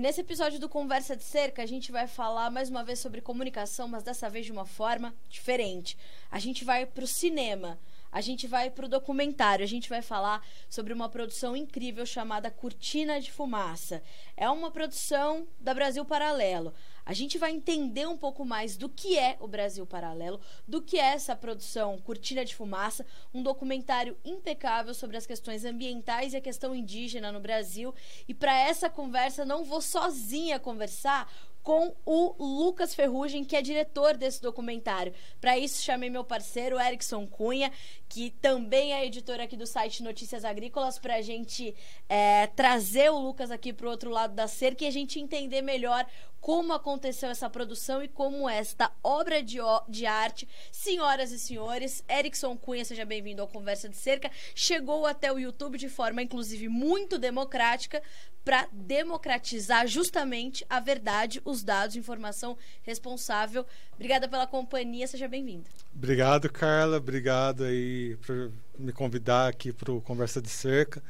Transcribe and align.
E 0.00 0.02
nesse 0.02 0.22
episódio 0.22 0.58
do 0.58 0.66
Conversa 0.66 1.14
de 1.14 1.22
Cerca, 1.22 1.62
a 1.62 1.66
gente 1.66 1.92
vai 1.92 2.06
falar 2.06 2.50
mais 2.50 2.70
uma 2.70 2.82
vez 2.82 2.98
sobre 3.00 3.20
comunicação, 3.20 3.86
mas 3.86 4.02
dessa 4.02 4.30
vez 4.30 4.46
de 4.46 4.50
uma 4.50 4.64
forma 4.64 5.14
diferente. 5.28 5.94
A 6.30 6.38
gente 6.38 6.64
vai 6.64 6.86
para 6.86 7.04
o 7.04 7.06
cinema 7.06 7.78
a 8.12 8.20
gente 8.20 8.46
vai 8.46 8.70
para 8.70 8.86
o 8.86 8.88
documentário, 8.88 9.62
a 9.62 9.68
gente 9.68 9.88
vai 9.88 10.02
falar 10.02 10.44
sobre 10.68 10.92
uma 10.92 11.08
produção 11.08 11.56
incrível 11.56 12.04
chamada 12.04 12.50
Cortina 12.50 13.20
de 13.20 13.30
Fumaça. 13.30 14.02
É 14.36 14.50
uma 14.50 14.70
produção 14.70 15.46
da 15.60 15.72
Brasil 15.72 16.04
Paralelo. 16.04 16.74
A 17.10 17.12
gente 17.12 17.38
vai 17.38 17.50
entender 17.50 18.06
um 18.06 18.16
pouco 18.16 18.44
mais 18.44 18.76
do 18.76 18.88
que 18.88 19.18
é 19.18 19.36
o 19.40 19.48
Brasil 19.48 19.84
Paralelo, 19.84 20.40
do 20.64 20.80
que 20.80 20.96
é 20.96 21.06
essa 21.06 21.34
produção 21.34 21.98
Cortina 21.98 22.44
de 22.44 22.54
Fumaça, 22.54 23.04
um 23.34 23.42
documentário 23.42 24.16
impecável 24.24 24.94
sobre 24.94 25.16
as 25.16 25.26
questões 25.26 25.64
ambientais 25.64 26.34
e 26.34 26.36
a 26.36 26.40
questão 26.40 26.72
indígena 26.72 27.32
no 27.32 27.40
Brasil. 27.40 27.92
E 28.28 28.32
para 28.32 28.56
essa 28.56 28.88
conversa, 28.88 29.44
não 29.44 29.64
vou 29.64 29.80
sozinha 29.80 30.60
conversar 30.60 31.28
com 31.62 31.94
o 32.04 32.34
Lucas 32.38 32.94
Ferrugem, 32.94 33.44
que 33.44 33.56
é 33.56 33.62
diretor 33.62 34.16
desse 34.16 34.40
documentário. 34.40 35.12
Para 35.40 35.58
isso, 35.58 35.82
chamei 35.82 36.10
meu 36.10 36.24
parceiro, 36.24 36.80
Erickson 36.80 37.26
Cunha, 37.26 37.70
que 38.08 38.30
também 38.30 38.92
é 38.92 39.06
editor 39.06 39.40
aqui 39.40 39.56
do 39.56 39.66
site 39.66 40.02
Notícias 40.02 40.44
Agrícolas, 40.44 40.98
para 40.98 41.16
a 41.16 41.22
gente 41.22 41.74
é, 42.08 42.46
trazer 42.48 43.10
o 43.10 43.18
Lucas 43.18 43.50
aqui 43.50 43.72
para 43.72 43.86
o 43.86 43.90
outro 43.90 44.10
lado 44.10 44.34
da 44.34 44.48
cerca 44.48 44.84
e 44.84 44.86
a 44.86 44.90
gente 44.90 45.20
entender 45.20 45.62
melhor 45.62 46.06
como 46.40 46.72
aconteceu 46.72 47.28
essa 47.28 47.50
produção 47.50 48.02
e 48.02 48.08
como 48.08 48.48
esta 48.48 48.90
obra 49.04 49.42
de, 49.42 49.58
de 49.88 50.06
arte, 50.06 50.48
senhoras 50.72 51.30
e 51.32 51.38
senhores, 51.38 52.02
Erickson 52.08 52.56
Cunha, 52.56 52.84
seja 52.84 53.04
bem-vindo 53.04 53.42
ao 53.42 53.48
Conversa 53.48 53.88
de 53.88 53.96
Cerca, 53.96 54.30
chegou 54.54 55.06
até 55.06 55.30
o 55.30 55.38
YouTube 55.38 55.76
de 55.76 55.88
forma, 55.88 56.22
inclusive, 56.22 56.68
muito 56.68 57.18
democrática 57.18 58.02
para 58.44 58.66
democratizar 58.72 59.86
justamente 59.86 60.64
a 60.68 60.80
verdade, 60.80 61.40
os 61.44 61.62
dados, 61.62 61.96
informação 61.96 62.56
responsável. 62.82 63.66
Obrigada 63.94 64.28
pela 64.28 64.46
companhia, 64.46 65.06
seja 65.06 65.28
bem-vindo. 65.28 65.64
Obrigado, 65.94 66.50
Carla, 66.50 66.96
obrigado 66.96 67.64
aí 67.64 68.16
por 68.26 68.50
me 68.78 68.92
convidar 68.92 69.48
aqui 69.48 69.72
para 69.72 69.92
o 69.92 70.00
Conversa 70.00 70.40
de 70.40 70.48
Cerca. 70.48 71.02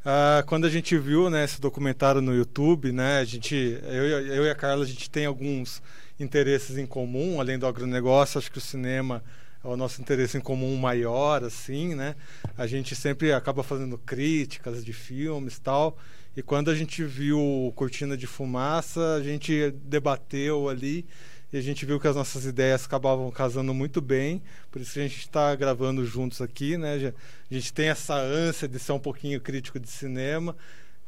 Uh, 0.00 0.46
quando 0.46 0.64
a 0.64 0.70
gente 0.70 0.96
viu 0.96 1.28
né, 1.28 1.44
esse 1.44 1.60
documentário 1.60 2.20
no 2.22 2.34
YouTube, 2.34 2.92
né, 2.92 3.18
a 3.18 3.24
gente, 3.24 3.54
eu, 3.82 4.08
eu 4.26 4.44
e 4.46 4.50
a 4.50 4.54
Carla, 4.54 4.84
a 4.84 4.86
gente 4.86 5.10
tem 5.10 5.26
alguns 5.26 5.82
interesses 6.18 6.78
em 6.78 6.86
comum, 6.86 7.40
além 7.40 7.58
do 7.58 7.66
agronegócio, 7.66 8.38
acho 8.38 8.50
que 8.50 8.58
o 8.58 8.62
cinema 8.62 9.22
é 9.62 9.68
o 9.68 9.76
nosso 9.76 10.00
interesse 10.00 10.38
em 10.38 10.40
comum 10.40 10.76
maior, 10.76 11.42
assim, 11.42 11.94
né? 11.94 12.14
A 12.56 12.66
gente 12.66 12.94
sempre 12.94 13.32
acaba 13.32 13.62
fazendo 13.62 13.98
críticas 13.98 14.84
de 14.84 14.92
filmes 14.92 15.56
e 15.56 15.60
tal. 15.60 15.98
E 16.36 16.42
quando 16.42 16.70
a 16.70 16.74
gente 16.74 17.02
viu 17.04 17.72
Cortina 17.74 18.16
de 18.16 18.26
Fumaça, 18.26 19.14
a 19.14 19.22
gente 19.22 19.70
debateu 19.70 20.68
ali 20.68 21.04
e 21.52 21.56
a 21.56 21.60
gente 21.60 21.86
viu 21.86 21.98
que 21.98 22.06
as 22.06 22.14
nossas 22.14 22.44
ideias 22.44 22.84
acabavam 22.84 23.30
casando 23.30 23.72
muito 23.72 24.00
bem, 24.00 24.42
por 24.70 24.82
isso 24.82 24.92
que 24.92 25.00
a 25.00 25.02
gente 25.02 25.18
está 25.18 25.54
gravando 25.54 26.04
juntos 26.04 26.42
aqui, 26.42 26.76
né? 26.76 27.12
A 27.50 27.54
gente 27.54 27.72
tem 27.72 27.88
essa 27.88 28.14
ânsia 28.14 28.68
de 28.68 28.78
ser 28.78 28.92
um 28.92 28.98
pouquinho 28.98 29.40
crítico 29.40 29.80
de 29.80 29.88
cinema, 29.88 30.54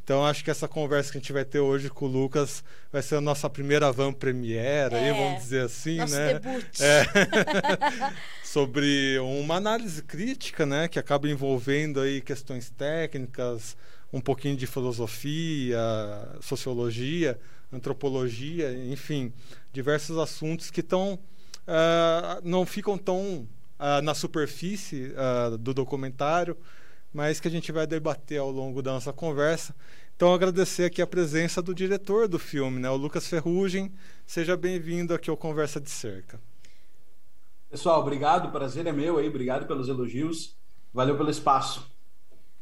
então 0.03 0.25
acho 0.25 0.43
que 0.43 0.51
essa 0.51 0.67
conversa 0.67 1.13
que 1.13 1.19
a 1.19 1.21
gente 1.21 1.33
vai 1.33 1.45
ter 1.45 1.61
hoje 1.61 1.91
com 1.91 2.07
o 2.07 2.09
Lucas 2.09 2.65
vai 2.91 3.03
ser 3.03 3.17
a 3.17 3.21
nossa 3.21 3.51
primeira 3.51 3.93
van 3.93 4.13
premiere, 4.13 4.95
é, 4.95 4.99
aí, 4.99 5.13
vamos 5.13 5.43
dizer 5.43 5.67
assim, 5.67 5.99
nosso 5.99 6.17
né? 6.17 6.39
Debut. 6.41 6.81
É. 6.81 7.05
Sobre 8.43 9.19
uma 9.21 9.57
análise 9.57 10.03
crítica, 10.03 10.65
né? 10.65 10.89
Que 10.89 10.99
acaba 10.99 11.29
envolvendo 11.29 12.01
aí 12.01 12.21
questões 12.23 12.71
técnicas, 12.71 13.77
um 14.13 14.21
pouquinho 14.21 14.57
de 14.57 14.67
filosofia, 14.67 15.79
sociologia, 16.41 17.39
antropologia, 17.73 18.73
enfim, 18.87 19.33
diversos 19.73 20.19
assuntos 20.19 20.71
que 20.71 20.81
estão 20.81 21.15
uh, 21.15 21.19
ah, 21.69 22.41
não 22.43 22.67
ficam 22.67 22.99
tão 22.99 23.49
uh, 23.79 24.03
na 24.03 24.15
superfície 24.15 25.13
uh, 25.13 25.57
do 25.57 25.73
documentário, 25.73 26.57
mas 27.13 27.41
que 27.41 27.49
a 27.49 27.51
gente 27.51 27.71
vai 27.71 27.87
debater 27.87 28.41
ao 28.41 28.51
longo 28.51 28.83
da 28.83 28.93
nossa 28.93 29.13
conversa. 29.13 29.75
Então, 30.17 30.35
agradecer 30.35 30.85
aqui 30.85 31.01
a 31.01 31.07
presença 31.07 31.63
do 31.63 31.75
diretor 31.75 32.29
do 32.29 32.39
filme, 32.39 32.79
né, 32.79 32.91
o 32.91 32.97
Lucas 32.97 33.27
Ferrugem. 33.27 33.93
Seja 34.27 34.57
bem-vindo 34.57 35.15
aqui 35.15 35.31
ao 35.31 35.37
Conversa 35.37 35.81
de 35.81 35.89
Cerca. 35.89 36.39
Pessoal, 37.71 38.01
obrigado, 38.01 38.51
prazer 38.51 38.87
é 38.87 38.93
meu 38.93 39.17
aí, 39.17 39.29
obrigado 39.29 39.67
pelos 39.67 39.89
elogios, 39.89 40.57
valeu 40.93 41.17
pelo 41.17 41.31
espaço. 41.31 41.90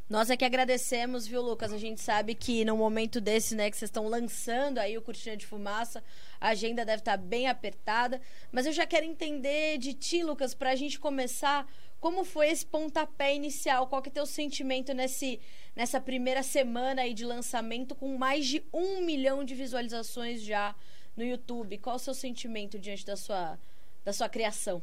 Nós 0.08 0.30
é 0.30 0.38
que 0.38 0.44
agradecemos, 0.44 1.26
viu, 1.26 1.42
Lucas? 1.42 1.70
A 1.70 1.76
gente 1.76 2.00
sabe 2.00 2.34
que 2.34 2.64
no 2.64 2.78
momento 2.78 3.20
desse, 3.20 3.54
né, 3.54 3.70
que 3.70 3.76
vocês 3.76 3.90
estão 3.90 4.08
lançando 4.08 4.78
aí 4.78 4.96
o 4.96 5.02
Cortina 5.02 5.36
de 5.36 5.46
Fumaça, 5.46 6.02
a 6.40 6.48
agenda 6.48 6.82
deve 6.82 7.02
estar 7.02 7.18
bem 7.18 7.46
apertada. 7.46 8.18
Mas 8.50 8.64
eu 8.64 8.72
já 8.72 8.86
quero 8.86 9.04
entender 9.04 9.76
de 9.76 9.92
ti, 9.92 10.22
Lucas, 10.22 10.54
para 10.54 10.70
a 10.70 10.76
gente 10.76 10.98
começar, 10.98 11.70
como 12.00 12.24
foi 12.24 12.48
esse 12.48 12.64
pontapé 12.64 13.34
inicial? 13.34 13.86
Qual 13.86 14.00
que 14.00 14.08
é 14.08 14.12
teu 14.12 14.24
sentimento 14.24 14.94
nesse, 14.94 15.40
nessa 15.76 16.00
primeira 16.00 16.42
semana 16.42 17.02
aí 17.02 17.12
de 17.12 17.26
lançamento, 17.26 17.94
com 17.94 18.16
mais 18.16 18.46
de 18.46 18.64
um 18.72 19.02
milhão 19.02 19.44
de 19.44 19.54
visualizações 19.54 20.40
já 20.40 20.74
no 21.14 21.22
YouTube? 21.22 21.76
Qual 21.76 21.96
o 21.96 21.98
seu 21.98 22.14
sentimento 22.14 22.78
diante 22.78 23.04
da 23.04 23.14
sua, 23.14 23.58
da 24.06 24.12
sua 24.14 24.28
criação? 24.30 24.82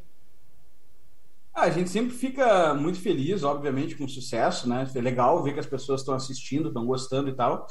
Ah, 1.55 1.63
a 1.63 1.69
gente 1.69 1.89
sempre 1.89 2.13
fica 2.13 2.73
muito 2.73 2.99
feliz, 2.99 3.41
obviamente, 3.43 3.95
com 3.95 4.03
o 4.03 4.09
sucesso, 4.09 4.67
né? 4.67 4.85
É 4.93 4.99
legal 4.99 5.41
ver 5.41 5.53
que 5.53 5.59
as 5.61 5.66
pessoas 5.66 6.01
estão 6.01 6.13
assistindo, 6.13 6.67
estão 6.67 6.85
gostando 6.85 7.29
e 7.29 7.33
tal. 7.33 7.66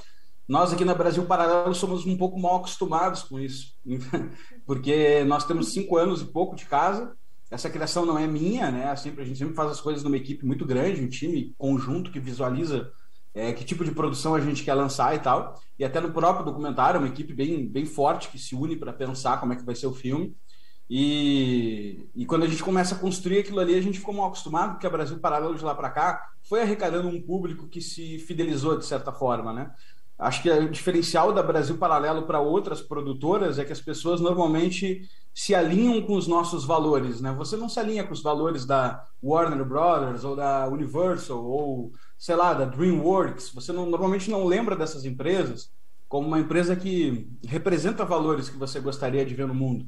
Nós 0.49 0.73
aqui 0.73 0.87
na 0.87 0.95
Brasil 0.95 1.27
Paralelo 1.27 1.75
somos 1.75 2.07
um 2.07 2.17
pouco 2.17 2.41
mal 2.41 2.57
acostumados 2.57 3.25
com 3.25 3.39
isso, 3.39 3.75
porque 4.67 5.23
nós 5.25 5.47
temos 5.47 5.73
cinco 5.75 5.99
anos 5.99 6.23
e 6.23 6.25
pouco 6.25 6.57
de 6.57 6.65
casa. 6.65 7.15
Essa 7.51 7.69
criação 7.69 8.07
não 8.07 8.19
é 8.19 8.27
minha, 8.27 8.71
né? 8.71 8.97
Sempre, 8.97 9.23
a 9.23 9.27
gente 9.27 9.39
sempre 9.39 9.55
faz 9.55 9.71
as 9.71 9.83
coisas 9.83 10.03
numa 10.03 10.17
equipe 10.17 10.47
muito 10.47 10.65
grande, 10.65 11.03
um 11.03 11.09
time 11.09 11.55
conjunto 11.59 12.11
que 12.11 12.19
visualiza 12.19 12.91
é, 13.35 13.53
que 13.53 13.65
tipo 13.65 13.85
de 13.85 13.91
produção 13.91 14.35
a 14.35 14.41
gente 14.41 14.65
quer 14.65 14.75
lançar 14.75 15.15
e 15.15 15.19
tal. 15.19 15.61
E 15.79 15.85
até 15.85 16.01
no 16.01 16.11
próprio 16.11 16.47
documentário, 16.47 17.01
uma 17.01 17.09
equipe 17.09 17.35
bem, 17.35 17.69
bem 17.69 17.85
forte 17.85 18.31
que 18.31 18.39
se 18.39 18.55
une 18.55 18.77
para 18.77 18.95
pensar 18.95 19.41
como 19.41 19.53
é 19.53 19.57
que 19.57 19.65
vai 19.65 19.75
ser 19.75 19.89
o 19.89 19.93
filme. 19.93 20.35
E, 20.89 22.09
e 22.15 22.27
quando 22.27 22.45
a 22.45 22.47
gente 22.47 22.63
começa 22.63 22.95
a 22.95 22.99
construir 22.99 23.39
aquilo 23.39 23.61
ali, 23.61 23.75
a 23.75 23.81
gente 23.81 23.99
ficou 23.99 24.15
mal 24.15 24.27
acostumado, 24.27 24.73
porque 24.73 24.87
a 24.87 24.91
Brasil 24.91 25.19
Paralelo 25.19 25.55
de 25.55 25.65
lá 25.65 25.75
para 25.75 25.91
cá 25.91 26.31
foi 26.43 26.61
arrecadando 26.61 27.09
um 27.09 27.21
público 27.21 27.69
que 27.69 27.81
se 27.81 28.19
fidelizou 28.19 28.79
de 28.79 28.85
certa 28.85 29.13
forma, 29.13 29.53
né? 29.53 29.73
Acho 30.17 30.43
que 30.43 30.51
o 30.51 30.71
diferencial 30.71 31.33
da 31.33 31.43
Brasil 31.43 31.77
Paralelo 31.77 32.23
para 32.23 32.39
outras 32.39 32.81
produtoras 32.81 33.59
é 33.59 33.65
que 33.65 33.73
as 33.73 33.81
pessoas 33.81 34.21
normalmente 34.21 35.09
se 35.35 35.55
alinham 35.55 36.01
com 36.03 36.15
os 36.15 36.29
nossos 36.29 36.65
valores, 36.65 37.21
né? 37.21 37.33
Você 37.33 37.57
não 37.57 37.69
se 37.69 37.81
alinha 37.81 38.05
com 38.05 38.13
os 38.13 38.23
valores 38.23 38.65
da 38.65 39.05
Warner 39.21 39.65
Brothers 39.65 40.23
ou 40.23 40.37
da 40.37 40.69
Universal 40.69 41.45
ou, 41.45 41.91
sei 42.17 42.37
lá, 42.37 42.55
da 42.55 42.65
DreamWorks. 42.65 43.51
Você 43.55 43.73
não, 43.73 43.87
normalmente 43.87 44.31
não 44.31 44.47
lembra 44.47 44.77
dessas 44.77 45.05
empresas 45.05 45.73
como 46.09 46.29
uma 46.29 46.39
empresa 46.39 46.77
que 46.77 47.29
representa 47.45 48.05
valores 48.05 48.49
que 48.49 48.57
você 48.57 48.79
gostaria 48.79 49.27
de 49.27 49.35
ver 49.35 49.49
no 49.49 49.55
mundo. 49.55 49.85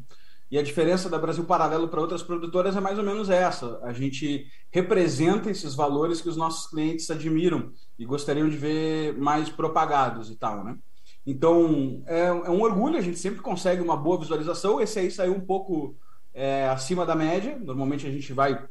E 0.51 0.57
a 0.59 0.62
diferença 0.62 1.09
da 1.09 1.19
Brasil 1.19 1.45
Paralelo 1.45 1.89
para 1.89 2.01
outras 2.01 2.23
produtoras 2.23 2.77
é 2.77 2.81
mais 2.81 2.99
ou 2.99 3.05
menos 3.05 3.29
essa. 3.29 3.81
A 3.83 3.93
gente 3.93 4.47
representa 4.71 5.51
esses 5.51 5.75
valores 5.75 6.21
que 6.21 6.29
os 6.29 6.37
nossos 6.37 6.71
clientes 6.71 7.11
admiram 7.11 7.73
e 7.99 8.05
gostariam 8.05 8.49
de 8.49 8.57
ver 8.57 9.19
mais 9.19 9.49
propagados 9.49 10.31
e 10.31 10.37
tal, 10.37 10.65
né? 10.65 10.79
Então, 11.27 12.05
é, 12.07 12.27
é 12.27 12.51
um 12.51 12.62
orgulho, 12.62 12.97
a 12.97 13.01
gente 13.01 13.19
sempre 13.19 13.41
consegue 13.41 13.83
uma 13.83 13.97
boa 13.97 14.21
visualização. 14.21 14.81
Esse 14.81 15.01
aí 15.01 15.11
saiu 15.11 15.34
um 15.34 15.41
pouco 15.41 15.97
é, 16.33 16.69
acima 16.69 17.05
da 17.05 17.17
média. 17.17 17.59
Normalmente 17.59 18.07
a 18.07 18.11
gente 18.11 18.33
vai 18.33 18.65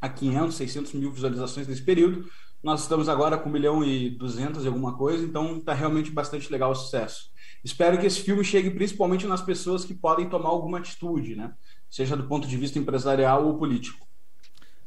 a 0.00 0.08
500, 0.08 0.56
600 0.56 0.92
mil 0.94 1.12
visualizações 1.12 1.68
nesse 1.68 1.82
período. 1.82 2.24
Nós 2.62 2.82
estamos 2.82 3.08
agora 3.08 3.36
com 3.36 3.50
1 3.50 3.52
milhão 3.52 3.84
e 3.84 4.08
200 4.10 4.64
e 4.64 4.68
alguma 4.68 4.96
coisa, 4.96 5.24
então 5.24 5.58
está 5.58 5.74
realmente 5.74 6.10
bastante 6.10 6.50
legal 6.50 6.70
o 6.70 6.74
sucesso. 6.74 7.31
Espero 7.64 7.98
que 7.98 8.06
esse 8.06 8.20
filme 8.20 8.44
chegue 8.44 8.70
principalmente 8.70 9.26
nas 9.26 9.40
pessoas 9.40 9.84
que 9.84 9.94
podem 9.94 10.28
tomar 10.28 10.48
alguma 10.48 10.78
atitude, 10.78 11.36
né? 11.36 11.52
seja 11.92 12.16
do 12.16 12.24
ponto 12.24 12.48
de 12.48 12.56
vista 12.56 12.78
empresarial 12.78 13.46
ou 13.46 13.58
político. 13.58 14.08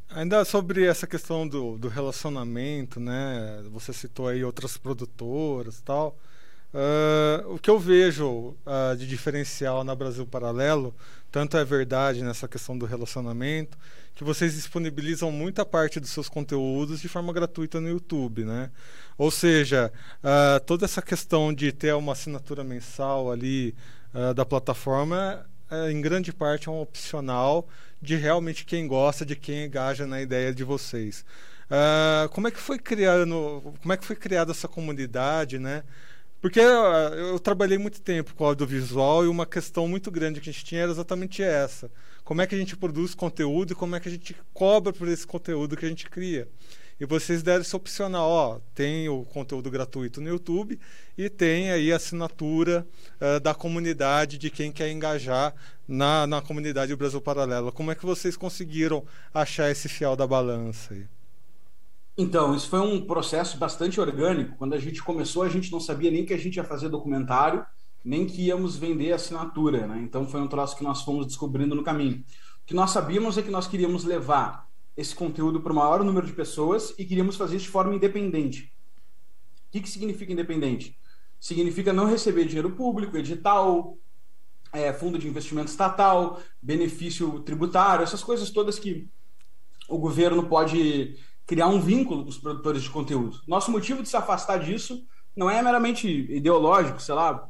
Ainda 0.10 0.44
sobre 0.44 0.86
essa 0.86 1.06
questão 1.06 1.48
do, 1.48 1.78
do 1.78 1.88
relacionamento, 1.88 3.00
né? 3.00 3.64
Você 3.72 3.94
citou 3.94 4.28
aí 4.28 4.44
outras 4.44 4.76
produtoras 4.76 5.82
tal. 5.82 6.18
Uh, 6.74 7.54
o 7.54 7.60
que 7.60 7.70
eu 7.70 7.78
vejo 7.78 8.56
uh, 8.66 8.98
de 8.98 9.08
diferencial 9.08 9.84
na 9.84 9.94
Brasil 9.94 10.26
Paralelo, 10.26 10.96
tanto 11.36 11.58
é 11.58 11.66
verdade 11.66 12.24
nessa 12.24 12.48
questão 12.48 12.78
do 12.78 12.86
relacionamento, 12.86 13.78
que 14.14 14.24
vocês 14.24 14.54
disponibilizam 14.54 15.30
muita 15.34 15.66
parte 15.66 16.00
dos 16.00 16.10
seus 16.10 16.30
conteúdos 16.30 17.02
de 17.02 17.10
forma 17.10 17.34
gratuita 17.34 17.82
no 17.82 17.90
YouTube, 17.90 18.46
né? 18.46 18.72
Ou 19.18 19.30
seja, 19.30 19.92
uh, 20.24 20.64
toda 20.66 20.86
essa 20.86 21.02
questão 21.02 21.54
de 21.54 21.74
ter 21.74 21.94
uma 21.94 22.14
assinatura 22.14 22.64
mensal 22.64 23.30
ali 23.30 23.76
da 24.34 24.46
plataforma, 24.46 25.46
em 25.92 26.00
grande 26.00 26.32
parte 26.32 26.70
é 26.70 26.72
um 26.72 26.80
opcional 26.80 27.68
de 28.02 28.16
realmente 28.16 28.64
quem 28.64 28.88
gosta, 28.88 29.26
de 29.26 29.36
quem 29.36 29.66
engaja 29.66 30.08
na 30.08 30.22
ideia 30.22 30.54
de 30.54 30.64
vocês. 30.64 31.26
como 32.32 32.48
é 32.48 32.52
que 32.52 32.62
foi 32.62 32.80
criando, 32.80 33.74
como 33.82 33.92
é 33.92 33.98
que 33.98 34.06
foi 34.06 34.16
criada 34.16 34.54
essa 34.54 34.70
comunidade, 34.70 35.60
né? 35.60 35.84
Porque 36.42 36.60
eu 36.60 37.40
trabalhei 37.40 37.78
muito 37.78 38.02
tempo 38.02 38.36
com 38.36 38.46
audiovisual 38.46 39.26
e 39.26 39.28
uma 39.28 39.46
questão 39.46 39.88
muito 39.88 40.12
grande 40.12 40.40
que 40.40 40.50
a 40.50 40.54
gente 40.54 40.64
tinha 40.64 40.82
era 40.82 40.92
exatamente 40.92 41.42
essa. 41.42 41.90
Como 42.24 42.42
é 42.42 42.48
que 42.48 42.56
a 42.56 42.58
gente 42.58 42.78
produz 42.78 43.16
conteúdo 43.16 43.74
e 43.74 43.76
como 43.76 43.96
é 43.96 44.00
que 44.00 44.08
a 44.08 44.12
gente 44.12 44.36
cobra 44.54 44.94
por 44.94 45.08
esse 45.08 45.26
conteúdo 45.26 45.76
que 45.76 45.86
a 45.86 45.90
gente 45.90 46.10
cria. 46.10 46.48
E 47.00 47.06
vocês 47.06 47.44
deram 47.44 47.62
esse 47.62 47.76
opcional, 47.76 48.30
ó, 48.30 48.60
tem 48.74 49.10
o 49.10 49.26
conteúdo 49.26 49.70
gratuito 49.70 50.22
no 50.22 50.30
YouTube 50.30 50.80
e 51.18 51.30
tem 51.30 51.70
aí 51.72 51.92
a 51.92 51.98
assinatura 51.98 52.88
uh, 53.20 53.40
da 53.42 53.54
comunidade 53.54 54.38
de 54.38 54.50
quem 54.50 54.72
quer 54.72 54.90
engajar 54.90 55.54
na, 55.86 56.26
na 56.26 56.42
comunidade 56.42 56.96
Brasil 56.96 57.20
Paralelo. 57.20 57.72
Como 57.72 57.92
é 57.92 57.96
que 57.96 58.06
vocês 58.06 58.38
conseguiram 58.38 59.06
achar 59.34 59.70
esse 59.70 59.90
fiel 59.90 60.16
da 60.16 60.26
balança 60.26 60.94
aí? 60.94 61.06
Então, 62.18 62.56
isso 62.56 62.70
foi 62.70 62.80
um 62.80 63.06
processo 63.06 63.58
bastante 63.58 64.00
orgânico. 64.00 64.56
Quando 64.58 64.74
a 64.74 64.80
gente 64.80 65.04
começou, 65.04 65.44
a 65.44 65.50
gente 65.50 65.72
não 65.72 65.80
sabia 65.80 66.10
nem 66.10 66.26
que 66.26 66.34
a 66.34 66.38
gente 66.38 66.56
ia 66.56 66.64
fazer 66.64 66.88
documentário, 66.88 67.66
nem 68.06 68.26
que 68.26 68.44
íamos 68.44 68.78
vender 68.78 69.12
assinatura, 69.12 69.88
né? 69.88 70.00
Então 70.02 70.28
foi 70.28 70.40
um 70.40 70.48
troço 70.48 70.78
que 70.78 70.84
nós 70.84 71.02
fomos 71.02 71.26
descobrindo 71.26 71.74
no 71.74 71.84
caminho. 71.84 72.24
O 72.62 72.66
que 72.66 72.76
nós 72.76 72.92
sabíamos 72.92 73.38
é 73.38 73.42
que 73.42 73.50
nós 73.50 73.68
queríamos 73.68 74.04
levar 74.04 74.70
esse 74.96 75.14
conteúdo 75.14 75.60
para 75.60 75.74
o 75.74 75.76
maior 75.76 76.04
número 76.04 76.26
de 76.26 76.34
pessoas 76.34 76.94
e 76.98 77.04
queríamos 77.04 77.36
fazer 77.36 77.58
isso 77.58 77.66
de 77.66 77.72
forma 77.72 77.96
independente. 77.96 78.72
O 79.68 79.72
que, 79.72 79.82
que 79.82 79.90
significa 79.90 80.32
independente? 80.32 80.98
Significa 81.40 81.92
não 81.92 82.06
receber 82.06 82.46
dinheiro 82.46 82.72
público, 82.72 83.18
edital, 83.18 83.98
é, 84.72 84.94
fundo 84.94 85.18
de 85.18 85.28
investimento 85.28 85.70
estatal, 85.70 86.40
benefício 86.62 87.40
tributário, 87.42 88.04
essas 88.04 88.24
coisas 88.24 88.52
todas 88.52 88.80
que 88.80 89.10
o 89.90 89.98
governo 89.98 90.48
pode 90.48 91.18
criar 91.46 91.68
um 91.68 91.80
vínculo 91.80 92.24
com 92.24 92.30
os 92.30 92.38
produtores 92.38 92.84
de 92.84 92.90
conteúdo. 92.90 93.40
Nosso 93.48 93.72
motivo 93.72 94.02
de 94.02 94.10
se 94.10 94.18
afastar 94.18 94.58
disso 94.58 95.06
não 95.36 95.50
é 95.50 95.62
meramente 95.62 96.08
ideológico, 96.08 97.02
sei 97.02 97.14
lá, 97.14 97.48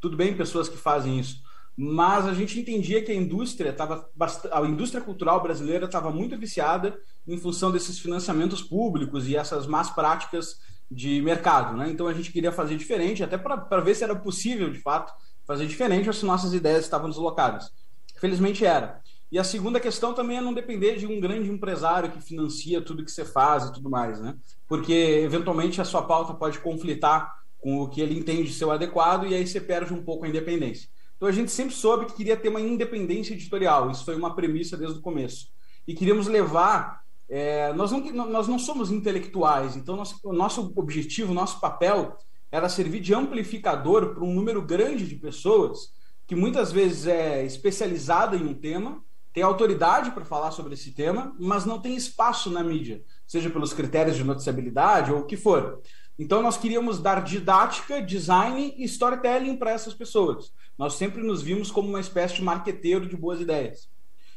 tudo 0.00 0.16
bem 0.16 0.36
pessoas 0.36 0.68
que 0.68 0.76
fazem 0.76 1.18
isso, 1.18 1.42
mas 1.76 2.26
a 2.26 2.34
gente 2.34 2.60
entendia 2.60 3.02
que 3.02 3.10
a 3.10 3.14
indústria 3.14 3.70
estava 3.70 4.08
a 4.52 4.60
indústria 4.62 5.02
cultural 5.02 5.42
brasileira 5.42 5.86
estava 5.86 6.10
muito 6.10 6.36
viciada 6.36 6.98
em 7.26 7.38
função 7.38 7.70
desses 7.70 7.98
financiamentos 7.98 8.62
públicos 8.62 9.26
e 9.26 9.36
essas 9.36 9.66
más 9.66 9.90
práticas 9.90 10.60
de 10.90 11.22
mercado, 11.22 11.74
né? 11.76 11.88
Então 11.88 12.06
a 12.06 12.12
gente 12.12 12.30
queria 12.30 12.52
fazer 12.52 12.76
diferente, 12.76 13.24
até 13.24 13.38
para 13.38 13.80
ver 13.80 13.94
se 13.94 14.04
era 14.04 14.14
possível 14.14 14.70
de 14.70 14.78
fato 14.80 15.12
fazer 15.46 15.66
diferente 15.66 16.08
ou 16.08 16.12
se 16.12 16.26
nossas 16.26 16.52
ideias 16.52 16.84
estavam 16.84 17.08
deslocadas. 17.08 17.72
Felizmente 18.20 18.64
era. 18.64 19.01
E 19.32 19.38
a 19.38 19.44
segunda 19.44 19.80
questão 19.80 20.12
também 20.12 20.36
é 20.36 20.42
não 20.42 20.52
depender 20.52 20.96
de 20.96 21.06
um 21.06 21.18
grande 21.18 21.50
empresário 21.50 22.12
que 22.12 22.20
financia 22.20 22.82
tudo 22.82 23.02
que 23.02 23.10
você 23.10 23.24
faz 23.24 23.64
e 23.64 23.72
tudo 23.72 23.88
mais, 23.88 24.20
né? 24.20 24.36
Porque 24.68 24.92
eventualmente 24.92 25.80
a 25.80 25.86
sua 25.86 26.02
pauta 26.02 26.34
pode 26.34 26.58
conflitar 26.58 27.34
com 27.58 27.80
o 27.80 27.88
que 27.88 28.02
ele 28.02 28.18
entende 28.18 28.52
ser 28.52 28.66
o 28.66 28.70
adequado 28.70 29.26
e 29.26 29.34
aí 29.34 29.46
você 29.46 29.58
perde 29.58 29.94
um 29.94 30.04
pouco 30.04 30.26
a 30.26 30.28
independência. 30.28 30.86
Então 31.16 31.26
a 31.26 31.32
gente 31.32 31.50
sempre 31.50 31.74
soube 31.74 32.04
que 32.04 32.12
queria 32.12 32.36
ter 32.36 32.50
uma 32.50 32.60
independência 32.60 33.32
editorial, 33.32 33.90
isso 33.90 34.04
foi 34.04 34.16
uma 34.16 34.34
premissa 34.36 34.76
desde 34.76 34.98
o 34.98 35.02
começo. 35.02 35.46
E 35.88 35.94
queríamos 35.94 36.26
levar. 36.26 37.00
É, 37.26 37.72
nós, 37.72 37.90
não, 37.90 38.28
nós 38.28 38.46
não 38.46 38.58
somos 38.58 38.90
intelectuais, 38.90 39.76
então 39.76 39.96
nosso, 39.96 40.20
o 40.22 40.34
nosso 40.34 40.74
objetivo, 40.76 41.32
nosso 41.32 41.58
papel 41.58 42.18
era 42.50 42.68
servir 42.68 43.00
de 43.00 43.14
amplificador 43.14 44.12
para 44.12 44.22
um 44.24 44.34
número 44.34 44.60
grande 44.60 45.06
de 45.06 45.14
pessoas 45.14 45.94
que 46.26 46.36
muitas 46.36 46.70
vezes 46.70 47.06
é 47.06 47.42
especializada 47.46 48.36
em 48.36 48.46
um 48.46 48.52
tema 48.52 49.02
tem 49.32 49.42
autoridade 49.42 50.10
para 50.10 50.24
falar 50.24 50.50
sobre 50.50 50.74
esse 50.74 50.92
tema, 50.92 51.34
mas 51.38 51.64
não 51.64 51.80
tem 51.80 51.96
espaço 51.96 52.50
na 52.50 52.62
mídia, 52.62 53.02
seja 53.26 53.48
pelos 53.48 53.72
critérios 53.72 54.16
de 54.16 54.24
noticiabilidade 54.24 55.10
ou 55.10 55.20
o 55.20 55.26
que 55.26 55.36
for. 55.36 55.80
Então, 56.18 56.42
nós 56.42 56.58
queríamos 56.58 56.98
dar 56.98 57.24
didática, 57.24 58.02
design 58.02 58.74
e 58.76 58.84
storytelling 58.84 59.56
para 59.56 59.70
essas 59.70 59.94
pessoas. 59.94 60.52
Nós 60.76 60.94
sempre 60.94 61.22
nos 61.22 61.40
vimos 61.40 61.70
como 61.70 61.88
uma 61.88 62.00
espécie 62.00 62.34
de 62.34 62.42
marqueteiro 62.42 63.08
de 63.08 63.16
boas 63.16 63.40
ideias. 63.40 63.88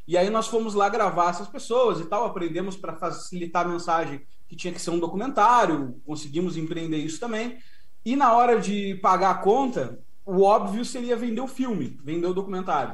E 0.07 0.17
aí 0.17 0.29
nós 0.29 0.47
fomos 0.47 0.73
lá 0.73 0.87
gravar 0.87 1.31
essas 1.31 1.47
pessoas 1.47 1.99
e 1.99 2.05
tal, 2.05 2.25
aprendemos 2.25 2.77
para 2.77 2.95
facilitar 2.95 3.65
a 3.65 3.69
mensagem 3.69 4.21
que 4.47 4.55
tinha 4.55 4.71
que 4.71 4.81
ser 4.81 4.91
um 4.91 4.99
documentário, 4.99 5.99
conseguimos 6.05 6.55
empreender 6.55 6.97
isso 6.97 7.19
também. 7.19 7.57
E 8.05 8.15
na 8.15 8.33
hora 8.33 8.61
de 8.61 8.95
pagar 8.95 9.31
a 9.31 9.37
conta, 9.39 9.99
o 10.23 10.43
óbvio 10.43 10.85
seria 10.85 11.17
vender 11.17 11.41
o 11.41 11.47
filme, 11.47 11.99
vender 12.03 12.27
o 12.27 12.33
documentário 12.33 12.93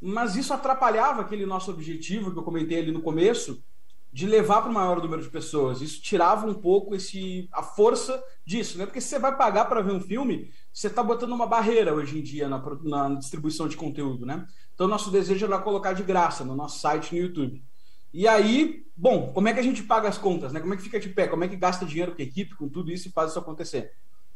mas 0.00 0.36
isso 0.36 0.54
atrapalhava 0.54 1.22
aquele 1.22 1.44
nosso 1.44 1.70
objetivo 1.70 2.32
que 2.32 2.38
eu 2.38 2.42
comentei 2.42 2.78
ali 2.78 2.90
no 2.90 3.02
começo 3.02 3.62
de 4.12 4.26
levar 4.26 4.62
para 4.62 4.70
o 4.70 4.74
maior 4.74 5.00
número 5.00 5.22
de 5.22 5.28
pessoas. 5.28 5.80
Isso 5.80 6.02
tirava 6.02 6.46
um 6.46 6.54
pouco 6.54 6.94
esse 6.94 7.48
a 7.52 7.62
força 7.62 8.22
disso, 8.44 8.76
né? 8.76 8.86
Porque 8.86 9.00
se 9.00 9.08
você 9.08 9.18
vai 9.18 9.36
pagar 9.36 9.66
para 9.66 9.82
ver 9.82 9.92
um 9.92 10.00
filme, 10.00 10.50
você 10.72 10.88
está 10.88 11.02
botando 11.02 11.32
uma 11.32 11.46
barreira 11.46 11.94
hoje 11.94 12.18
em 12.18 12.22
dia 12.22 12.48
na, 12.48 12.60
na, 12.82 13.14
distribuição 13.14 13.68
de 13.68 13.76
conteúdo, 13.76 14.26
né? 14.26 14.46
Então 14.74 14.88
nosso 14.88 15.10
desejo 15.10 15.46
era 15.46 15.58
colocar 15.58 15.92
de 15.92 16.02
graça 16.02 16.44
no 16.44 16.56
nosso 16.56 16.80
site 16.80 17.14
no 17.14 17.20
YouTube. 17.20 17.62
E 18.12 18.26
aí, 18.26 18.84
bom, 18.96 19.32
como 19.32 19.46
é 19.46 19.52
que 19.52 19.60
a 19.60 19.62
gente 19.62 19.84
paga 19.84 20.08
as 20.08 20.18
contas, 20.18 20.52
né? 20.52 20.58
Como 20.58 20.74
é 20.74 20.76
que 20.76 20.82
fica 20.82 20.98
de 20.98 21.08
pé? 21.08 21.28
Como 21.28 21.44
é 21.44 21.48
que 21.48 21.54
gasta 21.54 21.86
dinheiro 21.86 22.12
com 22.12 22.20
a 22.20 22.24
equipe, 22.24 22.56
com 22.56 22.68
tudo 22.68 22.90
isso 22.90 23.06
e 23.06 23.12
faz 23.12 23.30
isso 23.30 23.38
acontecer? 23.38 23.92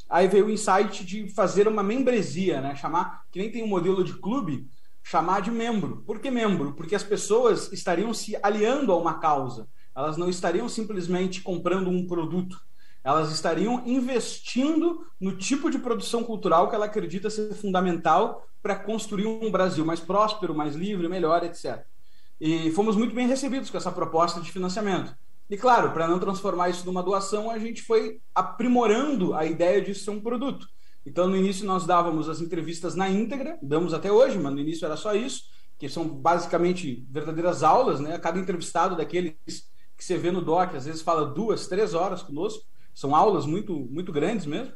Aí 0.08 0.28
veio 0.28 0.46
o 0.46 0.50
insight 0.50 1.04
de 1.04 1.28
fazer 1.30 1.66
uma 1.66 1.82
membresia, 1.82 2.60
né? 2.60 2.76
Chamar, 2.76 3.24
que 3.32 3.40
nem 3.40 3.50
tem 3.50 3.64
um 3.64 3.66
modelo 3.66 4.04
de 4.04 4.12
clube, 4.12 4.68
chamar 5.04 5.42
de 5.42 5.50
membro. 5.50 6.02
Por 6.06 6.18
que 6.18 6.30
membro? 6.30 6.72
Porque 6.72 6.94
as 6.94 7.02
pessoas 7.02 7.70
estariam 7.72 8.14
se 8.14 8.36
aliando 8.42 8.90
a 8.90 8.96
uma 8.96 9.20
causa. 9.20 9.68
Elas 9.94 10.16
não 10.16 10.30
estariam 10.30 10.66
simplesmente 10.66 11.42
comprando 11.42 11.90
um 11.90 12.06
produto. 12.06 12.58
Elas 13.04 13.30
estariam 13.30 13.82
investindo 13.86 15.06
no 15.20 15.36
tipo 15.36 15.70
de 15.70 15.78
produção 15.78 16.24
cultural 16.24 16.70
que 16.70 16.74
ela 16.74 16.86
acredita 16.86 17.28
ser 17.28 17.52
fundamental 17.52 18.48
para 18.62 18.76
construir 18.76 19.26
um 19.26 19.50
Brasil 19.50 19.84
mais 19.84 20.00
próspero, 20.00 20.54
mais 20.54 20.74
livre, 20.74 21.06
melhor, 21.06 21.44
etc. 21.44 21.84
E 22.40 22.70
fomos 22.70 22.96
muito 22.96 23.14
bem 23.14 23.28
recebidos 23.28 23.68
com 23.68 23.76
essa 23.76 23.92
proposta 23.92 24.40
de 24.40 24.50
financiamento. 24.50 25.14
E 25.50 25.56
claro, 25.58 25.92
para 25.92 26.08
não 26.08 26.18
transformar 26.18 26.70
isso 26.70 26.86
numa 26.86 27.02
doação, 27.02 27.50
a 27.50 27.58
gente 27.58 27.82
foi 27.82 28.22
aprimorando 28.34 29.34
a 29.34 29.44
ideia 29.44 29.82
de 29.82 29.94
ser 29.94 30.10
um 30.10 30.20
produto. 30.20 30.66
Então, 31.06 31.28
no 31.28 31.36
início, 31.36 31.66
nós 31.66 31.86
dávamos 31.86 32.28
as 32.28 32.40
entrevistas 32.40 32.94
na 32.94 33.08
íntegra, 33.08 33.58
damos 33.62 33.92
até 33.92 34.10
hoje, 34.10 34.38
mas 34.38 34.52
no 34.52 34.60
início 34.60 34.86
era 34.86 34.96
só 34.96 35.14
isso, 35.14 35.44
que 35.78 35.88
são 35.88 36.08
basicamente 36.08 37.06
verdadeiras 37.10 37.62
aulas, 37.62 38.00
né? 38.00 38.18
Cada 38.18 38.38
entrevistado 38.38 38.96
daqueles 38.96 39.34
que 39.96 40.04
você 40.04 40.16
vê 40.16 40.30
no 40.30 40.40
doc, 40.40 40.74
às 40.74 40.86
vezes 40.86 41.02
fala 41.02 41.26
duas, 41.26 41.66
três 41.66 41.94
horas 41.94 42.22
conosco, 42.22 42.64
são 42.94 43.14
aulas 43.14 43.44
muito, 43.44 43.74
muito 43.90 44.12
grandes 44.12 44.46
mesmo. 44.46 44.72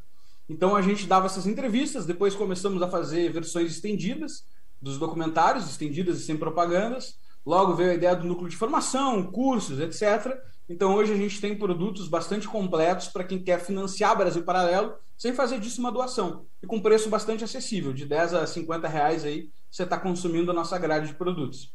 Então, 0.48 0.76
a 0.76 0.82
gente 0.82 1.06
dava 1.06 1.26
essas 1.26 1.46
entrevistas, 1.46 2.06
depois 2.06 2.34
começamos 2.34 2.82
a 2.82 2.88
fazer 2.88 3.30
versões 3.30 3.70
estendidas 3.72 4.44
dos 4.80 4.98
documentários, 4.98 5.68
estendidas 5.68 6.20
e 6.20 6.24
sem 6.24 6.36
propagandas. 6.36 7.18
Logo 7.44 7.74
veio 7.74 7.90
a 7.90 7.94
ideia 7.94 8.14
do 8.14 8.26
núcleo 8.26 8.48
de 8.48 8.56
formação, 8.56 9.30
cursos, 9.30 9.80
etc. 9.80 10.36
Então, 10.68 10.94
hoje 10.94 11.12
a 11.12 11.16
gente 11.16 11.40
tem 11.40 11.56
produtos 11.56 12.08
bastante 12.08 12.46
completos 12.46 13.08
para 13.08 13.24
quem 13.24 13.42
quer 13.42 13.58
financiar 13.60 14.16
Brasil 14.16 14.42
Paralelo 14.42 14.94
sem 15.16 15.32
fazer 15.32 15.58
disso 15.58 15.80
uma 15.80 15.90
doação. 15.90 16.46
E 16.62 16.66
com 16.66 16.80
preço 16.80 17.08
bastante 17.08 17.42
acessível, 17.42 17.92
de 17.92 18.06
10 18.06 18.34
a 18.34 18.46
50 18.46 18.86
reais 18.86 19.24
aí, 19.24 19.50
você 19.70 19.82
está 19.82 19.98
consumindo 19.98 20.50
a 20.50 20.54
nossa 20.54 20.78
grade 20.78 21.08
de 21.08 21.14
produtos. 21.14 21.72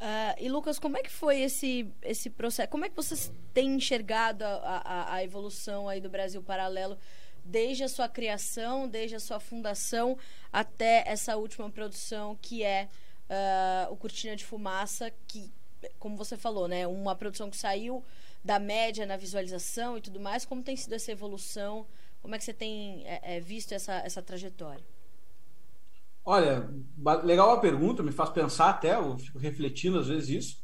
Uh, 0.00 0.34
e 0.40 0.48
Lucas, 0.48 0.78
como 0.78 0.96
é 0.96 1.02
que 1.02 1.10
foi 1.10 1.40
esse, 1.40 1.92
esse 2.02 2.30
processo? 2.30 2.70
Como 2.70 2.86
é 2.86 2.88
que 2.88 2.96
vocês 2.96 3.30
têm 3.52 3.74
enxergado 3.74 4.42
a, 4.44 4.48
a, 4.48 5.14
a, 5.16 5.22
evolução 5.22 5.90
aí 5.90 6.00
do 6.00 6.08
Brasil 6.08 6.42
Paralelo 6.42 6.96
desde 7.44 7.84
a 7.84 7.88
sua 7.88 8.08
criação, 8.08 8.88
desde 8.88 9.16
a 9.16 9.20
sua 9.20 9.38
fundação 9.38 10.16
até 10.50 11.04
essa 11.06 11.36
última 11.36 11.70
produção 11.70 12.36
que 12.40 12.62
é 12.62 12.88
uh, 13.30 13.92
o 13.92 13.96
Cortina 13.96 14.34
de 14.34 14.44
Fumaça, 14.44 15.12
que, 15.26 15.50
como 15.98 16.16
você 16.16 16.36
falou, 16.36 16.66
né, 16.66 16.86
uma 16.86 17.14
produção 17.14 17.48
que 17.48 17.56
saiu 17.56 18.04
da 18.44 18.58
média 18.58 19.06
na 19.06 19.16
visualização 19.16 19.96
e 19.96 20.00
tudo 20.00 20.18
mais. 20.18 20.44
Como 20.44 20.62
tem 20.62 20.76
sido 20.76 20.94
essa 20.94 21.12
evolução? 21.12 21.86
Como 22.20 22.34
é 22.34 22.38
que 22.38 22.44
você 22.44 22.52
tem 22.52 23.06
é, 23.06 23.36
é, 23.36 23.40
visto 23.40 23.72
essa, 23.72 23.94
essa 23.94 24.20
trajetória? 24.20 24.84
Olha, 26.24 26.68
legal 27.24 27.50
a 27.50 27.60
pergunta, 27.60 28.02
me 28.02 28.12
faz 28.12 28.30
pensar 28.30 28.68
até, 28.70 28.94
eu 28.94 29.18
fico 29.18 29.38
refletindo 29.38 29.98
às 29.98 30.06
vezes 30.06 30.28
isso. 30.28 30.62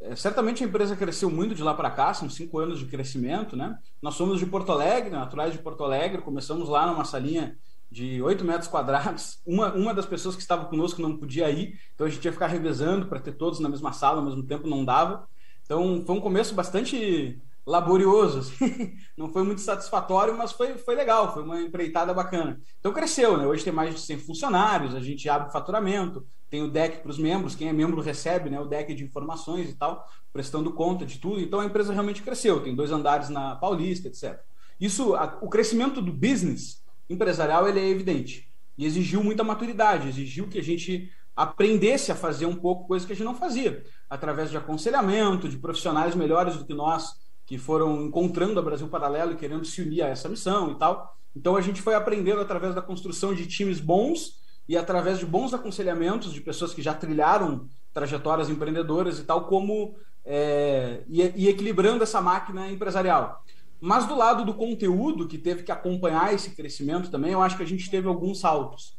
É, 0.00 0.14
certamente 0.14 0.62
a 0.62 0.66
empresa 0.66 0.96
cresceu 0.96 1.30
muito 1.30 1.54
de 1.54 1.62
lá 1.62 1.74
para 1.74 1.90
cá, 1.90 2.12
são 2.14 2.28
cinco 2.28 2.58
anos 2.58 2.80
de 2.80 2.86
crescimento, 2.86 3.56
né? 3.56 3.78
Nós 4.02 4.14
somos 4.14 4.38
de 4.38 4.46
Porto 4.46 4.72
Alegre, 4.72 5.10
naturais 5.10 5.52
de 5.52 5.58
Porto 5.58 5.84
Alegre, 5.84 6.22
começamos 6.22 6.68
lá 6.68 6.86
numa 6.86 7.04
salinha 7.04 7.56
de 7.90 8.20
8 8.22 8.44
metros 8.44 8.68
quadrados. 8.68 9.40
Uma, 9.46 9.72
uma 9.72 9.94
das 9.94 10.06
pessoas 10.06 10.34
que 10.34 10.42
estava 10.42 10.66
conosco 10.66 11.00
não 11.00 11.16
podia 11.16 11.50
ir, 11.50 11.78
então 11.94 12.06
a 12.06 12.10
gente 12.10 12.24
ia 12.24 12.32
ficar 12.32 12.46
revezando 12.46 13.06
para 13.06 13.20
ter 13.20 13.32
todos 13.32 13.60
na 13.60 13.68
mesma 13.68 13.92
sala 13.92 14.18
ao 14.18 14.24
mesmo 14.24 14.42
tempo, 14.42 14.68
não 14.68 14.84
dava. 14.84 15.28
Então, 15.64 16.02
foi 16.06 16.16
um 16.16 16.20
começo 16.20 16.54
bastante 16.54 17.40
laborioso, 17.68 18.38
assim. 18.38 18.96
não 19.16 19.28
foi 19.28 19.42
muito 19.42 19.60
satisfatório, 19.60 20.36
mas 20.36 20.52
foi, 20.52 20.78
foi 20.78 20.94
legal, 20.94 21.34
foi 21.34 21.42
uma 21.42 21.60
empreitada 21.60 22.14
bacana. 22.14 22.58
Então 22.80 22.92
cresceu, 22.92 23.36
né? 23.36 23.46
Hoje 23.46 23.62
tem 23.62 23.72
mais 23.72 23.94
de 23.94 24.00
100 24.00 24.18
funcionários, 24.20 24.94
a 24.94 25.00
gente 25.00 25.28
abre 25.28 25.52
faturamento, 25.52 26.26
tem 26.48 26.62
o 26.62 26.70
deck 26.70 27.02
para 27.02 27.10
os 27.10 27.18
membros, 27.18 27.54
quem 27.54 27.68
é 27.68 27.72
membro 27.72 28.00
recebe 28.00 28.48
né, 28.48 28.58
o 28.58 28.64
deck 28.64 28.94
de 28.94 29.04
informações 29.04 29.68
e 29.68 29.74
tal, 29.74 30.08
prestando 30.32 30.72
conta 30.72 31.04
de 31.04 31.18
tudo. 31.18 31.40
Então 31.40 31.60
a 31.60 31.66
empresa 31.66 31.92
realmente 31.92 32.22
cresceu, 32.22 32.62
tem 32.62 32.74
dois 32.74 32.90
andares 32.90 33.28
na 33.28 33.56
Paulista, 33.56 34.08
etc. 34.08 34.40
Isso, 34.80 35.14
a, 35.14 35.38
o 35.42 35.48
crescimento 35.50 36.00
do 36.00 36.12
business 36.12 36.82
empresarial 37.08 37.68
ele 37.68 37.80
é 37.80 37.88
evidente 37.88 38.48
e 38.76 38.86
exigiu 38.86 39.22
muita 39.22 39.42
maturidade, 39.42 40.08
exigiu 40.08 40.48
que 40.48 40.58
a 40.58 40.62
gente 40.62 41.10
aprendesse 41.34 42.10
a 42.10 42.16
fazer 42.16 42.46
um 42.46 42.54
pouco 42.54 42.88
coisa 42.88 43.06
que 43.06 43.12
a 43.12 43.16
gente 43.16 43.24
não 43.24 43.34
fazia, 43.34 43.84
através 44.10 44.50
de 44.50 44.56
aconselhamento, 44.56 45.48
de 45.48 45.56
profissionais 45.56 46.14
melhores 46.14 46.56
do 46.56 46.64
que 46.64 46.74
nós, 46.74 47.12
que 47.46 47.56
foram 47.56 48.02
encontrando 48.02 48.58
a 48.58 48.62
Brasil 48.62 48.88
Paralelo 48.88 49.32
e 49.32 49.36
querendo 49.36 49.64
se 49.64 49.80
unir 49.80 50.02
a 50.02 50.08
essa 50.08 50.28
missão 50.28 50.72
e 50.72 50.74
tal. 50.74 51.16
Então 51.34 51.56
a 51.56 51.60
gente 51.60 51.80
foi 51.80 51.94
aprendendo 51.94 52.40
através 52.40 52.74
da 52.74 52.82
construção 52.82 53.34
de 53.34 53.46
times 53.46 53.80
bons 53.80 54.40
e 54.68 54.76
através 54.76 55.18
de 55.18 55.26
bons 55.26 55.54
aconselhamentos 55.54 56.32
de 56.32 56.40
pessoas 56.40 56.74
que 56.74 56.82
já 56.82 56.92
trilharam 56.92 57.68
trajetórias 57.92 58.50
empreendedoras 58.50 59.18
e 59.18 59.24
tal, 59.24 59.46
como 59.46 59.96
é, 60.24 61.04
e, 61.08 61.22
e 61.36 61.48
equilibrando 61.48 62.02
essa 62.02 62.20
máquina 62.20 62.70
empresarial. 62.70 63.42
Mas 63.80 64.06
do 64.06 64.16
lado 64.16 64.44
do 64.44 64.54
conteúdo, 64.54 65.28
que 65.28 65.38
teve 65.38 65.62
que 65.62 65.70
acompanhar 65.70 66.34
esse 66.34 66.50
crescimento 66.50 67.10
também, 67.10 67.32
eu 67.32 67.42
acho 67.42 67.56
que 67.56 67.62
a 67.62 67.66
gente 67.66 67.90
teve 67.90 68.08
alguns 68.08 68.40
saltos. 68.40 68.98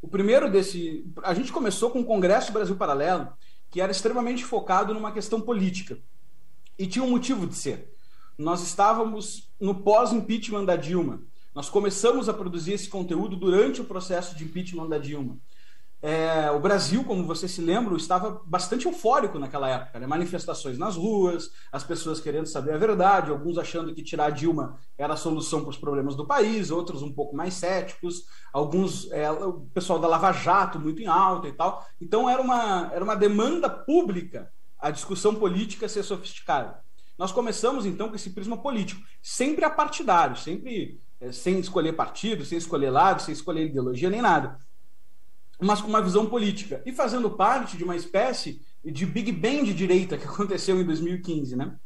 O 0.00 0.08
primeiro 0.08 0.50
desse. 0.50 1.04
A 1.22 1.34
gente 1.34 1.52
começou 1.52 1.90
com 1.90 2.00
o 2.00 2.04
Congresso 2.04 2.52
Brasil 2.52 2.76
Paralelo, 2.76 3.32
que 3.70 3.80
era 3.80 3.92
extremamente 3.92 4.44
focado 4.44 4.92
numa 4.92 5.12
questão 5.12 5.40
política. 5.40 5.98
E 6.78 6.86
tinha 6.86 7.04
um 7.04 7.10
motivo 7.10 7.46
de 7.46 7.54
ser. 7.54 7.92
Nós 8.38 8.62
estávamos 8.62 9.48
no 9.60 9.74
pós-impeachment 9.74 10.64
da 10.64 10.76
Dilma. 10.76 11.22
Nós 11.54 11.68
começamos 11.68 12.28
a 12.28 12.34
produzir 12.34 12.72
esse 12.72 12.88
conteúdo 12.88 13.36
durante 13.36 13.80
o 13.80 13.84
processo 13.84 14.36
de 14.36 14.44
impeachment 14.44 14.88
da 14.88 14.98
Dilma. 14.98 15.38
É, 16.04 16.50
o 16.50 16.58
Brasil, 16.58 17.04
como 17.04 17.24
você 17.24 17.46
se 17.46 17.60
lembra, 17.60 17.94
estava 17.94 18.42
bastante 18.44 18.86
eufórico 18.86 19.38
naquela 19.38 19.68
época. 19.68 20.00
Né? 20.00 20.06
Manifestações 20.08 20.76
nas 20.76 20.96
ruas, 20.96 21.52
as 21.70 21.84
pessoas 21.84 22.18
querendo 22.18 22.46
saber 22.46 22.74
a 22.74 22.76
verdade, 22.76 23.30
alguns 23.30 23.56
achando 23.56 23.94
que 23.94 24.02
tirar 24.02 24.30
Dilma 24.30 24.76
era 24.98 25.14
a 25.14 25.16
solução 25.16 25.60
para 25.60 25.70
os 25.70 25.78
problemas 25.78 26.16
do 26.16 26.26
país, 26.26 26.72
outros 26.72 27.02
um 27.02 27.12
pouco 27.12 27.36
mais 27.36 27.54
céticos, 27.54 28.24
alguns, 28.52 29.08
é, 29.12 29.30
o 29.30 29.60
pessoal 29.72 30.00
da 30.00 30.08
Lava 30.08 30.32
Jato 30.32 30.80
muito 30.80 31.00
em 31.00 31.06
alta 31.06 31.46
e 31.46 31.52
tal. 31.52 31.86
Então 32.00 32.28
era 32.28 32.42
uma, 32.42 32.90
era 32.92 33.04
uma 33.04 33.14
demanda 33.14 33.70
pública 33.70 34.52
a 34.80 34.90
discussão 34.90 35.36
política 35.36 35.88
ser 35.88 36.02
sofisticada. 36.02 36.82
Nós 37.16 37.30
começamos 37.30 37.86
então 37.86 38.08
com 38.08 38.16
esse 38.16 38.30
prisma 38.30 38.56
político, 38.56 39.00
sempre 39.22 39.64
apartidário, 39.64 40.36
sempre 40.36 41.00
é, 41.20 41.30
sem 41.30 41.60
escolher 41.60 41.92
partido, 41.92 42.44
sem 42.44 42.58
escolher 42.58 42.90
lado, 42.90 43.22
sem 43.22 43.32
escolher 43.32 43.66
ideologia 43.66 44.10
nem 44.10 44.20
nada 44.20 44.58
mas 45.62 45.80
com 45.80 45.88
uma 45.88 46.02
visão 46.02 46.26
política 46.26 46.82
e 46.84 46.92
fazendo 46.92 47.30
parte 47.30 47.76
de 47.76 47.84
uma 47.84 47.96
espécie 47.96 48.60
de 48.84 49.06
Big 49.06 49.30
Bang 49.32 49.64
de 49.64 49.74
direita 49.74 50.18
que 50.18 50.24
aconteceu 50.28 50.80
em 50.80 50.84
2015, 50.84 51.56
né? 51.56 51.76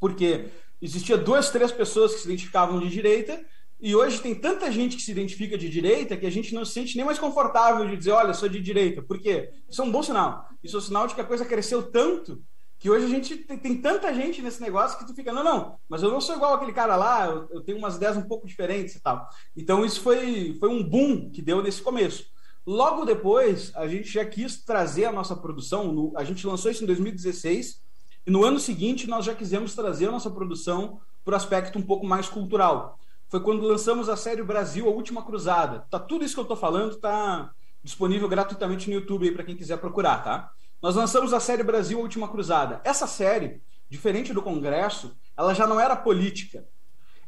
Porque 0.00 0.46
existia 0.80 1.16
duas, 1.16 1.50
três 1.50 1.72
pessoas 1.72 2.14
que 2.14 2.20
se 2.20 2.26
identificavam 2.26 2.80
de 2.80 2.88
direita 2.88 3.44
e 3.78 3.94
hoje 3.94 4.20
tem 4.20 4.34
tanta 4.34 4.72
gente 4.72 4.96
que 4.96 5.02
se 5.02 5.10
identifica 5.10 5.58
de 5.58 5.68
direita 5.68 6.16
que 6.16 6.26
a 6.26 6.30
gente 6.30 6.54
não 6.54 6.64
se 6.64 6.72
sente 6.72 6.96
nem 6.96 7.04
mais 7.04 7.18
confortável 7.18 7.86
de 7.86 7.96
dizer, 7.96 8.12
olha, 8.12 8.32
sou 8.32 8.48
de 8.48 8.60
direita. 8.60 9.02
Por 9.02 9.20
quê? 9.20 9.50
Isso 9.68 9.82
é 9.82 9.84
um 9.84 9.92
bom 9.92 10.02
sinal. 10.02 10.48
Isso 10.62 10.76
é 10.76 10.78
um 10.78 10.82
sinal 10.82 11.06
de 11.06 11.14
que 11.14 11.20
a 11.20 11.24
coisa 11.24 11.44
cresceu 11.44 11.82
tanto 11.82 12.42
que 12.78 12.90
hoje 12.90 13.06
a 13.06 13.08
gente 13.08 13.36
tem, 13.36 13.58
tem 13.58 13.80
tanta 13.80 14.12
gente 14.12 14.42
nesse 14.42 14.60
negócio 14.60 14.98
que 14.98 15.06
tu 15.06 15.14
fica, 15.14 15.32
não, 15.32 15.42
não, 15.42 15.78
mas 15.88 16.02
eu 16.02 16.10
não 16.10 16.20
sou 16.20 16.36
igual 16.36 16.54
aquele 16.54 16.74
cara 16.74 16.94
lá, 16.94 17.26
eu, 17.26 17.48
eu 17.50 17.60
tenho 17.62 17.78
umas 17.78 17.96
ideias 17.96 18.16
um 18.16 18.22
pouco 18.22 18.46
diferentes 18.46 18.94
e 18.94 19.00
tal. 19.00 19.28
Então 19.56 19.84
isso 19.84 20.00
foi, 20.00 20.56
foi 20.60 20.68
um 20.68 20.82
boom 20.82 21.30
que 21.30 21.40
deu 21.40 21.62
nesse 21.62 21.80
começo. 21.80 22.26
Logo 22.66 23.04
depois, 23.04 23.70
a 23.76 23.86
gente 23.86 24.10
já 24.10 24.24
quis 24.24 24.56
trazer 24.56 25.04
a 25.04 25.12
nossa 25.12 25.36
produção. 25.36 25.92
No, 25.92 26.12
a 26.16 26.24
gente 26.24 26.44
lançou 26.44 26.68
isso 26.68 26.82
em 26.82 26.86
2016 26.86 27.80
e 28.26 28.30
no 28.30 28.44
ano 28.44 28.58
seguinte 28.58 29.06
nós 29.06 29.24
já 29.24 29.36
quisemos 29.36 29.72
trazer 29.72 30.08
a 30.08 30.10
nossa 30.10 30.28
produção 30.28 31.00
para 31.24 31.34
o 31.34 31.36
aspecto 31.36 31.78
um 31.78 31.82
pouco 31.82 32.04
mais 32.04 32.28
cultural. 32.28 32.98
Foi 33.28 33.38
quando 33.38 33.62
lançamos 33.62 34.08
a 34.08 34.16
série 34.16 34.42
Brasil, 34.42 34.88
a 34.88 34.90
Última 34.90 35.22
Cruzada. 35.22 35.86
Tá 35.88 36.00
tudo 36.00 36.24
isso 36.24 36.34
que 36.34 36.40
eu 36.40 36.42
estou 36.42 36.56
falando 36.56 36.96
tá 36.96 37.52
disponível 37.84 38.28
gratuitamente 38.28 38.88
no 38.88 38.96
YouTube 38.96 39.30
para 39.30 39.44
quem 39.44 39.56
quiser 39.56 39.78
procurar, 39.78 40.24
tá? 40.24 40.50
Nós 40.82 40.96
lançamos 40.96 41.32
a 41.32 41.38
série 41.38 41.62
Brasil, 41.62 42.00
a 42.00 42.02
Última 42.02 42.26
Cruzada. 42.26 42.80
Essa 42.82 43.06
série, 43.06 43.62
diferente 43.88 44.32
do 44.32 44.42
Congresso, 44.42 45.16
ela 45.36 45.54
já 45.54 45.68
não 45.68 45.78
era 45.78 45.94
política. 45.94 46.66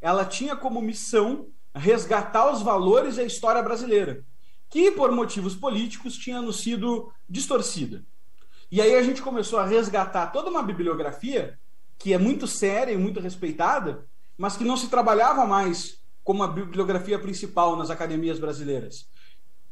Ela 0.00 0.24
tinha 0.24 0.56
como 0.56 0.82
missão 0.82 1.46
resgatar 1.72 2.50
os 2.52 2.60
valores 2.60 3.18
e 3.18 3.20
a 3.20 3.24
história 3.24 3.62
brasileira 3.62 4.24
que 4.68 4.90
por 4.90 5.10
motivos 5.12 5.54
políticos 5.54 6.16
tinha 6.16 6.40
sido 6.52 7.12
distorcida. 7.28 8.04
E 8.70 8.80
aí 8.80 8.94
a 8.94 9.02
gente 9.02 9.22
começou 9.22 9.58
a 9.58 9.64
resgatar 9.64 10.26
toda 10.28 10.50
uma 10.50 10.62
bibliografia 10.62 11.58
que 11.98 12.12
é 12.12 12.18
muito 12.18 12.46
séria 12.46 12.92
e 12.92 12.96
muito 12.96 13.18
respeitada, 13.18 14.06
mas 14.36 14.56
que 14.56 14.64
não 14.64 14.76
se 14.76 14.88
trabalhava 14.88 15.44
mais 15.46 15.98
como 16.22 16.42
a 16.42 16.48
bibliografia 16.48 17.18
principal 17.18 17.74
nas 17.76 17.90
academias 17.90 18.38
brasileiras. 18.38 19.08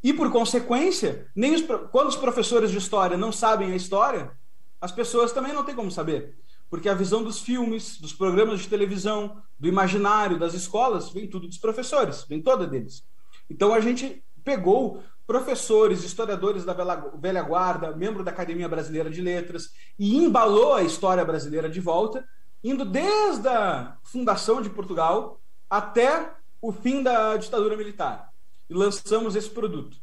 E 0.03 0.13
por 0.13 0.31
consequência, 0.33 1.29
nem 1.37 1.55
os, 1.55 1.63
quando 1.91 2.09
os 2.09 2.17
professores 2.17 2.71
de 2.71 2.79
história 2.79 3.17
não 3.17 3.31
sabem 3.31 3.73
a 3.73 3.77
história, 3.77 4.33
as 4.81 4.91
pessoas 4.91 5.33
também 5.33 5.53
não 5.53 5.65
têm 5.65 5.75
como 5.75 5.91
saber. 5.91 6.37
Porque 6.69 6.89
a 6.89 6.95
visão 6.95 7.23
dos 7.23 7.41
filmes, 7.41 7.99
dos 7.99 8.13
programas 8.13 8.61
de 8.61 8.69
televisão, 8.69 9.41
do 9.59 9.69
imaginário, 9.69 10.39
das 10.39 10.55
escolas, 10.55 11.11
vem 11.11 11.29
tudo 11.29 11.47
dos 11.47 11.59
professores, 11.59 12.25
vem 12.29 12.43
toda 12.43 12.67
deles. 12.67 13.05
Então 13.49 13.73
a 13.73 13.81
gente 13.81 14.25
pegou 14.47 15.03
professores, 15.27 16.05
historiadores 16.05 16.65
da 16.65 16.73
velha 17.19 17.43
guarda, 17.43 17.91
membro 17.97 18.23
da 18.23 18.31
Academia 18.31 18.69
Brasileira 18.69 19.11
de 19.11 19.21
Letras, 19.21 19.73
e 19.99 20.17
embalou 20.17 20.75
a 20.75 20.85
história 20.85 21.25
brasileira 21.25 21.69
de 21.69 21.81
volta, 21.81 22.25
indo 22.63 22.85
desde 22.85 23.49
a 23.49 23.99
fundação 24.05 24.63
de 24.63 24.71
Portugal 24.71 25.41
até 25.69 26.33
o 26.63 26.71
fim 26.71 27.03
da 27.03 27.37
ditadura 27.37 27.77
militar. 27.77 28.33
E 28.71 28.75
lançamos 28.75 29.35
esse 29.35 29.51
produto. 29.51 29.97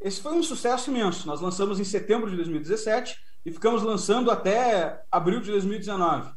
Esse 0.00 0.22
foi 0.22 0.32
um 0.32 0.44
sucesso 0.44 0.90
imenso. 0.90 1.26
Nós 1.26 1.40
lançamos 1.40 1.80
em 1.80 1.84
setembro 1.84 2.30
de 2.30 2.36
2017 2.36 3.18
e 3.44 3.50
ficamos 3.50 3.82
lançando 3.82 4.30
até 4.30 5.02
abril 5.10 5.40
de 5.40 5.50
2019. 5.50 6.30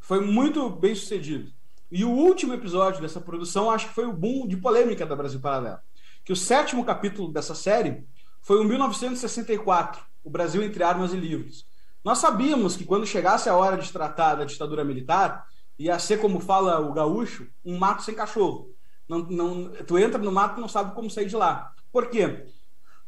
Foi 0.00 0.20
muito 0.20 0.68
bem 0.70 0.94
sucedido. 0.94 1.52
E 1.90 2.04
o 2.04 2.10
último 2.10 2.52
episódio 2.52 3.00
dessa 3.00 3.20
produção 3.20 3.70
acho 3.70 3.88
que 3.88 3.94
foi 3.94 4.06
o 4.06 4.12
boom 4.12 4.48
de 4.48 4.56
polêmica 4.56 5.06
da 5.06 5.14
Brasil 5.14 5.38
Paralelo 5.38 5.85
que 6.26 6.32
o 6.32 6.36
sétimo 6.36 6.84
capítulo 6.84 7.32
dessa 7.32 7.54
série 7.54 8.04
foi 8.42 8.58
o 8.58 8.64
1964, 8.64 10.04
o 10.24 10.28
Brasil 10.28 10.60
entre 10.60 10.82
armas 10.82 11.12
e 11.12 11.16
livros. 11.16 11.64
Nós 12.04 12.18
sabíamos 12.18 12.76
que 12.76 12.84
quando 12.84 13.06
chegasse 13.06 13.48
a 13.48 13.54
hora 13.54 13.78
de 13.78 13.92
tratar 13.92 14.34
da 14.34 14.44
ditadura 14.44 14.82
militar, 14.82 15.46
ia 15.78 15.96
ser, 16.00 16.20
como 16.20 16.40
fala 16.40 16.80
o 16.80 16.92
gaúcho, 16.92 17.46
um 17.64 17.78
mato 17.78 18.02
sem 18.02 18.12
cachorro. 18.12 18.74
Não, 19.08 19.20
não, 19.20 19.70
tu 19.86 19.96
entra 19.96 20.18
no 20.18 20.32
mato 20.32 20.58
e 20.58 20.60
não 20.60 20.68
sabe 20.68 20.96
como 20.96 21.08
sair 21.08 21.26
de 21.26 21.36
lá. 21.36 21.72
Por 21.92 22.10
quê? 22.10 22.48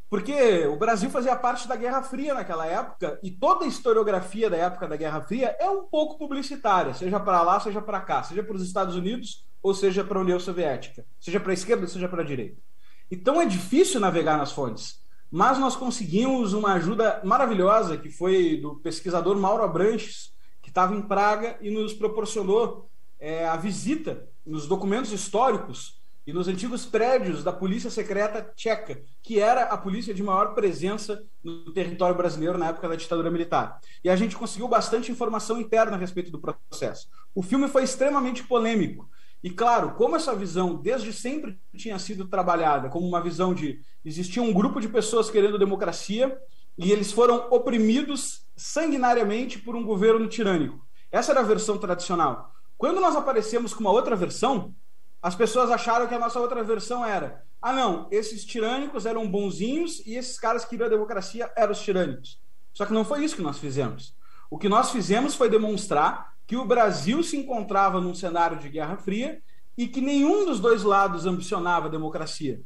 Porque 0.08 0.64
o 0.68 0.76
Brasil 0.76 1.10
fazia 1.10 1.34
parte 1.34 1.66
da 1.66 1.74
Guerra 1.74 2.02
Fria 2.02 2.34
naquela 2.34 2.66
época 2.66 3.18
e 3.20 3.32
toda 3.32 3.64
a 3.64 3.68
historiografia 3.68 4.48
da 4.48 4.56
época 4.56 4.86
da 4.86 4.96
Guerra 4.96 5.22
Fria 5.22 5.56
é 5.58 5.68
um 5.68 5.82
pouco 5.82 6.18
publicitária, 6.18 6.94
seja 6.94 7.18
para 7.18 7.42
lá, 7.42 7.58
seja 7.58 7.82
para 7.82 8.00
cá, 8.00 8.22
seja 8.22 8.44
para 8.44 8.54
os 8.54 8.62
Estados 8.62 8.94
Unidos 8.94 9.44
ou 9.60 9.74
seja 9.74 10.04
para 10.04 10.18
a 10.18 10.22
União 10.22 10.38
Soviética, 10.38 11.04
seja 11.18 11.40
para 11.40 11.50
a 11.50 11.54
esquerda, 11.54 11.84
seja 11.88 12.08
para 12.08 12.22
a 12.22 12.24
direita. 12.24 12.67
Então 13.10 13.40
é 13.40 13.46
difícil 13.46 14.00
navegar 14.00 14.36
nas 14.36 14.52
fontes. 14.52 15.00
Mas 15.30 15.58
nós 15.58 15.76
conseguimos 15.76 16.52
uma 16.52 16.74
ajuda 16.74 17.20
maravilhosa, 17.24 17.98
que 17.98 18.10
foi 18.10 18.56
do 18.56 18.76
pesquisador 18.76 19.36
Mauro 19.36 19.62
Abranches, 19.62 20.32
que 20.62 20.70
estava 20.70 20.94
em 20.94 21.02
Praga 21.02 21.58
e 21.60 21.70
nos 21.70 21.92
proporcionou 21.92 22.90
é, 23.18 23.46
a 23.46 23.56
visita 23.56 24.28
nos 24.44 24.66
documentos 24.66 25.12
históricos 25.12 25.98
e 26.26 26.32
nos 26.32 26.46
antigos 26.46 26.84
prédios 26.84 27.42
da 27.42 27.50
Polícia 27.52 27.90
Secreta 27.90 28.52
Tcheca, 28.54 29.00
que 29.22 29.40
era 29.40 29.62
a 29.64 29.78
polícia 29.78 30.12
de 30.12 30.22
maior 30.22 30.54
presença 30.54 31.24
no 31.42 31.72
território 31.72 32.14
brasileiro 32.14 32.58
na 32.58 32.68
época 32.68 32.86
da 32.86 32.96
ditadura 32.96 33.30
militar. 33.30 33.80
E 34.04 34.10
a 34.10 34.16
gente 34.16 34.36
conseguiu 34.36 34.68
bastante 34.68 35.10
informação 35.10 35.58
interna 35.58 35.96
a 35.96 35.98
respeito 35.98 36.30
do 36.30 36.38
processo. 36.38 37.08
O 37.34 37.42
filme 37.42 37.66
foi 37.66 37.82
extremamente 37.82 38.44
polêmico, 38.44 39.08
e 39.42 39.50
claro, 39.50 39.94
como 39.94 40.16
essa 40.16 40.34
visão 40.34 40.74
desde 40.74 41.12
sempre 41.12 41.58
tinha 41.76 41.98
sido 41.98 42.26
trabalhada 42.26 42.88
como 42.88 43.06
uma 43.06 43.20
visão 43.20 43.54
de 43.54 43.80
existia 44.04 44.42
um 44.42 44.52
grupo 44.52 44.80
de 44.80 44.88
pessoas 44.88 45.30
querendo 45.30 45.58
democracia 45.58 46.36
e 46.76 46.90
eles 46.90 47.12
foram 47.12 47.46
oprimidos 47.50 48.46
sanguinariamente 48.56 49.58
por 49.58 49.76
um 49.76 49.84
governo 49.84 50.26
tirânico. 50.28 50.84
Essa 51.10 51.32
era 51.32 51.40
a 51.40 51.44
versão 51.44 51.78
tradicional. 51.78 52.52
Quando 52.76 53.00
nós 53.00 53.16
aparecemos 53.16 53.72
com 53.72 53.80
uma 53.80 53.92
outra 53.92 54.16
versão, 54.16 54.74
as 55.22 55.34
pessoas 55.34 55.70
acharam 55.70 56.06
que 56.06 56.14
a 56.14 56.18
nossa 56.18 56.40
outra 56.40 56.62
versão 56.62 57.04
era: 57.04 57.44
ah, 57.60 57.72
não, 57.72 58.08
esses 58.10 58.44
tirânicos 58.44 59.06
eram 59.06 59.28
bonzinhos 59.28 60.04
e 60.06 60.14
esses 60.14 60.38
caras 60.38 60.64
que 60.64 60.70
queriam 60.70 60.86
a 60.86 60.90
democracia 60.90 61.50
eram 61.56 61.72
os 61.72 61.80
tirânicos. 61.80 62.40
Só 62.72 62.86
que 62.86 62.92
não 62.92 63.04
foi 63.04 63.24
isso 63.24 63.36
que 63.36 63.42
nós 63.42 63.58
fizemos. 63.58 64.14
O 64.50 64.58
que 64.58 64.68
nós 64.68 64.90
fizemos 64.90 65.34
foi 65.34 65.48
demonstrar 65.48 66.34
que 66.48 66.56
o 66.56 66.64
Brasil 66.64 67.22
se 67.22 67.36
encontrava 67.36 68.00
num 68.00 68.14
cenário 68.14 68.58
de 68.58 68.70
Guerra 68.70 68.96
Fria 68.96 69.42
e 69.76 69.86
que 69.86 70.00
nenhum 70.00 70.46
dos 70.46 70.58
dois 70.58 70.82
lados 70.82 71.26
ambicionava 71.26 71.86
a 71.86 71.90
democracia. 71.90 72.62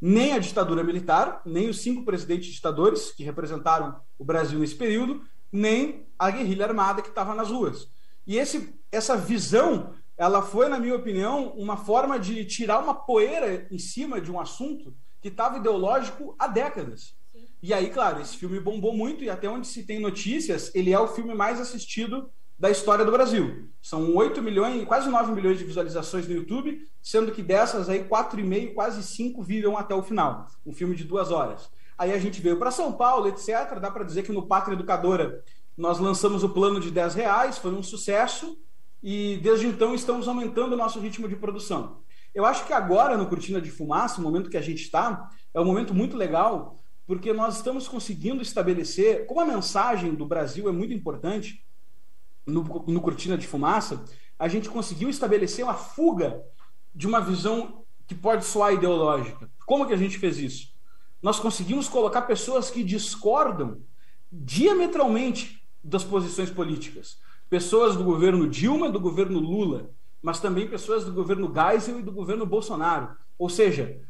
Nem 0.00 0.32
a 0.32 0.38
ditadura 0.38 0.84
militar, 0.84 1.42
nem 1.44 1.68
os 1.68 1.80
cinco 1.80 2.04
presidentes 2.04 2.54
ditadores 2.54 3.10
que 3.10 3.24
representaram 3.24 4.00
o 4.16 4.24
Brasil 4.24 4.60
nesse 4.60 4.76
período, 4.76 5.24
nem 5.50 6.06
a 6.16 6.30
guerrilha 6.30 6.66
armada 6.66 7.02
que 7.02 7.08
estava 7.08 7.34
nas 7.34 7.50
ruas. 7.50 7.88
E 8.24 8.36
esse, 8.38 8.72
essa 8.92 9.16
visão 9.16 9.92
ela 10.16 10.40
foi, 10.40 10.68
na 10.68 10.78
minha 10.78 10.94
opinião, 10.94 11.48
uma 11.56 11.76
forma 11.76 12.20
de 12.20 12.44
tirar 12.44 12.78
uma 12.78 12.94
poeira 12.94 13.66
em 13.72 13.78
cima 13.78 14.20
de 14.20 14.30
um 14.30 14.38
assunto 14.38 14.94
que 15.20 15.28
estava 15.28 15.58
ideológico 15.58 16.36
há 16.38 16.46
décadas. 16.46 17.16
Sim. 17.32 17.48
E 17.60 17.74
aí, 17.74 17.90
claro, 17.90 18.20
esse 18.20 18.36
filme 18.36 18.60
bombou 18.60 18.96
muito 18.96 19.24
e 19.24 19.28
até 19.28 19.50
onde 19.50 19.66
se 19.66 19.82
tem 19.82 19.98
notícias, 19.98 20.72
ele 20.76 20.92
é 20.92 20.98
o 20.98 21.08
filme 21.08 21.34
mais 21.34 21.60
assistido 21.60 22.30
da 22.58 22.70
história 22.70 23.04
do 23.04 23.12
Brasil. 23.12 23.68
São 23.82 24.14
8 24.14 24.42
milhões, 24.42 24.84
quase 24.84 25.08
9 25.08 25.32
milhões 25.32 25.58
de 25.58 25.64
visualizações 25.64 26.26
no 26.26 26.34
YouTube, 26.34 26.80
sendo 27.02 27.30
que 27.32 27.42
dessas 27.42 27.88
aí 27.88 28.04
4,5, 28.04 28.74
quase 28.74 29.02
5 29.02 29.42
viram 29.42 29.76
até 29.76 29.94
o 29.94 30.02
final. 30.02 30.46
Um 30.64 30.72
filme 30.72 30.94
de 30.94 31.04
duas 31.04 31.30
horas. 31.30 31.70
Aí 31.98 32.12
a 32.12 32.18
gente 32.18 32.40
veio 32.40 32.58
para 32.58 32.70
São 32.70 32.92
Paulo, 32.92 33.28
etc. 33.28 33.78
Dá 33.80 33.90
para 33.90 34.04
dizer 34.04 34.22
que 34.22 34.32
no 34.32 34.46
Pátria 34.46 34.74
Educadora 34.74 35.42
nós 35.76 35.98
lançamos 35.98 36.42
o 36.42 36.48
plano 36.48 36.80
de 36.80 36.90
10 36.90 37.14
reais, 37.14 37.58
foi 37.58 37.72
um 37.72 37.82
sucesso, 37.82 38.58
e 39.02 39.38
desde 39.42 39.66
então 39.66 39.94
estamos 39.94 40.26
aumentando 40.26 40.72
o 40.72 40.76
nosso 40.76 40.98
ritmo 40.98 41.28
de 41.28 41.36
produção. 41.36 42.00
Eu 42.34 42.44
acho 42.44 42.66
que 42.66 42.72
agora, 42.72 43.16
no 43.16 43.26
Cortina 43.26 43.60
de 43.60 43.70
Fumaça, 43.70 44.20
o 44.20 44.24
momento 44.24 44.50
que 44.50 44.56
a 44.56 44.62
gente 44.62 44.82
está, 44.82 45.30
é 45.54 45.60
um 45.60 45.64
momento 45.64 45.94
muito 45.94 46.16
legal, 46.16 46.78
porque 47.06 47.32
nós 47.32 47.56
estamos 47.56 47.86
conseguindo 47.86 48.42
estabelecer, 48.42 49.26
como 49.26 49.40
a 49.40 49.46
mensagem 49.46 50.14
do 50.14 50.26
Brasil 50.26 50.68
é 50.68 50.72
muito 50.72 50.92
importante, 50.92 51.62
no, 52.46 52.62
no 52.86 53.00
Cortina 53.00 53.36
de 53.36 53.46
Fumaça, 53.46 54.04
a 54.38 54.48
gente 54.48 54.68
conseguiu 54.68 55.08
estabelecer 55.08 55.64
uma 55.64 55.74
fuga 55.74 56.42
de 56.94 57.06
uma 57.06 57.20
visão 57.20 57.84
que 58.06 58.14
pode 58.14 58.44
soar 58.44 58.72
ideológica. 58.72 59.50
Como 59.66 59.86
que 59.86 59.92
a 59.92 59.96
gente 59.96 60.18
fez 60.18 60.38
isso? 60.38 60.68
Nós 61.20 61.40
conseguimos 61.40 61.88
colocar 61.88 62.22
pessoas 62.22 62.70
que 62.70 62.84
discordam 62.84 63.80
diametralmente 64.30 65.62
das 65.82 66.04
posições 66.04 66.50
políticas. 66.50 67.18
Pessoas 67.48 67.96
do 67.96 68.04
governo 68.04 68.48
Dilma, 68.48 68.90
do 68.90 69.00
governo 69.00 69.38
Lula, 69.38 69.90
mas 70.22 70.40
também 70.40 70.68
pessoas 70.68 71.04
do 71.04 71.12
governo 71.12 71.52
Geisel 71.52 72.00
e 72.00 72.02
do 72.02 72.12
governo 72.12 72.46
Bolsonaro. 72.46 73.16
Ou 73.38 73.48
seja, 73.48 74.00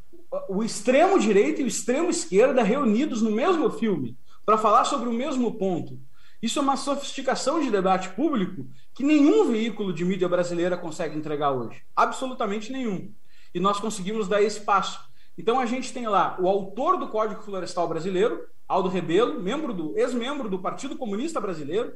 o 0.48 0.62
extremo 0.62 1.18
direita 1.18 1.60
e 1.60 1.64
o 1.64 1.68
extremo 1.68 2.10
esquerda 2.10 2.62
reunidos 2.62 3.22
no 3.22 3.30
mesmo 3.30 3.70
filme 3.70 4.16
para 4.44 4.58
falar 4.58 4.84
sobre 4.84 5.08
o 5.08 5.12
mesmo 5.12 5.56
ponto. 5.56 5.98
Isso 6.42 6.58
é 6.58 6.62
uma 6.62 6.76
sofisticação 6.76 7.60
de 7.60 7.70
debate 7.70 8.10
público 8.10 8.66
que 8.94 9.02
nenhum 9.02 9.50
veículo 9.50 9.92
de 9.92 10.04
mídia 10.04 10.28
brasileira 10.28 10.76
consegue 10.76 11.16
entregar 11.16 11.52
hoje. 11.52 11.82
Absolutamente 11.94 12.70
nenhum. 12.70 13.12
E 13.54 13.60
nós 13.60 13.80
conseguimos 13.80 14.28
dar 14.28 14.42
esse 14.42 14.60
passo. 14.60 15.00
Então 15.38 15.58
a 15.58 15.66
gente 15.66 15.92
tem 15.92 16.06
lá 16.06 16.36
o 16.38 16.46
autor 16.46 16.98
do 16.98 17.08
Código 17.08 17.42
Florestal 17.42 17.88
Brasileiro, 17.88 18.46
Aldo 18.68 18.88
Rebelo, 18.88 19.40
membro 19.40 19.72
do 19.72 19.96
ex-membro 19.98 20.48
do 20.48 20.58
Partido 20.58 20.96
Comunista 20.96 21.40
Brasileiro 21.40 21.94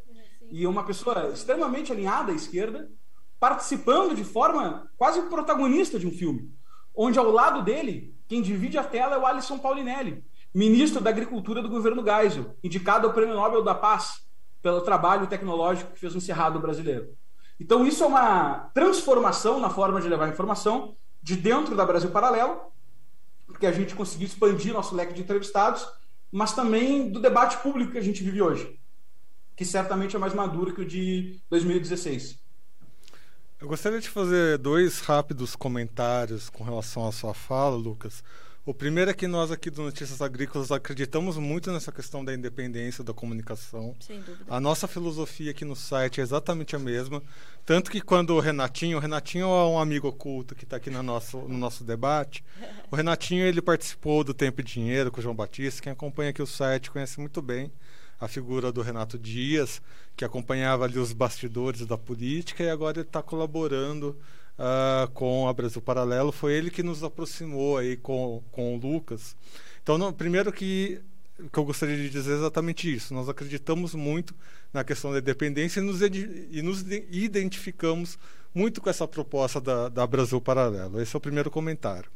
e 0.51 0.67
uma 0.67 0.85
pessoa 0.85 1.31
extremamente 1.33 1.93
alinhada 1.93 2.33
à 2.33 2.35
esquerda, 2.35 2.91
participando 3.39 4.15
de 4.15 4.25
forma 4.25 4.91
quase 4.97 5.23
protagonista 5.23 5.99
de 5.99 6.07
um 6.07 6.11
filme, 6.11 6.51
onde 6.95 7.19
ao 7.19 7.31
lado 7.31 7.63
dele, 7.63 8.15
quem 8.29 8.43
divide 8.43 8.79
a 8.79 8.85
tela 8.85 9.17
é 9.17 9.19
o 9.19 9.27
Alisson 9.27 9.59
Paulinelli, 9.59 10.25
ministro 10.55 11.01
da 11.01 11.11
Agricultura 11.11 11.63
do 11.63 11.69
governo 11.69 12.05
Geisel, 12.05 12.57
indicado 12.63 13.07
ao 13.07 13.13
Prêmio 13.13 13.35
Nobel 13.35 13.63
da 13.63 13.75
Paz 13.75 14.29
pelo 14.63 14.81
trabalho 14.81 15.27
tecnológico 15.27 15.93
que 15.93 16.01
fez 16.01 16.15
o 16.15 16.21
Cerrado 16.21 16.59
brasileiro. 16.59 17.17
Então, 17.59 17.87
isso 17.87 18.03
é 18.03 18.07
uma 18.07 18.71
transformação 18.73 19.61
na 19.61 19.69
forma 19.69 20.01
de 20.01 20.09
levar 20.09 20.29
informação 20.29 20.97
de 21.23 21.37
dentro 21.37 21.77
da 21.77 21.85
Brasil 21.85 22.11
Paralelo, 22.11 22.59
porque 23.47 23.67
a 23.67 23.73
gente 23.73 23.95
conseguiu 23.95 24.27
expandir 24.27 24.73
nosso 24.73 24.95
leque 24.95 25.13
de 25.13 25.21
entrevistados, 25.21 25.87
mas 26.33 26.55
também 26.55 27.11
do 27.11 27.21
debate 27.21 27.59
público 27.59 27.93
que 27.93 27.99
a 27.99 28.03
gente 28.03 28.23
vive 28.23 28.41
hoje, 28.41 28.81
que 29.55 29.65
certamente 29.65 30.17
é 30.17 30.19
mais 30.19 30.33
maduro 30.33 30.73
que 30.73 30.81
o 30.83 30.87
de 30.87 31.39
2016. 31.51 32.39
Eu 33.61 33.69
gostaria 33.69 34.01
de 34.01 34.09
fazer 34.09 34.57
dois 34.57 35.01
rápidos 35.01 35.55
comentários 35.55 36.49
com 36.49 36.65
relação 36.65 37.07
à 37.07 37.13
sua 37.13 37.35
fala, 37.35 37.77
Lucas. 37.77 38.25
O 38.65 38.75
primeiro 38.75 39.11
é 39.11 39.15
que 39.15 39.27
nós 39.27 39.51
aqui 39.51 39.71
do 39.71 39.83
Notícias 39.83 40.21
Agrícolas 40.21 40.71
acreditamos 40.71 41.39
muito 41.39 41.73
nessa 41.73 41.91
questão 41.91 42.23
da 42.23 42.35
independência 42.35 43.03
da 43.03 43.15
comunicação. 43.15 43.97
Sem 44.01 44.21
dúvida. 44.21 44.45
A 44.55 44.61
nossa 44.61 44.87
filosofia 44.87 45.51
aqui 45.51 45.65
no 45.65 45.75
site 45.75 46.21
é 46.21 46.23
exatamente 46.23 46.77
a 46.77 46.79
mesma. 46.79 47.23
Tanto 47.65 47.91
que 47.91 48.03
quando 48.03 48.35
o 48.35 48.41
Renatinho, 48.41 48.99
o 48.99 49.01
Renatinho 49.01 49.47
é 49.47 49.67
um 49.67 49.79
amigo 49.79 50.09
oculto 50.09 50.55
que 50.55 50.65
está 50.65 50.77
aqui 50.77 50.91
no 50.91 51.03
nosso, 51.03 51.39
no 51.39 51.57
nosso 51.57 51.85
debate. 51.85 52.45
O 52.91 52.97
Renatinho 52.97 53.47
ele 53.47 53.63
participou 53.63 54.23
do 54.23 54.35
Tempo 54.35 54.61
e 54.61 54.65
Dinheiro 54.65 55.11
com 55.11 55.21
o 55.21 55.23
João 55.23 55.35
Batista. 55.35 55.81
Quem 55.81 55.93
acompanha 55.93 56.29
aqui 56.29 56.43
o 56.43 56.47
site 56.47 56.91
conhece 56.91 57.19
muito 57.19 57.41
bem 57.41 57.73
a 58.21 58.29
figura 58.29 58.71
do 58.71 58.83
Renato 58.83 59.19
Dias, 59.19 59.81
que 60.15 60.27
acompanhava 60.27 60.85
ali 60.85 60.99
os 60.99 61.15
bastidores 61.15 61.87
da 61.87 61.97
política 61.97 62.63
e 62.63 62.69
agora 62.69 62.99
ele 62.99 63.07
está 63.07 63.23
colaborando 63.23 64.15
uh, 64.61 65.11
com 65.13 65.49
a 65.49 65.53
Brasil 65.53 65.81
Paralelo. 65.81 66.31
Foi 66.31 66.53
ele 66.53 66.71
que 66.71 66.83
nos 66.83 67.03
aproximou 67.03 67.79
aí 67.79 67.97
com, 67.97 68.43
com 68.53 68.77
o 68.77 68.79
Lucas. 68.79 69.35
Então, 69.83 69.97
no, 69.97 70.13
primeiro 70.13 70.53
que, 70.53 71.01
que 71.51 71.59
eu 71.59 71.65
gostaria 71.65 71.97
de 71.97 72.11
dizer 72.11 72.35
exatamente 72.35 72.95
isso. 72.95 73.15
Nós 73.15 73.29
acreditamos 73.29 73.95
muito 73.95 74.35
na 74.73 74.85
questão 74.85 75.11
da 75.11 75.19
independência 75.19 75.81
e 75.81 75.83
nos, 75.83 76.01
e 76.03 76.63
nos 76.63 76.83
identificamos 77.11 78.19
muito 78.55 78.81
com 78.81 78.91
essa 78.91 79.09
proposta 79.09 79.61
da, 79.61 79.89
da 79.89 80.07
Brasil 80.07 80.41
Paralelo. 80.41 81.01
Esse 81.01 81.17
é 81.17 81.19
o 81.19 81.21
primeiro 81.21 81.51
comentário. 81.51 82.11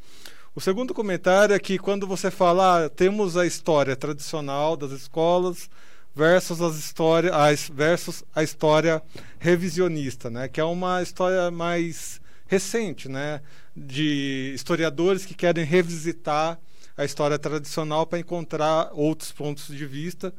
O 0.54 0.60
segundo 0.60 0.94
comentário 0.94 1.54
é 1.54 1.58
que 1.58 1.78
quando 1.78 2.06
você 2.06 2.30
fala, 2.30 2.84
ah, 2.84 2.88
temos 2.88 3.36
a 3.36 3.44
história 3.44 3.96
tradicional 3.96 4.76
das 4.76 4.92
escolas 4.92 5.68
versus 6.14 6.60
as 6.60 6.76
histórias, 6.76 7.68
versus 7.68 8.22
a 8.32 8.40
história 8.40 9.02
revisionista, 9.40 10.30
né, 10.30 10.46
que 10.46 10.60
é 10.60 10.64
uma 10.64 11.02
história 11.02 11.50
mais 11.50 12.20
recente, 12.46 13.08
né? 13.08 13.40
De 13.76 14.52
historiadores 14.54 15.24
que 15.24 15.34
querem 15.34 15.64
revisitar 15.64 16.58
a 16.96 17.04
história 17.04 17.38
tradicional 17.38 18.06
para 18.06 18.18
encontrar 18.18 18.90
outros 18.92 19.32
pontos 19.32 19.66
de 19.66 19.86
vista. 19.86 20.32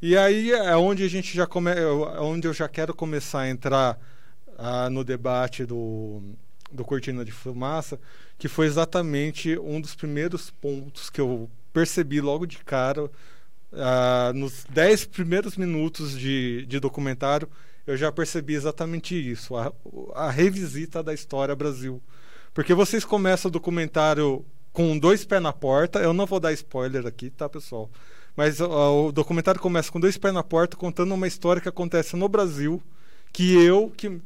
E 0.00 0.16
aí 0.16 0.52
é 0.52 0.76
onde 0.76 1.02
a 1.02 1.08
gente 1.08 1.36
já 1.36 1.46
come, 1.46 1.72
é 1.72 1.86
onde 2.20 2.46
eu 2.46 2.54
já 2.54 2.68
quero 2.68 2.94
começar 2.94 3.40
a 3.40 3.50
entrar 3.50 3.98
ah, 4.56 4.88
no 4.88 5.04
debate 5.04 5.66
do, 5.66 6.22
do 6.70 6.84
Cortina 6.84 7.24
de 7.24 7.32
Fumaça, 7.32 7.98
que 8.38 8.48
foi 8.48 8.66
exatamente 8.66 9.58
um 9.58 9.80
dos 9.80 9.94
primeiros 9.94 10.50
pontos 10.50 11.10
que 11.10 11.20
eu 11.20 11.50
percebi 11.72 12.20
logo 12.20 12.46
de 12.46 12.58
cara, 12.58 13.10
ah, 13.72 14.32
nos 14.34 14.64
dez 14.70 15.04
primeiros 15.04 15.56
minutos 15.56 16.18
de, 16.18 16.64
de 16.66 16.80
documentário, 16.80 17.48
eu 17.88 17.96
já 17.96 18.12
percebi 18.12 18.52
exatamente 18.52 19.14
isso, 19.14 19.56
a, 19.56 19.72
a 20.14 20.30
revisita 20.30 21.02
da 21.02 21.14
história 21.14 21.56
Brasil. 21.56 22.02
Porque 22.52 22.74
vocês 22.74 23.02
começam 23.02 23.48
o 23.48 23.52
documentário 23.52 24.44
com 24.74 24.98
dois 24.98 25.24
pés 25.24 25.40
na 25.40 25.54
porta, 25.54 25.98
eu 25.98 26.12
não 26.12 26.26
vou 26.26 26.38
dar 26.38 26.52
spoiler 26.52 27.06
aqui, 27.06 27.30
tá, 27.30 27.48
pessoal? 27.48 27.90
Mas 28.36 28.60
uh, 28.60 29.06
o 29.06 29.10
documentário 29.10 29.58
começa 29.58 29.90
com 29.90 29.98
dois 29.98 30.18
pés 30.18 30.34
na 30.34 30.42
porta, 30.42 30.76
contando 30.76 31.14
uma 31.14 31.26
história 31.26 31.62
que 31.62 31.68
acontece 31.68 32.14
no 32.14 32.28
Brasil, 32.28 32.82
que 33.32 33.54
eu, 33.54 33.90
que 33.96 34.20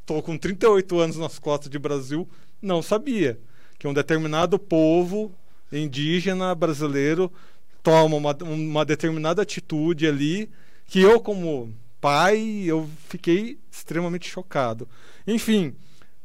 estou 0.00 0.20
com 0.20 0.36
38 0.36 0.98
anos 0.98 1.16
nas 1.16 1.38
costas 1.38 1.70
de 1.70 1.78
Brasil, 1.78 2.28
não 2.60 2.82
sabia. 2.82 3.38
Que 3.78 3.86
um 3.86 3.94
determinado 3.94 4.58
povo 4.58 5.32
indígena 5.70 6.52
brasileiro 6.52 7.32
toma 7.80 8.16
uma, 8.16 8.36
uma 8.42 8.84
determinada 8.84 9.42
atitude 9.42 10.04
ali, 10.04 10.50
que 10.86 11.00
eu, 11.00 11.20
como 11.20 11.72
pai, 12.04 12.64
eu 12.66 12.86
fiquei 13.08 13.58
extremamente 13.72 14.28
chocado. 14.28 14.86
Enfim, 15.26 15.68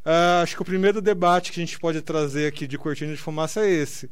uh, 0.06 0.44
acho 0.44 0.54
que 0.58 0.62
o 0.62 0.66
primeiro 0.66 1.02
debate 1.02 1.54
que 1.54 1.62
a 1.62 1.66
gente 1.66 1.80
pode 1.80 2.02
trazer 2.02 2.48
aqui 2.48 2.68
de 2.68 2.78
Cortina 2.78 3.16
de 3.16 3.22
Fumaça 3.22 3.66
é 3.66 3.70
esse. 3.70 4.12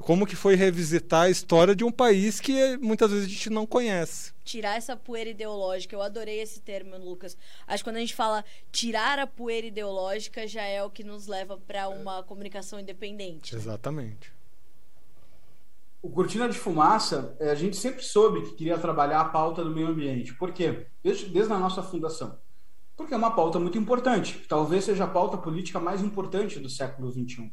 Como 0.00 0.26
que 0.26 0.34
foi 0.34 0.56
revisitar 0.56 1.26
a 1.26 1.30
história 1.30 1.76
de 1.76 1.84
um 1.84 1.92
país 1.92 2.40
que 2.40 2.76
muitas 2.78 3.12
vezes 3.12 3.26
a 3.26 3.28
gente 3.28 3.48
não 3.48 3.64
conhece. 3.64 4.32
Tirar 4.44 4.76
essa 4.76 4.96
poeira 4.96 5.30
ideológica, 5.30 5.94
eu 5.94 6.02
adorei 6.02 6.40
esse 6.40 6.60
termo, 6.60 6.98
Lucas. 6.98 7.36
Acho 7.64 7.84
que 7.84 7.88
quando 7.88 7.98
a 7.98 8.00
gente 8.00 8.16
fala 8.16 8.44
tirar 8.72 9.20
a 9.20 9.26
poeira 9.26 9.68
ideológica, 9.68 10.48
já 10.48 10.64
é 10.64 10.82
o 10.82 10.90
que 10.90 11.04
nos 11.04 11.28
leva 11.28 11.56
para 11.58 11.88
uma 11.88 12.24
comunicação 12.24 12.80
independente. 12.80 13.54
Né? 13.54 13.60
Exatamente 13.60 14.36
o 16.00 16.10
Cortina 16.10 16.48
de 16.48 16.56
Fumaça, 16.56 17.36
é, 17.40 17.50
a 17.50 17.54
gente 17.54 17.76
sempre 17.76 18.02
soube 18.02 18.42
que 18.42 18.54
queria 18.54 18.78
trabalhar 18.78 19.20
a 19.20 19.24
pauta 19.28 19.64
do 19.64 19.70
meio 19.70 19.88
ambiente. 19.88 20.34
Por 20.34 20.52
quê? 20.52 20.86
Desde, 21.02 21.26
desde 21.26 21.52
a 21.52 21.58
nossa 21.58 21.82
fundação. 21.82 22.38
Porque 22.96 23.14
é 23.14 23.16
uma 23.16 23.32
pauta 23.32 23.58
muito 23.58 23.78
importante. 23.78 24.44
Talvez 24.48 24.84
seja 24.84 25.04
a 25.04 25.08
pauta 25.08 25.36
política 25.36 25.80
mais 25.80 26.02
importante 26.02 26.60
do 26.60 26.68
século 26.68 27.10
XXI. 27.10 27.52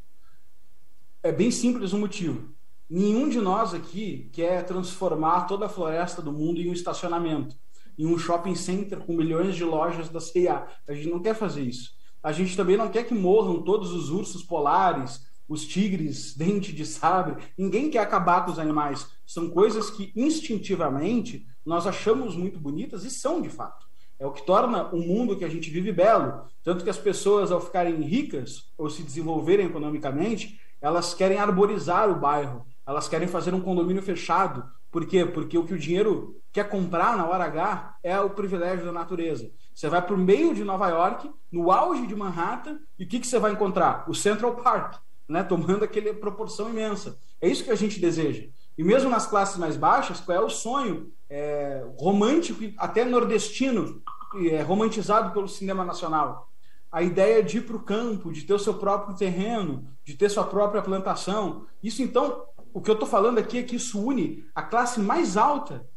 É 1.24 1.32
bem 1.32 1.50
simples 1.50 1.92
o 1.94 1.98
motivo. 1.98 2.54
Nenhum 2.88 3.30
de 3.30 3.42
nós 3.42 3.74
aqui 3.74 4.30
quer 4.32 4.64
transformar 4.64 5.46
toda 5.46 5.66
a 5.66 5.70
floresta 5.70 6.22
do 6.22 6.32
mundo 6.32 6.62
em 6.62 6.70
um 6.70 6.74
estacionamento, 6.74 7.56
em 7.98 8.06
um 8.06 8.18
shopping 8.18 8.54
center 8.54 9.00
com 9.00 9.14
milhões 9.14 9.56
de 9.56 9.64
lojas 9.64 10.08
da 10.10 10.20
CIA. 10.20 10.68
A 10.88 10.94
gente 10.94 11.10
não 11.10 11.20
quer 11.20 11.34
fazer 11.34 11.64
isso. 11.64 11.94
A 12.22 12.32
gente 12.32 12.56
também 12.56 12.78
não 12.78 12.90
quer 12.90 13.06
que 13.06 13.14
morram 13.14 13.64
todos 13.64 13.92
os 13.92 14.12
ursos 14.12 14.44
polares, 14.44 15.26
os 15.48 15.66
tigres, 15.66 16.34
dente 16.38 16.74
de 16.74 16.86
sabre. 16.86 17.44
Ninguém 17.58 17.90
quer 17.90 18.00
acabar 18.00 18.46
com 18.46 18.52
os 18.52 18.60
animais. 18.60 19.08
São 19.26 19.50
coisas 19.50 19.90
que 19.90 20.12
instintivamente 20.16 21.46
nós 21.66 21.88
achamos 21.88 22.36
muito 22.36 22.60
bonitas 22.60 23.04
e 23.04 23.10
são 23.10 23.42
de 23.42 23.50
fato. 23.50 23.86
É 24.18 24.26
o 24.26 24.32
que 24.32 24.46
torna 24.46 24.88
o 24.94 25.00
mundo 25.00 25.36
que 25.36 25.44
a 25.44 25.50
gente 25.50 25.70
vive 25.70 25.92
belo. 25.92 26.46
Tanto 26.64 26.84
que 26.84 26.90
as 26.90 26.98
pessoas, 26.98 27.52
ao 27.52 27.60
ficarem 27.60 28.02
ricas 28.02 28.72
ou 28.78 28.90
se 28.90 29.04
desenvolverem 29.04 29.66
economicamente, 29.66 30.60
elas 30.82 31.14
querem 31.14 31.38
arborizar 31.38 32.10
o 32.10 32.20
bairro, 32.20 32.66
elas 32.86 33.08
querem 33.08 33.28
fazer 33.28 33.54
um 33.54 33.62
condomínio 33.62 34.02
fechado. 34.02 34.64
Por 34.92 35.06
quê? 35.06 35.26
Porque 35.26 35.58
o 35.58 35.66
que 35.66 35.74
o 35.74 35.80
dinheiro 35.80 36.40
quer 36.54 36.70
comprar 36.70 37.18
na 37.18 37.28
hora 37.28 37.44
H 37.44 37.98
é 38.02 38.18
o 38.20 38.30
privilégio 38.30 38.86
da 38.86 38.92
natureza. 38.92 39.52
Você 39.74 39.90
vai 39.90 40.02
para 40.02 40.16
o 40.16 40.18
meio 40.18 40.56
de 40.56 40.64
Nova 40.64 40.88
York, 40.88 41.30
no 41.52 41.70
auge 41.70 42.08
de 42.08 42.16
Manhattan, 42.16 42.80
e 42.98 43.04
o 43.04 43.08
que, 43.08 43.20
que 43.20 43.28
você 43.28 43.38
vai 43.38 43.52
encontrar? 43.52 44.10
O 44.10 44.16
Central 44.16 44.56
Park, 44.56 44.96
né? 45.28 45.44
tomando 45.44 45.84
aquela 45.84 46.14
proporção 46.14 46.70
imensa. 46.70 47.20
É 47.42 47.48
isso 47.48 47.64
que 47.64 47.72
a 47.72 47.76
gente 47.76 48.00
deseja. 48.00 48.48
E 48.78 48.84
mesmo 48.84 49.10
nas 49.10 49.26
classes 49.26 49.58
mais 49.58 49.78
baixas, 49.78 50.20
qual 50.20 50.38
é 50.38 50.42
o 50.42 50.50
sonho 50.50 51.12
é, 51.30 51.86
romântico, 51.98 52.62
até 52.78 53.06
nordestino, 53.06 54.02
é, 54.50 54.62
romantizado 54.62 55.34
pelo 55.34 55.48
cinema 55.48 55.86
nacional? 55.86 56.50
A 56.92 57.02
ideia 57.02 57.44
de 57.44 57.58
ir 57.58 57.62
para 57.62 57.76
o 57.76 57.84
campo, 57.84 58.32
de 58.32 58.44
ter 58.44 58.54
o 58.54 58.60
seu 58.60 58.76
próprio 58.76 59.16
terreno, 59.16 59.88
de 60.04 60.16
ter 60.16 60.30
sua 60.30 60.46
própria 60.46 60.82
plantação. 60.82 61.66
Isso, 61.82 62.02
então, 62.02 62.46
o 62.74 62.82
que 62.82 62.90
eu 62.90 62.94
estou 62.94 63.08
falando 63.08 63.38
aqui 63.38 63.58
é 63.58 63.64
que 63.64 63.76
isso 63.76 64.02
une 64.02 64.46
a 64.54 64.62
classe 64.62 65.00
mais 65.00 65.36
alta 65.36 65.88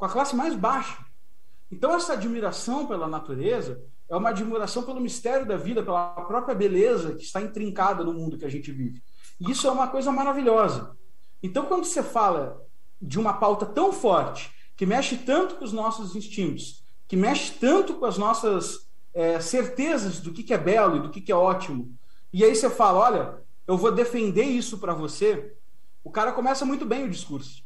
com 0.00 0.06
a 0.06 0.08
classe 0.08 0.34
mais 0.34 0.56
baixa. 0.56 1.04
Então, 1.70 1.94
essa 1.94 2.14
admiração 2.14 2.86
pela 2.86 3.06
natureza 3.06 3.84
é 4.10 4.16
uma 4.16 4.30
admiração 4.30 4.82
pelo 4.82 5.00
mistério 5.00 5.46
da 5.46 5.56
vida, 5.56 5.82
pela 5.82 6.08
própria 6.08 6.54
beleza 6.54 7.14
que 7.14 7.22
está 7.22 7.40
intrincada 7.40 8.02
no 8.02 8.12
mundo 8.12 8.36
que 8.36 8.44
a 8.44 8.50
gente 8.50 8.72
vive. 8.72 9.00
E 9.40 9.52
isso 9.52 9.68
é 9.68 9.70
uma 9.70 9.86
coisa 9.86 10.10
maravilhosa. 10.10 10.96
Então, 11.40 11.64
quando 11.66 11.84
você 11.84 12.02
fala 12.02 12.60
de 13.00 13.18
uma 13.18 13.34
pauta 13.34 13.64
tão 13.64 13.92
forte, 13.92 14.50
que 14.76 14.84
mexe 14.84 15.16
tanto 15.16 15.54
com 15.54 15.64
os 15.64 15.72
nossos 15.72 16.16
instintos, 16.16 16.82
que 17.06 17.16
mexe 17.16 17.52
tanto 17.52 17.94
com 17.94 18.04
as 18.04 18.18
nossas 18.18 18.90
é, 19.14 19.38
certezas 19.40 20.20
do 20.20 20.32
que, 20.32 20.42
que 20.42 20.52
é 20.52 20.58
belo 20.58 20.96
e 20.96 21.00
do 21.00 21.10
que, 21.10 21.20
que 21.20 21.32
é 21.32 21.36
ótimo, 21.36 21.94
e 22.32 22.44
aí 22.44 22.54
você 22.54 22.68
fala: 22.68 22.98
olha, 22.98 23.34
eu 23.66 23.76
vou 23.76 23.92
defender 23.92 24.44
isso 24.44 24.78
para 24.78 24.92
você, 24.92 25.54
o 26.02 26.10
cara 26.10 26.32
começa 26.32 26.64
muito 26.64 26.84
bem 26.84 27.04
o 27.04 27.10
discurso. 27.10 27.62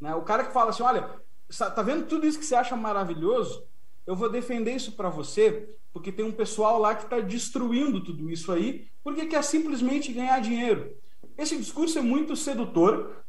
Né? 0.00 0.14
O 0.14 0.22
cara 0.22 0.44
que 0.44 0.52
fala 0.52 0.70
assim: 0.70 0.82
olha, 0.82 1.08
tá 1.56 1.82
vendo 1.82 2.06
tudo 2.06 2.26
isso 2.26 2.38
que 2.38 2.44
você 2.44 2.56
acha 2.56 2.74
maravilhoso? 2.76 3.64
Eu 4.06 4.14
vou 4.14 4.28
defender 4.28 4.74
isso 4.74 4.92
para 4.92 5.08
você, 5.08 5.76
porque 5.92 6.12
tem 6.12 6.24
um 6.24 6.32
pessoal 6.32 6.78
lá 6.78 6.94
que 6.94 7.04
está 7.04 7.20
destruindo 7.20 8.02
tudo 8.02 8.30
isso 8.30 8.52
aí, 8.52 8.88
porque 9.02 9.26
quer 9.26 9.42
simplesmente 9.42 10.12
ganhar 10.12 10.40
dinheiro. 10.40 10.94
Esse 11.36 11.56
discurso 11.56 11.98
é 11.98 12.02
muito 12.02 12.36
sedutor. 12.36 13.24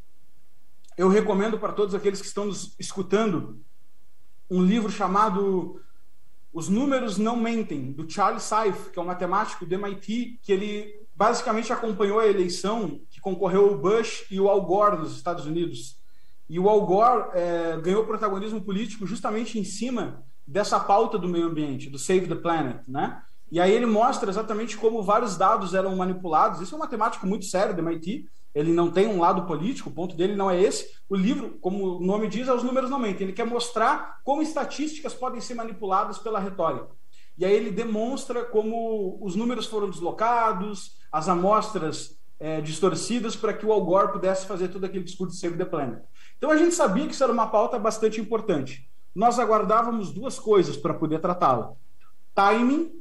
Eu 0.97 1.09
recomendo 1.09 1.57
para 1.57 1.73
todos 1.73 1.95
aqueles 1.95 2.19
que 2.19 2.27
estão 2.27 2.45
nos 2.45 2.75
escutando 2.79 3.61
um 4.49 4.63
livro 4.63 4.91
chamado 4.91 5.81
Os 6.53 6.69
Números 6.69 7.17
Não 7.17 7.35
Mentem, 7.35 7.91
do 7.91 8.09
Charles 8.09 8.43
Seif, 8.43 8.91
que 8.91 8.99
é 8.99 9.01
um 9.01 9.05
matemático 9.05 9.65
do 9.65 9.73
MIT, 9.73 10.39
que 10.41 10.51
ele 10.51 11.05
basicamente 11.15 11.71
acompanhou 11.71 12.19
a 12.19 12.27
eleição 12.27 13.01
que 13.09 13.21
concorreu 13.21 13.71
o 13.71 13.77
Bush 13.77 14.25
e 14.29 14.39
o 14.39 14.49
Al 14.49 14.61
Gore 14.61 14.97
nos 14.97 15.15
Estados 15.15 15.45
Unidos. 15.45 15.97
E 16.49 16.59
o 16.59 16.69
Al 16.69 16.85
Gore 16.85 17.29
é, 17.33 17.79
ganhou 17.81 18.05
protagonismo 18.05 18.61
político 18.61 19.07
justamente 19.07 19.57
em 19.57 19.63
cima 19.63 20.23
dessa 20.47 20.79
pauta 20.79 21.17
do 21.17 21.27
meio 21.27 21.47
ambiente, 21.47 21.89
do 21.89 21.97
Save 21.97 22.27
the 22.27 22.35
Planet, 22.35 22.81
né? 22.87 23.21
E 23.51 23.59
aí 23.59 23.71
ele 23.71 23.85
mostra 23.85 24.29
exatamente 24.29 24.75
como 24.77 25.03
vários 25.03 25.37
dados 25.37 25.73
eram 25.73 25.95
manipulados. 25.95 26.61
Isso 26.61 26.73
é 26.73 26.77
um 26.77 26.81
matemático 26.81 27.27
muito 27.27 27.45
sério 27.45 27.75
do 27.75 27.81
MIT. 27.81 28.27
Ele 28.53 28.71
não 28.71 28.89
tem 28.89 29.07
um 29.07 29.19
lado 29.19 29.45
político, 29.45 29.89
o 29.89 29.93
ponto 29.93 30.15
dele 30.15 30.35
não 30.35 30.49
é 30.49 30.59
esse. 30.59 30.87
O 31.09 31.15
livro, 31.15 31.57
como 31.59 31.97
o 31.97 32.05
nome 32.05 32.27
diz, 32.27 32.47
é 32.47 32.53
os 32.53 32.63
números 32.63 32.89
não 32.89 32.99
mentem. 32.99 33.25
Ele 33.27 33.33
quer 33.33 33.45
mostrar 33.45 34.19
como 34.23 34.41
estatísticas 34.41 35.13
podem 35.13 35.41
ser 35.41 35.53
manipuladas 35.55 36.17
pela 36.17 36.39
retórica. 36.39 36.89
E 37.37 37.45
aí 37.45 37.53
ele 37.53 37.69
demonstra 37.69 38.45
como 38.45 39.19
os 39.21 39.35
números 39.35 39.65
foram 39.65 39.89
deslocados, 39.89 40.91
as 41.11 41.27
amostras 41.27 42.17
é, 42.39 42.61
distorcidas 42.61 43.35
para 43.35 43.53
que 43.53 43.65
o 43.65 43.71
Al 43.71 43.83
Gore 43.83 44.13
pudesse 44.13 44.45
fazer 44.45 44.69
todo 44.69 44.85
aquele 44.85 45.03
discurso 45.03 45.33
de 45.33 45.39
Save 45.39 45.57
the 45.57 45.65
Planet. 45.65 46.01
Então 46.37 46.49
a 46.49 46.57
gente 46.57 46.73
sabia 46.73 47.05
que 47.05 47.13
isso 47.13 47.23
era 47.23 47.33
uma 47.33 47.47
pauta 47.47 47.77
bastante 47.77 48.19
importante. 48.19 48.89
Nós 49.15 49.39
aguardávamos 49.39 50.11
duas 50.11 50.37
coisas 50.37 50.75
para 50.75 50.93
poder 50.93 51.19
tratá-la: 51.19 51.73
timing 52.35 52.91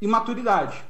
e 0.00 0.06
maturidade. 0.06 0.84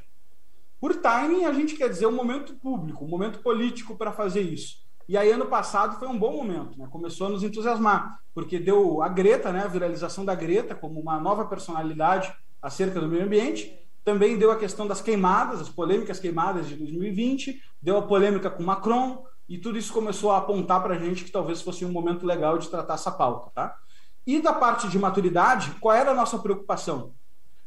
Por 0.81 0.95
timing, 0.95 1.45
a 1.45 1.53
gente 1.53 1.77
quer 1.77 1.89
dizer 1.89 2.07
um 2.07 2.11
momento 2.11 2.53
público, 2.55 3.05
um 3.05 3.07
momento 3.07 3.39
político 3.39 3.95
para 3.95 4.11
fazer 4.11 4.41
isso. 4.41 4.83
E 5.07 5.17
aí, 5.17 5.31
ano 5.31 5.45
passado 5.45 5.97
foi 5.97 6.09
um 6.09 6.17
bom 6.17 6.35
momento, 6.35 6.77
né? 6.77 6.87
começou 6.91 7.27
a 7.27 7.29
nos 7.29 7.41
entusiasmar, 7.41 8.19
porque 8.33 8.59
deu 8.59 9.01
a 9.01 9.07
Greta, 9.07 9.51
né? 9.51 9.63
a 9.63 9.67
viralização 9.67 10.25
da 10.25 10.35
Greta, 10.35 10.75
como 10.75 10.99
uma 10.99 11.19
nova 11.19 11.45
personalidade 11.45 12.33
acerca 12.61 12.99
do 12.99 13.07
meio 13.07 13.23
ambiente. 13.23 13.77
Também 14.03 14.37
deu 14.37 14.51
a 14.51 14.57
questão 14.57 14.85
das 14.85 14.99
queimadas, 14.99 15.61
as 15.61 15.69
polêmicas 15.69 16.19
queimadas 16.19 16.67
de 16.67 16.75
2020, 16.75 17.61
deu 17.81 17.97
a 17.97 18.01
polêmica 18.01 18.49
com 18.49 18.63
Macron, 18.63 19.25
e 19.47 19.57
tudo 19.57 19.77
isso 19.77 19.93
começou 19.93 20.31
a 20.31 20.37
apontar 20.37 20.81
para 20.81 20.95
a 20.95 20.99
gente 20.99 21.23
que 21.23 21.31
talvez 21.31 21.61
fosse 21.61 21.85
um 21.85 21.91
momento 21.91 22.25
legal 22.25 22.57
de 22.57 22.69
tratar 22.69 22.95
essa 22.95 23.11
pauta. 23.11 23.51
Tá? 23.53 23.77
E 24.25 24.39
da 24.41 24.53
parte 24.53 24.87
de 24.87 24.97
maturidade, 24.97 25.75
qual 25.79 25.95
era 25.95 26.11
a 26.11 26.15
nossa 26.15 26.39
preocupação? 26.39 27.13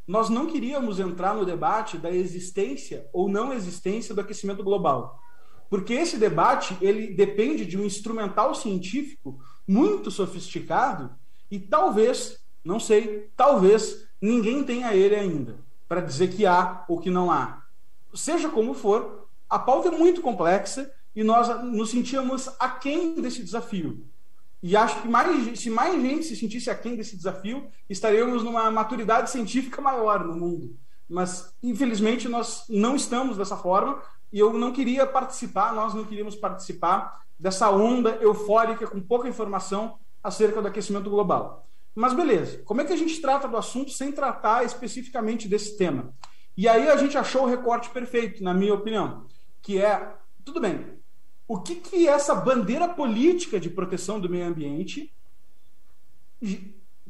nós 0.06 0.28
não 0.28 0.46
queríamos 0.46 1.00
entrar 1.00 1.34
no 1.34 1.44
debate 1.44 1.98
da 1.98 2.10
existência 2.10 3.08
ou 3.12 3.28
não 3.28 3.52
existência 3.52 4.14
do 4.14 4.20
aquecimento 4.20 4.62
global. 4.62 5.20
Porque 5.68 5.94
esse 5.94 6.16
debate 6.16 6.76
ele 6.80 7.08
depende 7.08 7.66
de 7.66 7.76
um 7.76 7.84
instrumental 7.84 8.54
científico 8.54 9.40
muito 9.66 10.10
sofisticado 10.10 11.10
e 11.50 11.58
talvez, 11.58 12.38
não 12.64 12.78
sei, 12.78 13.30
talvez 13.36 14.06
ninguém 14.22 14.62
tenha 14.62 14.94
ele 14.94 15.16
ainda 15.16 15.58
para 15.88 16.00
dizer 16.00 16.28
que 16.28 16.46
há 16.46 16.84
ou 16.88 17.00
que 17.00 17.10
não 17.10 17.30
há. 17.30 17.64
Seja 18.14 18.48
como 18.48 18.74
for, 18.74 19.28
a 19.50 19.58
pauta 19.58 19.88
é 19.88 19.90
muito 19.90 20.22
complexa 20.22 20.90
e 21.16 21.24
nós 21.24 21.48
nos 21.64 21.90
sentíamos 21.90 22.48
aquém 22.60 23.20
desse 23.20 23.42
desafio. 23.42 24.06
E 24.66 24.76
acho 24.76 25.00
que 25.00 25.06
mais, 25.06 25.60
se 25.60 25.70
mais 25.70 25.94
gente 26.02 26.24
se 26.24 26.34
sentisse 26.34 26.68
aquém 26.68 26.96
desse 26.96 27.16
desafio, 27.16 27.68
estaríamos 27.88 28.42
numa 28.42 28.68
maturidade 28.68 29.30
científica 29.30 29.80
maior 29.80 30.24
no 30.24 30.34
mundo. 30.34 30.76
Mas, 31.08 31.54
infelizmente, 31.62 32.28
nós 32.28 32.64
não 32.68 32.96
estamos 32.96 33.36
dessa 33.36 33.56
forma 33.56 34.02
e 34.32 34.40
eu 34.40 34.52
não 34.54 34.72
queria 34.72 35.06
participar, 35.06 35.72
nós 35.72 35.94
não 35.94 36.04
queríamos 36.04 36.34
participar 36.34 37.22
dessa 37.38 37.70
onda 37.70 38.18
eufórica 38.20 38.88
com 38.88 39.00
pouca 39.00 39.28
informação 39.28 40.00
acerca 40.20 40.60
do 40.60 40.66
aquecimento 40.66 41.08
global. 41.08 41.68
Mas 41.94 42.12
beleza, 42.12 42.60
como 42.64 42.80
é 42.80 42.84
que 42.84 42.92
a 42.92 42.96
gente 42.96 43.20
trata 43.20 43.46
do 43.46 43.56
assunto 43.56 43.92
sem 43.92 44.10
tratar 44.10 44.64
especificamente 44.64 45.46
desse 45.46 45.76
tema? 45.76 46.12
E 46.56 46.66
aí 46.66 46.88
a 46.88 46.96
gente 46.96 47.16
achou 47.16 47.44
o 47.44 47.48
recorte 47.48 47.88
perfeito, 47.90 48.42
na 48.42 48.52
minha 48.52 48.74
opinião, 48.74 49.28
que 49.62 49.80
é, 49.80 50.12
tudo 50.44 50.60
bem, 50.60 50.98
o 51.48 51.60
que, 51.60 51.76
que 51.76 52.08
essa 52.08 52.34
bandeira 52.34 52.88
política 52.88 53.60
de 53.60 53.70
proteção 53.70 54.20
do 54.20 54.28
meio 54.28 54.46
ambiente 54.46 55.12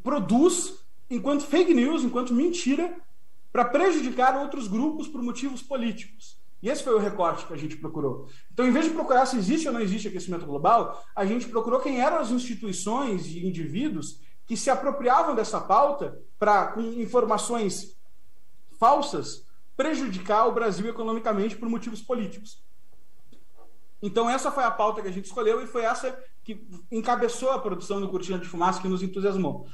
produz 0.03 0.85
enquanto 1.09 1.45
fake 1.45 1.73
news, 1.73 2.05
enquanto 2.05 2.35
mentira, 2.35 2.95
para 3.53 3.65
prejudicar 3.65 4.37
outros 4.39 4.69
grupos 4.69 5.09
por 5.09 5.23
motivos 5.23 5.63
políticos. 5.63 6.37
E 6.63 6.69
esse 6.69 6.83
foi 6.83 6.95
o 6.95 6.99
recorte 6.99 7.47
que 7.47 7.53
a 7.53 7.57
gente 7.57 7.77
procurou. 7.77 8.29
Então, 8.53 8.67
em 8.67 8.73
vez 8.73 8.87
de 8.87 8.91
procurar 8.91 9.27
se 9.27 9.37
existe 9.37 9.67
ou 9.67 9.73
não 9.73 9.81
existe 9.81 10.09
aquecimento 10.09 10.47
global, 10.47 11.03
a 11.15 11.25
gente 11.25 11.49
procurou 11.49 11.81
quem 11.81 12.01
eram 12.01 12.19
as 12.19 12.31
instituições 12.31 13.27
e 13.27 13.47
indivíduos 13.47 14.21
que 14.47 14.57
se 14.57 14.71
apropriavam 14.71 15.35
dessa 15.35 15.61
pauta 15.61 16.19
para, 16.39 16.69
com 16.69 16.81
informações 16.81 17.97
falsas, 18.79 19.47
prejudicar 19.77 20.47
o 20.47 20.53
Brasil 20.53 20.89
economicamente 20.89 21.57
por 21.57 21.69
motivos 21.69 22.01
políticos. 22.01 22.66
Então, 24.03 24.29
essa 24.29 24.51
foi 24.51 24.65
a 24.65 24.71
pauta 24.71 25.03
que 25.03 25.09
a 25.09 25.13
gente 25.13 25.27
escolheu 25.27 25.63
e 25.63 25.67
foi 25.67 25.83
essa 25.83 26.19
que 26.45 26.67
encabeçou 26.93 27.51
a 27.51 27.59
produção 27.59 28.01
do 28.01 28.09
Cortina 28.09 28.39
de 28.39 28.47
Fumaça, 28.47 28.81
que 28.81 28.89
nos 28.89 29.03
entusiasmou. 29.03 29.67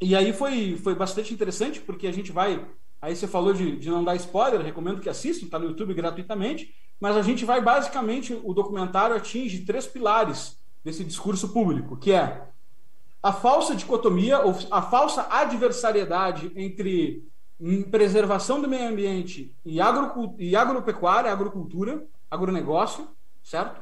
E 0.00 0.14
aí 0.14 0.32
foi, 0.32 0.76
foi 0.76 0.94
bastante 0.94 1.32
interessante, 1.32 1.80
porque 1.80 2.06
a 2.06 2.12
gente 2.12 2.30
vai. 2.30 2.66
Aí 3.00 3.14
você 3.14 3.26
falou 3.26 3.52
de, 3.52 3.76
de 3.76 3.88
não 3.88 4.04
dar 4.04 4.16
spoiler, 4.16 4.60
recomendo 4.60 5.00
que 5.00 5.08
assistam, 5.08 5.46
está 5.46 5.58
no 5.58 5.66
YouTube 5.66 5.94
gratuitamente. 5.94 6.74
Mas 7.00 7.16
a 7.16 7.22
gente 7.22 7.44
vai 7.44 7.60
basicamente, 7.60 8.38
o 8.44 8.52
documentário 8.52 9.16
atinge 9.16 9.64
três 9.64 9.86
pilares 9.86 10.58
desse 10.84 11.04
discurso 11.04 11.48
público, 11.50 11.96
que 11.96 12.12
é 12.12 12.48
a 13.22 13.32
falsa 13.32 13.74
dicotomia, 13.74 14.40
ou 14.40 14.56
a 14.70 14.82
falsa 14.82 15.26
adversariedade 15.30 16.52
entre 16.54 17.24
preservação 17.90 18.60
do 18.60 18.68
meio 18.68 18.88
ambiente 18.88 19.54
e, 19.64 19.80
agro, 19.80 20.34
e 20.38 20.54
agropecuária, 20.54 21.32
agricultura, 21.32 22.06
agronegócio, 22.30 23.08
certo? 23.48 23.80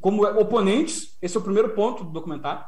Como 0.00 0.24
oponentes, 0.24 1.16
esse 1.20 1.36
é 1.36 1.40
o 1.40 1.42
primeiro 1.42 1.70
ponto 1.70 2.04
do 2.04 2.10
documentário. 2.10 2.64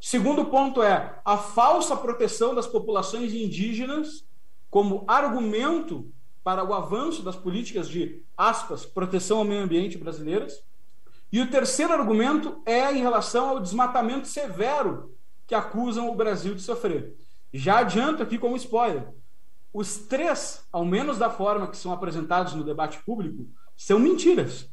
Segundo 0.00 0.44
ponto 0.44 0.80
é 0.80 1.20
a 1.24 1.36
falsa 1.36 1.96
proteção 1.96 2.54
das 2.54 2.68
populações 2.68 3.34
indígenas 3.34 4.24
como 4.70 5.04
argumento 5.08 6.08
para 6.44 6.64
o 6.64 6.72
avanço 6.72 7.22
das 7.22 7.34
políticas 7.34 7.88
de, 7.88 8.22
aspas, 8.36 8.86
proteção 8.86 9.38
ao 9.38 9.44
meio 9.44 9.62
ambiente 9.62 9.98
brasileiras. 9.98 10.62
E 11.32 11.40
o 11.40 11.50
terceiro 11.50 11.92
argumento 11.92 12.62
é 12.64 12.92
em 12.92 13.02
relação 13.02 13.48
ao 13.48 13.60
desmatamento 13.60 14.28
severo 14.28 15.12
que 15.48 15.54
acusam 15.54 16.08
o 16.08 16.14
Brasil 16.14 16.54
de 16.54 16.62
sofrer. 16.62 17.16
Já 17.52 17.78
adianto 17.78 18.22
aqui 18.22 18.38
como 18.38 18.56
spoiler: 18.56 19.08
os 19.72 19.98
três, 19.98 20.64
ao 20.70 20.84
menos 20.84 21.18
da 21.18 21.28
forma 21.28 21.66
que 21.66 21.76
são 21.76 21.92
apresentados 21.92 22.54
no 22.54 22.62
debate 22.62 23.02
público, 23.04 23.48
são 23.76 23.98
mentiras. 23.98 24.70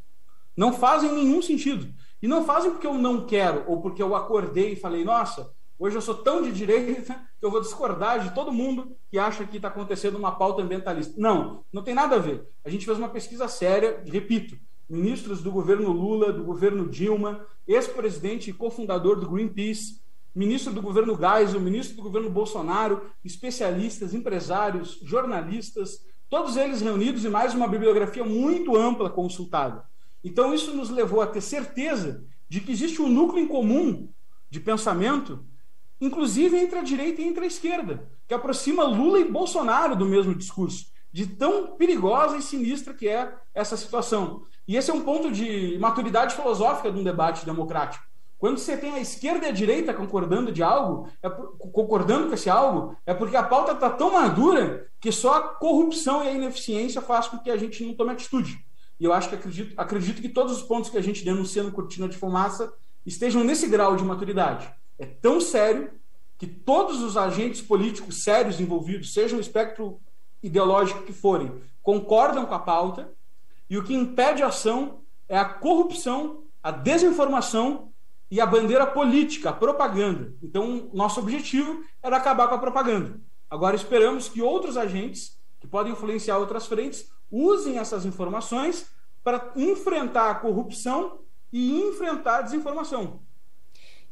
Não 0.57 0.73
fazem 0.73 1.13
nenhum 1.13 1.39
sentido. 1.41 1.87
E 2.19 2.27
não 2.27 2.43
fazem 2.43 2.71
porque 2.71 2.87
eu 2.87 2.95
não 2.95 3.27
quero, 3.27 3.63
ou 3.67 3.79
porque 3.79 4.01
eu 4.01 4.15
acordei 4.15 4.73
e 4.73 4.75
falei, 4.75 5.05
nossa, 5.05 5.53
hoje 5.77 5.95
eu 5.95 6.01
sou 6.01 6.15
tão 6.15 6.41
de 6.41 6.51
direita 6.51 7.13
que 7.39 7.45
eu 7.45 7.51
vou 7.51 7.61
discordar 7.61 8.23
de 8.23 8.33
todo 8.33 8.51
mundo 8.51 8.97
que 9.11 9.19
acha 9.19 9.45
que 9.45 9.57
está 9.57 9.67
acontecendo 9.67 10.17
uma 10.17 10.31
pauta 10.31 10.63
ambientalista. 10.63 11.13
Não, 11.15 11.63
não 11.71 11.83
tem 11.83 11.93
nada 11.93 12.15
a 12.15 12.19
ver. 12.19 12.43
A 12.65 12.69
gente 12.71 12.85
fez 12.85 12.97
uma 12.97 13.09
pesquisa 13.09 13.47
séria, 13.47 14.01
repito, 14.03 14.57
ministros 14.89 15.43
do 15.43 15.51
governo 15.51 15.91
Lula, 15.91 16.33
do 16.33 16.43
governo 16.43 16.89
Dilma, 16.89 17.45
ex-presidente 17.67 18.49
e 18.49 18.53
cofundador 18.53 19.19
do 19.19 19.29
Greenpeace, 19.29 20.01
ministro 20.33 20.73
do 20.73 20.81
governo 20.81 21.15
Geisel, 21.15 21.61
ministro 21.61 21.97
do 21.97 22.01
governo 22.01 22.31
Bolsonaro, 22.31 23.11
especialistas, 23.23 24.13
empresários, 24.15 24.99
jornalistas, 25.03 26.03
todos 26.29 26.57
eles 26.57 26.81
reunidos 26.81 27.23
e 27.23 27.29
mais 27.29 27.53
uma 27.53 27.67
bibliografia 27.67 28.23
muito 28.23 28.75
ampla 28.75 29.09
consultada. 29.09 29.85
Então, 30.23 30.53
isso 30.53 30.73
nos 30.73 30.89
levou 30.89 31.21
a 31.21 31.27
ter 31.27 31.41
certeza 31.41 32.25
de 32.49 32.62
que 32.62 32.71
existe 32.71 33.01
um 33.01 33.08
núcleo 33.08 33.43
em 33.43 33.47
comum 33.47 34.10
de 34.49 34.60
pensamento, 34.60 35.45
inclusive 35.99 36.58
entre 36.58 36.80
a 36.80 36.84
direita 36.84 37.21
e 37.21 37.27
entre 37.27 37.43
a 37.43 37.47
esquerda, 37.47 38.10
que 38.27 38.34
aproxima 38.34 38.84
Lula 38.84 39.19
e 39.19 39.32
Bolsonaro 39.32 39.95
do 39.95 40.06
mesmo 40.06 40.36
discurso, 40.36 40.88
de 41.12 41.25
tão 41.25 41.75
perigosa 41.75 42.38
e 42.38 42.41
sinistra 42.41 42.93
que 42.93 43.08
é 43.08 43.34
essa 43.53 43.75
situação. 43.75 44.43
E 44.67 44.75
esse 44.75 44.91
é 44.91 44.93
um 44.93 45.01
ponto 45.01 45.32
de 45.32 45.77
maturidade 45.80 46.36
filosófica 46.36 46.91
de 46.91 46.99
um 46.99 47.03
debate 47.03 47.45
democrático. 47.45 48.06
Quando 48.38 48.60
você 48.60 48.77
tem 48.77 48.93
a 48.93 48.99
esquerda 48.99 49.47
e 49.47 49.49
a 49.49 49.53
direita 49.53 49.93
concordando 49.93 50.51
de 50.51 50.62
algo, 50.62 51.10
é 51.23 51.30
concordando 51.30 52.27
com 52.27 52.36
esse 52.36 52.49
algo, 52.49 52.95
é 53.06 53.13
porque 53.13 53.36
a 53.36 53.41
pauta 53.41 53.71
está 53.71 53.89
tão 53.89 54.13
madura 54.13 54.88
que 54.99 55.12
só 55.12 55.38
a 55.38 55.41
corrupção 55.41 56.23
e 56.23 56.27
a 56.27 56.34
ineficiência 56.34 57.01
faz 57.01 57.27
com 57.27 57.39
que 57.39 57.49
a 57.49 57.58
gente 57.58 57.84
não 57.84 57.95
tome 57.95 58.12
atitude. 58.12 58.63
E 58.99 59.05
eu 59.05 59.13
acho 59.13 59.29
que 59.29 59.36
acredito, 59.36 59.73
acredito 59.77 60.21
que 60.21 60.29
todos 60.29 60.57
os 60.57 60.63
pontos 60.63 60.89
que 60.89 60.97
a 60.97 61.01
gente 61.01 61.23
denuncia 61.23 61.63
no 61.63 61.71
Cortina 61.71 62.07
de 62.10 62.17
Fumaça 62.17 62.73
estejam 63.05 63.43
nesse 63.43 63.67
grau 63.67 63.95
de 63.95 64.03
maturidade. 64.03 64.69
É 64.97 65.05
tão 65.05 65.39
sério 65.39 65.91
que 66.38 66.47
todos 66.47 67.01
os 67.01 67.17
agentes 67.17 67.62
políticos 67.62 68.23
sérios 68.23 68.60
envolvidos, 68.60 69.13
sejam 69.13 69.38
o 69.38 69.41
espectro 69.41 69.99
ideológico 70.41 71.03
que 71.03 71.13
forem, 71.13 71.51
concordam 71.81 72.45
com 72.45 72.53
a 72.53 72.60
pauta, 72.60 73.12
e 73.69 73.77
o 73.77 73.83
que 73.83 73.93
impede 73.93 74.43
a 74.43 74.47
ação 74.47 75.01
é 75.27 75.38
a 75.38 75.45
corrupção, 75.45 76.43
a 76.62 76.71
desinformação 76.71 77.91
e 78.29 78.39
a 78.39 78.45
bandeira 78.45 78.86
política, 78.86 79.49
a 79.49 79.53
propaganda. 79.53 80.33
Então, 80.43 80.89
nosso 80.93 81.19
objetivo 81.19 81.83
era 82.03 82.17
acabar 82.17 82.47
com 82.47 82.55
a 82.55 82.60
propaganda. 82.60 83.19
Agora 83.49 83.75
esperamos 83.75 84.27
que 84.27 84.41
outros 84.41 84.77
agentes, 84.77 85.38
que 85.60 85.67
podem 85.67 85.93
influenciar 85.93 86.38
outras 86.38 86.67
frentes, 86.67 87.10
usem 87.31 87.77
essas 87.77 88.05
informações 88.05 88.87
para 89.23 89.51
enfrentar 89.55 90.31
a 90.31 90.35
corrupção 90.35 91.19
e 91.51 91.71
enfrentar 91.81 92.39
a 92.39 92.41
desinformação. 92.41 93.19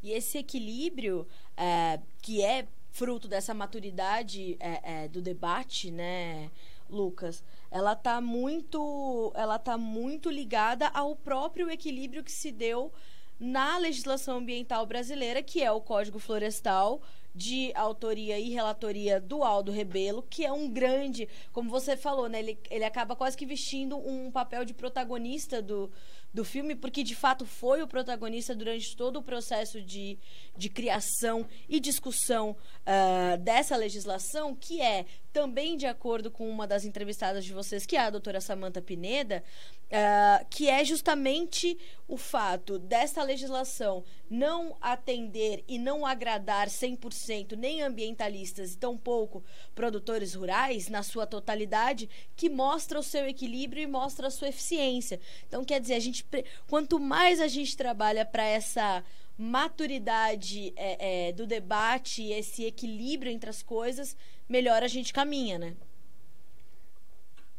E 0.02 0.12
esse 0.12 0.38
equilíbrio 0.38 1.26
é, 1.56 2.00
que 2.20 2.42
é 2.42 2.68
fruto 2.90 3.28
dessa 3.28 3.52
maturidade 3.52 4.56
é, 4.60 5.04
é, 5.04 5.08
do 5.08 5.20
debate, 5.20 5.90
né, 5.90 6.50
Lucas? 6.88 7.42
Ela 7.70 7.92
está 7.92 8.20
muito, 8.20 9.32
ela 9.34 9.58
tá 9.58 9.76
muito 9.76 10.30
ligada 10.30 10.88
ao 10.88 11.16
próprio 11.16 11.70
equilíbrio 11.70 12.24
que 12.24 12.32
se 12.32 12.50
deu 12.50 12.92
na 13.38 13.76
legislação 13.76 14.38
ambiental 14.38 14.86
brasileira, 14.86 15.42
que 15.42 15.62
é 15.62 15.70
o 15.70 15.80
Código 15.80 16.18
Florestal, 16.18 17.02
de 17.36 17.70
autoria 17.74 18.38
e 18.38 18.48
relatoria 18.48 19.20
do 19.20 19.44
Aldo 19.44 19.70
Rebelo, 19.70 20.22
que 20.22 20.44
é 20.44 20.50
um 20.50 20.70
grande, 20.70 21.28
como 21.52 21.68
você 21.68 21.94
falou, 21.94 22.28
né? 22.30 22.38
Ele, 22.38 22.58
ele 22.70 22.84
acaba 22.84 23.14
quase 23.14 23.36
que 23.36 23.44
vestindo 23.44 23.98
um 23.98 24.30
papel 24.30 24.64
de 24.64 24.72
protagonista 24.72 25.60
do, 25.60 25.90
do 26.32 26.46
filme, 26.46 26.74
porque 26.74 27.02
de 27.02 27.14
fato 27.14 27.44
foi 27.44 27.82
o 27.82 27.86
protagonista 27.86 28.54
durante 28.54 28.96
todo 28.96 29.18
o 29.18 29.22
processo 29.22 29.82
de, 29.82 30.18
de 30.56 30.70
criação 30.70 31.46
e 31.68 31.78
discussão 31.78 32.56
uh, 32.86 33.36
dessa 33.38 33.76
legislação, 33.76 34.54
que 34.54 34.80
é 34.80 35.04
também 35.36 35.76
de 35.76 35.84
acordo 35.84 36.30
com 36.30 36.48
uma 36.48 36.66
das 36.66 36.86
entrevistadas 36.86 37.44
de 37.44 37.52
vocês, 37.52 37.84
que 37.84 37.94
é 37.94 38.00
a 38.00 38.08
doutora 38.08 38.40
Samanta 38.40 38.80
Pineda, 38.80 39.44
uh, 39.84 40.46
que 40.48 40.66
é 40.66 40.82
justamente 40.82 41.76
o 42.08 42.16
fato 42.16 42.78
dessa 42.78 43.22
legislação 43.22 44.02
não 44.30 44.78
atender 44.80 45.62
e 45.68 45.78
não 45.78 46.06
agradar 46.06 46.68
100% 46.68 47.52
nem 47.52 47.82
ambientalistas 47.82 48.72
e 48.72 48.78
tampouco 48.78 49.44
produtores 49.74 50.32
rurais, 50.32 50.88
na 50.88 51.02
sua 51.02 51.26
totalidade, 51.26 52.08
que 52.34 52.48
mostra 52.48 52.98
o 52.98 53.02
seu 53.02 53.28
equilíbrio 53.28 53.82
e 53.82 53.86
mostra 53.86 54.28
a 54.28 54.30
sua 54.30 54.48
eficiência. 54.48 55.20
Então, 55.46 55.66
quer 55.66 55.82
dizer, 55.82 55.96
a 55.96 56.00
gente, 56.00 56.24
quanto 56.66 56.98
mais 56.98 57.42
a 57.42 57.46
gente 57.46 57.76
trabalha 57.76 58.24
para 58.24 58.42
essa 58.42 59.04
maturidade 59.38 60.72
é, 60.76 61.28
é, 61.28 61.32
do 61.32 61.46
debate, 61.46 62.30
esse 62.30 62.64
equilíbrio 62.64 63.30
entre 63.30 63.50
as 63.50 63.62
coisas, 63.62 64.16
melhor 64.48 64.82
a 64.82 64.88
gente 64.88 65.12
caminha, 65.12 65.58
né? 65.58 65.74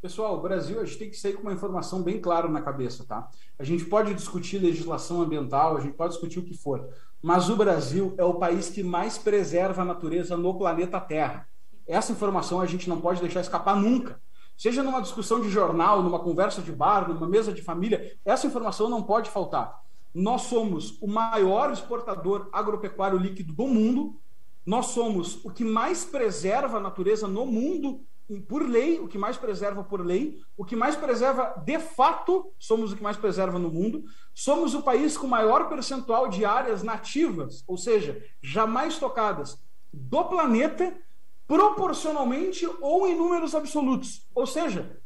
Pessoal, 0.02 0.38
o 0.38 0.42
Brasil, 0.42 0.80
a 0.80 0.86
gente 0.86 0.98
tem 1.00 1.10
que 1.10 1.18
sair 1.18 1.34
com 1.34 1.42
uma 1.42 1.54
informação 1.54 2.04
bem 2.04 2.22
clara 2.22 2.48
na 2.48 2.62
cabeça, 2.62 3.04
tá? 3.04 3.30
A 3.58 3.63
gente 3.63 3.86
pode 3.86 4.13
discutir 4.13 4.60
legislação 4.60 5.22
ambiental, 5.22 5.76
a 5.76 5.82
gente 5.82 5.96
pode 5.96 6.13
discutir 6.13 6.40
o 6.40 6.44
que 6.44 6.54
for, 6.54 6.88
mas 7.22 7.50
o 7.50 7.56
Brasil 7.56 8.13
é 8.18 8.24
o 8.24 8.36
país 8.36 8.70
que 8.70 8.84
mais 8.84 9.18
preserva 9.18 9.82
a 9.82 9.86
natureza 9.86 10.38
no 10.38 10.58
planeta 10.58 11.00
Terra. 11.00 11.48
Essa 11.88 12.12
informação 12.12 12.62
a 12.62 12.66
gente 12.66 12.88
não 12.88 13.02
pode 13.02 13.22
deixar 13.22 13.42
escapar 13.42 13.76
nunca. 13.76 14.22
Seja 14.56 14.84
numa 14.84 15.02
discussão 15.02 15.42
de 15.42 15.50
jornal, 15.50 16.04
numa 16.04 16.20
conversa 16.20 16.62
de 16.62 16.72
bar, 16.72 17.08
numa 17.08 17.28
mesa 17.28 17.52
de 17.52 17.62
família, 17.62 18.18
essa 18.24 18.46
informação 18.46 18.90
não 18.90 19.02
pode 19.02 19.30
faltar. 19.30 19.82
Nós 20.18 20.42
somos 20.44 20.98
o 21.00 21.06
maior 21.06 21.72
exportador 21.72 22.50
agropecuário 22.52 23.20
líquido 23.20 23.54
do 23.54 23.68
mundo, 23.68 24.20
nós 24.66 24.88
somos 24.88 25.46
o 25.46 25.52
que 25.52 25.64
mais 25.64 26.04
preserva 26.04 26.78
a 26.78 26.80
natureza 26.80 27.28
no 27.28 27.46
mundo 27.46 28.04
por 28.48 28.68
lei, 28.68 29.00
o 29.00 29.08
que 29.08 29.16
mais 29.16 29.38
preserva 29.38 29.84
por 29.84 30.04
lei, 30.04 30.42
o 30.58 30.66
que 30.66 30.76
mais 30.76 30.96
preserva 30.96 31.62
de 31.64 31.78
fato, 31.78 32.52
somos 32.58 32.92
o 32.92 32.98
que 32.98 33.04
mais 33.04 33.16
preserva 33.16 33.60
no 33.60 33.70
mundo. 33.70 34.06
Somos 34.34 34.74
o 34.74 34.82
país 34.82 35.16
com 35.16 35.28
maior 35.28 35.70
percentual 35.70 36.28
de 36.30 36.44
áreas 36.44 36.82
nativas, 36.82 37.64
ou 37.68 37.78
seja, 37.78 38.20
jamais 38.42 38.98
tocadas, 38.98 39.64
do 39.94 40.26
planeta, 40.26 40.98
proporcionalmente 41.46 42.68
ou 42.82 43.08
em 43.08 43.16
números 43.16 43.54
absolutos. 43.54 44.28
Ou 44.34 44.48
seja, 44.48 45.00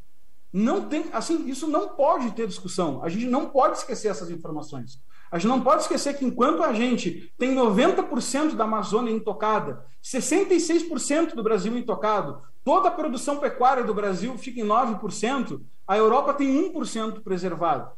não 0.51 0.87
tem, 0.87 1.05
assim, 1.13 1.47
isso 1.47 1.67
não 1.67 1.89
pode 1.89 2.31
ter 2.31 2.47
discussão. 2.47 3.03
A 3.03 3.09
gente 3.09 3.25
não 3.25 3.47
pode 3.49 3.77
esquecer 3.77 4.09
essas 4.09 4.29
informações. 4.29 5.01
A 5.31 5.37
gente 5.37 5.47
não 5.47 5.61
pode 5.61 5.83
esquecer 5.83 6.17
que 6.17 6.25
enquanto 6.25 6.61
a 6.61 6.73
gente 6.73 7.33
tem 7.37 7.55
90% 7.55 8.55
da 8.55 8.65
Amazônia 8.65 9.13
intocada, 9.13 9.85
66% 10.03 11.33
do 11.35 11.43
Brasil 11.43 11.77
intocado, 11.77 12.41
toda 12.65 12.89
a 12.89 12.91
produção 12.91 13.37
pecuária 13.37 13.83
do 13.83 13.93
Brasil 13.93 14.37
fica 14.37 14.59
em 14.59 14.65
9%, 14.65 15.61
a 15.87 15.97
Europa 15.97 16.33
tem 16.33 16.73
1% 16.73 17.23
preservado. 17.23 17.91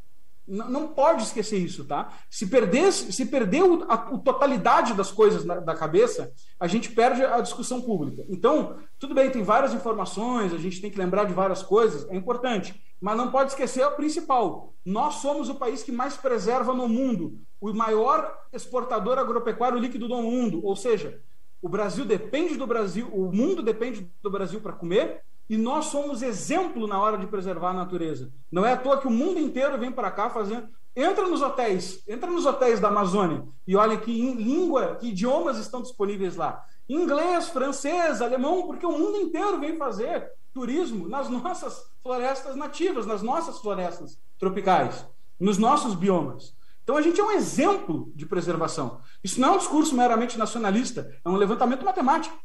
Não 0.45 0.89
pode 0.89 1.23
esquecer 1.23 1.57
isso, 1.57 1.85
tá? 1.85 2.11
Se 2.29 2.47
perder, 2.47 2.91
se 2.91 3.25
perder 3.25 3.63
a, 3.87 3.93
a 3.93 3.97
totalidade 4.17 4.93
das 4.93 5.09
coisas 5.09 5.45
na, 5.45 5.55
da 5.61 5.73
cabeça, 5.73 6.33
a 6.59 6.67
gente 6.67 6.91
perde 6.91 7.23
a 7.23 7.39
discussão 7.39 7.81
pública. 7.81 8.25
Então, 8.29 8.77
tudo 8.99 9.15
bem, 9.15 9.29
tem 9.29 9.41
várias 9.41 9.73
informações, 9.73 10.53
a 10.53 10.57
gente 10.57 10.81
tem 10.81 10.91
que 10.91 10.97
lembrar 10.97 11.25
de 11.25 11.33
várias 11.33 11.63
coisas, 11.63 12.09
é 12.09 12.15
importante. 12.15 12.75
Mas 12.99 13.17
não 13.17 13.31
pode 13.31 13.51
esquecer 13.51 13.85
o 13.85 13.91
principal. 13.91 14.73
Nós 14.85 15.15
somos 15.15 15.47
o 15.47 15.55
país 15.55 15.81
que 15.81 15.91
mais 15.91 16.17
preserva 16.17 16.73
no 16.73 16.89
mundo, 16.89 17.39
o 17.61 17.73
maior 17.73 18.37
exportador 18.51 19.17
agropecuário 19.17 19.79
líquido 19.79 20.09
do 20.09 20.21
mundo. 20.21 20.59
Ou 20.65 20.75
seja, 20.75 21.21
o 21.61 21.69
Brasil 21.69 22.03
depende 22.03 22.57
do 22.57 22.67
Brasil, 22.67 23.07
o 23.13 23.31
mundo 23.31 23.63
depende 23.63 24.11
do 24.21 24.29
Brasil 24.29 24.59
para 24.59 24.73
comer, 24.73 25.21
e 25.49 25.57
nós 25.57 25.85
somos 25.85 26.21
exemplo 26.21 26.87
na 26.87 26.99
hora 26.99 27.17
de 27.17 27.27
preservar 27.27 27.71
a 27.71 27.73
natureza. 27.73 28.31
Não 28.51 28.65
é 28.65 28.73
à 28.73 28.77
toa 28.77 28.99
que 28.99 29.07
o 29.07 29.11
mundo 29.11 29.39
inteiro 29.39 29.77
vem 29.77 29.91
para 29.91 30.11
cá 30.11 30.29
fazendo. 30.29 30.67
Entra 30.95 31.27
nos 31.27 31.41
hotéis, 31.41 32.03
entra 32.07 32.29
nos 32.29 32.45
hotéis 32.45 32.79
da 32.79 32.87
Amazônia 32.87 33.43
e 33.67 33.75
olha 33.75 33.97
que 33.97 34.11
língua, 34.11 34.95
que 34.95 35.09
idiomas 35.09 35.57
estão 35.57 35.81
disponíveis 35.81 36.35
lá. 36.35 36.63
Inglês, 36.87 37.49
francês, 37.49 38.21
alemão, 38.21 38.67
porque 38.67 38.85
o 38.85 38.91
mundo 38.91 39.17
inteiro 39.17 39.59
vem 39.59 39.77
fazer 39.77 40.31
turismo 40.53 41.07
nas 41.07 41.29
nossas 41.29 41.83
florestas 42.03 42.55
nativas, 42.55 43.05
nas 43.05 43.21
nossas 43.21 43.59
florestas 43.59 44.19
tropicais, 44.37 45.05
nos 45.39 45.57
nossos 45.57 45.95
biomas. 45.95 46.55
Então 46.83 46.97
a 46.97 47.01
gente 47.01 47.19
é 47.19 47.23
um 47.23 47.31
exemplo 47.31 48.11
de 48.13 48.25
preservação. 48.25 48.99
Isso 49.23 49.39
não 49.39 49.49
é 49.49 49.51
um 49.53 49.57
discurso 49.57 49.95
meramente 49.95 50.37
nacionalista, 50.37 51.09
é 51.23 51.29
um 51.29 51.37
levantamento 51.37 51.83
matemático. 51.83 52.37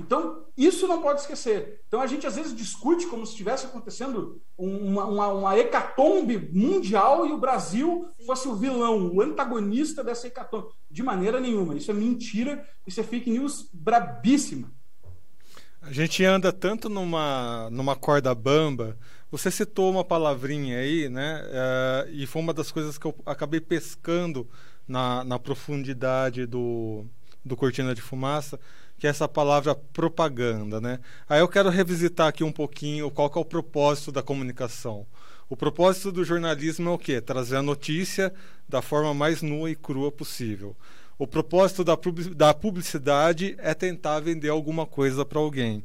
Então, 0.00 0.44
isso 0.56 0.86
não 0.86 1.02
pode 1.02 1.20
esquecer. 1.20 1.80
Então, 1.88 2.00
a 2.00 2.06
gente 2.06 2.26
às 2.26 2.36
vezes 2.36 2.54
discute 2.54 3.06
como 3.06 3.26
se 3.26 3.32
estivesse 3.32 3.66
acontecendo 3.66 4.40
uma, 4.56 5.04
uma, 5.04 5.28
uma, 5.28 5.58
hecatombe 5.58 6.50
mundial 6.52 7.26
e 7.26 7.32
o 7.32 7.38
Brasil 7.38 8.08
fosse 8.24 8.46
o 8.46 8.54
vilão, 8.54 9.10
o 9.12 9.20
antagonista 9.20 10.04
dessa 10.04 10.28
hecatombe. 10.28 10.68
De 10.88 11.02
maneira 11.02 11.40
nenhuma. 11.40 11.74
Isso 11.74 11.90
é 11.90 11.94
mentira, 11.94 12.64
isso 12.86 13.00
é 13.00 13.02
fake 13.02 13.28
news 13.28 13.68
brabíssima. 13.72 14.70
A 15.82 15.92
gente 15.92 16.24
anda 16.24 16.52
tanto 16.52 16.88
numa, 16.88 17.68
numa 17.70 17.96
corda 17.96 18.34
bamba. 18.34 18.96
Você 19.30 19.50
citou 19.50 19.90
uma 19.90 20.04
palavrinha 20.04 20.78
aí, 20.78 21.08
né? 21.08 21.42
Uh, 21.44 22.10
e 22.10 22.26
foi 22.26 22.40
uma 22.40 22.54
das 22.54 22.70
coisas 22.70 22.98
que 22.98 23.06
eu 23.06 23.14
acabei 23.26 23.60
pescando 23.60 24.48
na, 24.86 25.22
na 25.24 25.38
profundidade 25.38 26.46
do, 26.46 27.04
do 27.44 27.56
Cortina 27.56 27.94
de 27.94 28.00
Fumaça, 28.00 28.58
que 28.98 29.06
é 29.06 29.10
essa 29.10 29.28
palavra 29.28 29.74
propaganda, 29.74 30.80
né? 30.80 30.98
Aí 31.28 31.40
eu 31.40 31.48
quero 31.48 31.68
revisitar 31.68 32.28
aqui 32.28 32.42
um 32.42 32.52
pouquinho 32.52 33.10
qual 33.10 33.30
é 33.34 33.38
o 33.38 33.44
propósito 33.44 34.10
da 34.10 34.22
comunicação. 34.22 35.06
O 35.48 35.56
propósito 35.56 36.12
do 36.12 36.24
jornalismo 36.24 36.90
é 36.90 36.92
o 36.92 36.98
quê? 36.98 37.20
Trazer 37.20 37.56
a 37.56 37.62
notícia 37.62 38.32
da 38.68 38.82
forma 38.82 39.14
mais 39.14 39.40
nua 39.40 39.70
e 39.70 39.76
crua 39.76 40.12
possível. 40.12 40.76
O 41.18 41.26
propósito 41.26 41.82
da 41.82 42.54
publicidade 42.54 43.56
é 43.58 43.72
tentar 43.74 44.20
vender 44.20 44.50
alguma 44.50 44.84
coisa 44.84 45.24
para 45.24 45.38
alguém. 45.38 45.82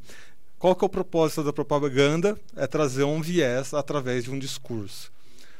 Qual 0.60 0.76
que 0.76 0.84
é 0.84 0.88
o 0.88 0.89
propósito 0.89 1.43
da 1.43 1.54
propaganda? 1.54 2.38
É 2.56 2.67
trazer 2.67 3.04
um 3.04 3.21
viés 3.21 3.73
através 3.73 4.23
de 4.23 4.32
um 4.32 4.39
discurso. 4.39 5.12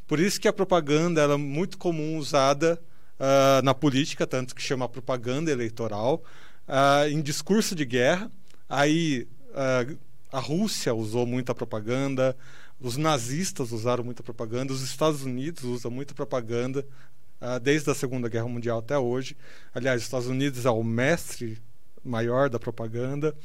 Por 0.08 0.20
isso 0.20 0.40
que 0.40 0.48
a 0.48 0.54
propaganda 0.54 1.22
é 1.22 1.38
muito 1.38 1.78
comum 1.78 2.18
usada 2.18 2.80
uh, 3.20 3.62
na 3.64 3.74
política, 3.74 4.28
tanto 4.28 4.54
que 4.54 4.62
chama 4.62 4.88
propaganda 4.88 5.52
eleitoral, 5.52 6.24
uh, 6.68 7.08
em 7.10 7.22
discurso 7.22 7.76
de 7.76 7.86
guerra. 7.86 8.32
Aí 8.70 9.28
uh, 9.52 9.98
a 10.32 10.40
Rússia 10.40 10.94
usou 10.94 11.26
muita 11.26 11.54
propaganda, 11.54 12.36
os 12.80 12.98
nazistas 12.98 13.72
usaram 13.72 14.04
muita 14.04 14.24
propaganda, 14.24 14.74
os 14.74 14.82
Estados 14.82 15.24
Unidos 15.24 15.64
usam 15.64 15.92
muita 15.92 16.14
propaganda 16.14 16.86
uh, 17.42 17.60
desde 17.60 17.90
a 17.90 17.96
Segunda 17.96 18.28
Guerra 18.28 18.48
Mundial 18.48 18.80
até 18.80 18.98
hoje. 18.98 19.38
Aliás, 19.74 20.02
os 20.02 20.08
Estados 20.08 20.28
Unidos 20.28 20.66
é 20.66 20.70
o 20.70 20.84
mestre 20.84 21.62
maior 22.04 22.50
da 22.50 22.60
propaganda. 22.60 23.36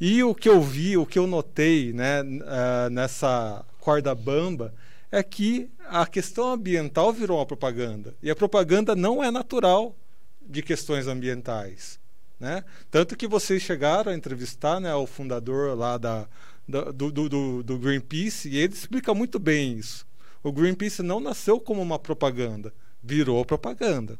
E 0.00 0.22
o 0.22 0.34
que 0.34 0.48
eu 0.48 0.60
vi, 0.60 0.96
o 0.96 1.06
que 1.06 1.18
eu 1.18 1.26
notei 1.26 1.92
né, 1.92 2.22
uh, 2.22 2.90
nessa 2.90 3.64
corda 3.80 4.14
bamba 4.14 4.74
é 5.10 5.22
que 5.22 5.70
a 5.88 6.06
questão 6.06 6.52
ambiental 6.52 7.12
virou 7.12 7.38
uma 7.38 7.46
propaganda. 7.46 8.14
E 8.22 8.30
a 8.30 8.36
propaganda 8.36 8.94
não 8.94 9.24
é 9.24 9.30
natural 9.30 9.96
de 10.42 10.62
questões 10.62 11.06
ambientais. 11.06 11.98
Né? 12.38 12.64
Tanto 12.90 13.16
que 13.16 13.26
vocês 13.26 13.62
chegaram 13.62 14.12
a 14.12 14.14
entrevistar 14.14 14.80
né, 14.80 14.94
o 14.94 15.06
fundador 15.06 15.76
lá 15.76 15.96
da, 15.96 16.28
da 16.68 16.90
do, 16.90 17.10
do, 17.10 17.62
do 17.62 17.78
Greenpeace 17.78 18.48
e 18.48 18.58
ele 18.58 18.74
explica 18.74 19.14
muito 19.14 19.38
bem 19.38 19.78
isso. 19.78 20.06
O 20.42 20.52
Greenpeace 20.52 21.02
não 21.02 21.18
nasceu 21.18 21.58
como 21.58 21.80
uma 21.80 21.98
propaganda 21.98 22.72
virou 23.06 23.44
propaganda. 23.44 24.18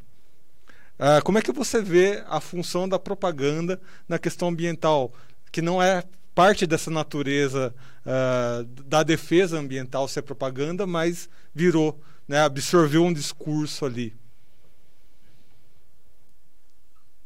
Ah, 0.97 1.21
como 1.21 1.37
é 1.37 1.41
que 1.41 1.51
você 1.51 1.81
vê 1.81 2.23
a 2.27 2.39
função 2.39 2.87
da 2.87 2.97
propaganda 2.97 3.79
na 4.07 4.17
questão 4.17 4.47
ambiental, 4.47 5.13
que 5.51 5.61
não 5.61 5.83
é 5.83 6.03
parte 6.33 6.65
dessa 6.65 6.89
natureza 6.89 7.75
ah, 8.05 8.65
da 8.85 9.03
defesa 9.03 9.59
ambiental 9.59 10.07
ser 10.07 10.21
propaganda, 10.21 10.87
mas 10.87 11.29
virou, 11.53 12.01
né, 12.27 12.39
absorveu 12.39 13.03
um 13.03 13.13
discurso 13.13 13.85
ali? 13.85 14.15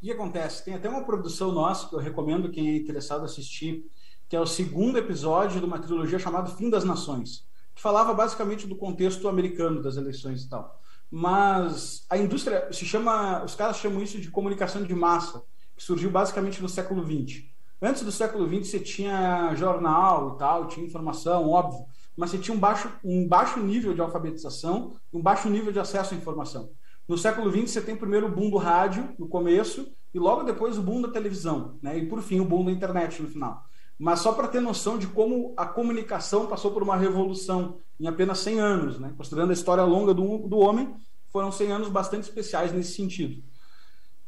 O 0.02 0.06
que 0.06 0.12
acontece? 0.12 0.66
Tem 0.66 0.74
até 0.74 0.90
uma 0.90 1.04
produção 1.04 1.52
nossa 1.52 1.88
que 1.88 1.94
eu 1.94 2.00
recomendo 2.00 2.50
quem 2.50 2.70
é 2.70 2.76
interessado 2.76 3.24
assistir, 3.24 3.86
que 4.28 4.36
é 4.36 4.40
o 4.40 4.48
segundo 4.48 4.98
episódio 4.98 5.60
de 5.60 5.66
uma 5.66 5.80
trilogia 5.80 6.18
chamada 6.18 6.50
Fim 6.50 6.70
das 6.70 6.84
Nações, 6.84 7.46
que 7.76 7.82
falava 7.82 8.14
basicamente 8.14 8.68
do 8.68 8.76
contexto 8.76 9.28
americano 9.28 9.82
das 9.82 9.98
eleições 9.98 10.44
e 10.44 10.50
tal 10.50 10.82
mas 11.12 12.06
a 12.10 12.18
indústria 12.18 12.72
se 12.72 12.86
chama, 12.86 13.44
os 13.44 13.54
caras 13.54 13.78
chamam 13.78 14.02
isso 14.02 14.18
de 14.20 14.32
comunicação 14.32 14.82
de 14.82 14.96
massa, 14.96 15.44
que 15.76 15.84
surgiu 15.84 16.10
basicamente 16.10 16.62
no 16.62 16.70
século 16.70 17.04
XX. 17.04 17.44
Antes 17.82 18.04
do 18.04 18.12
século 18.12 18.48
XX 18.48 18.70
você 18.70 18.80
tinha 18.80 19.54
jornal 19.56 20.36
e 20.36 20.38
tal, 20.40 20.68
tinha 20.68 20.86
informação, 20.86 21.50
óbvio, 21.50 21.86
mas 22.16 22.30
você 22.30 22.38
tinha 22.38 22.56
um 22.56 22.60
baixo, 22.60 22.90
um 23.04 23.28
baixo 23.28 23.60
nível 23.60 23.94
de 23.94 24.00
alfabetização 24.00 24.94
um 25.12 25.22
baixo 25.22 25.50
nível 25.50 25.74
de 25.74 25.80
acesso 25.80 26.14
à 26.14 26.18
informação. 26.18 26.70
No 27.12 27.18
século 27.18 27.52
XX 27.52 27.70
você 27.70 27.82
tem 27.82 27.94
primeiro 27.94 28.28
o 28.28 28.32
boom 28.32 28.50
do 28.50 28.56
rádio, 28.56 29.14
no 29.20 29.28
começo, 29.28 29.86
e 30.14 30.18
logo 30.18 30.44
depois 30.44 30.78
o 30.78 30.82
boom 30.82 31.02
da 31.02 31.10
televisão, 31.10 31.78
né? 31.84 31.98
e 31.98 32.06
por 32.06 32.22
fim 32.22 32.40
o 32.40 32.46
boom 32.46 32.64
da 32.64 32.72
internet 32.72 33.22
no 33.22 33.28
final. 33.28 33.66
Mas 34.00 34.22
só 34.22 34.32
para 34.32 34.48
ter 34.48 34.62
noção 34.62 34.98
de 34.98 35.08
como 35.08 35.54
a 35.58 35.66
comunicação 35.66 36.48
passou 36.48 36.72
por 36.72 36.82
uma 36.82 36.96
revolução 36.96 37.80
em 38.00 38.08
apenas 38.08 38.40
100 38.40 38.60
anos, 38.62 38.98
né? 38.98 39.14
considerando 39.18 39.50
a 39.50 39.54
história 39.54 39.84
longa 39.84 40.14
do, 40.14 40.48
do 40.48 40.58
homem, 40.58 40.96
foram 41.28 41.52
100 41.52 41.72
anos 41.74 41.90
bastante 41.90 42.24
especiais 42.24 42.72
nesse 42.72 42.94
sentido. 42.94 43.44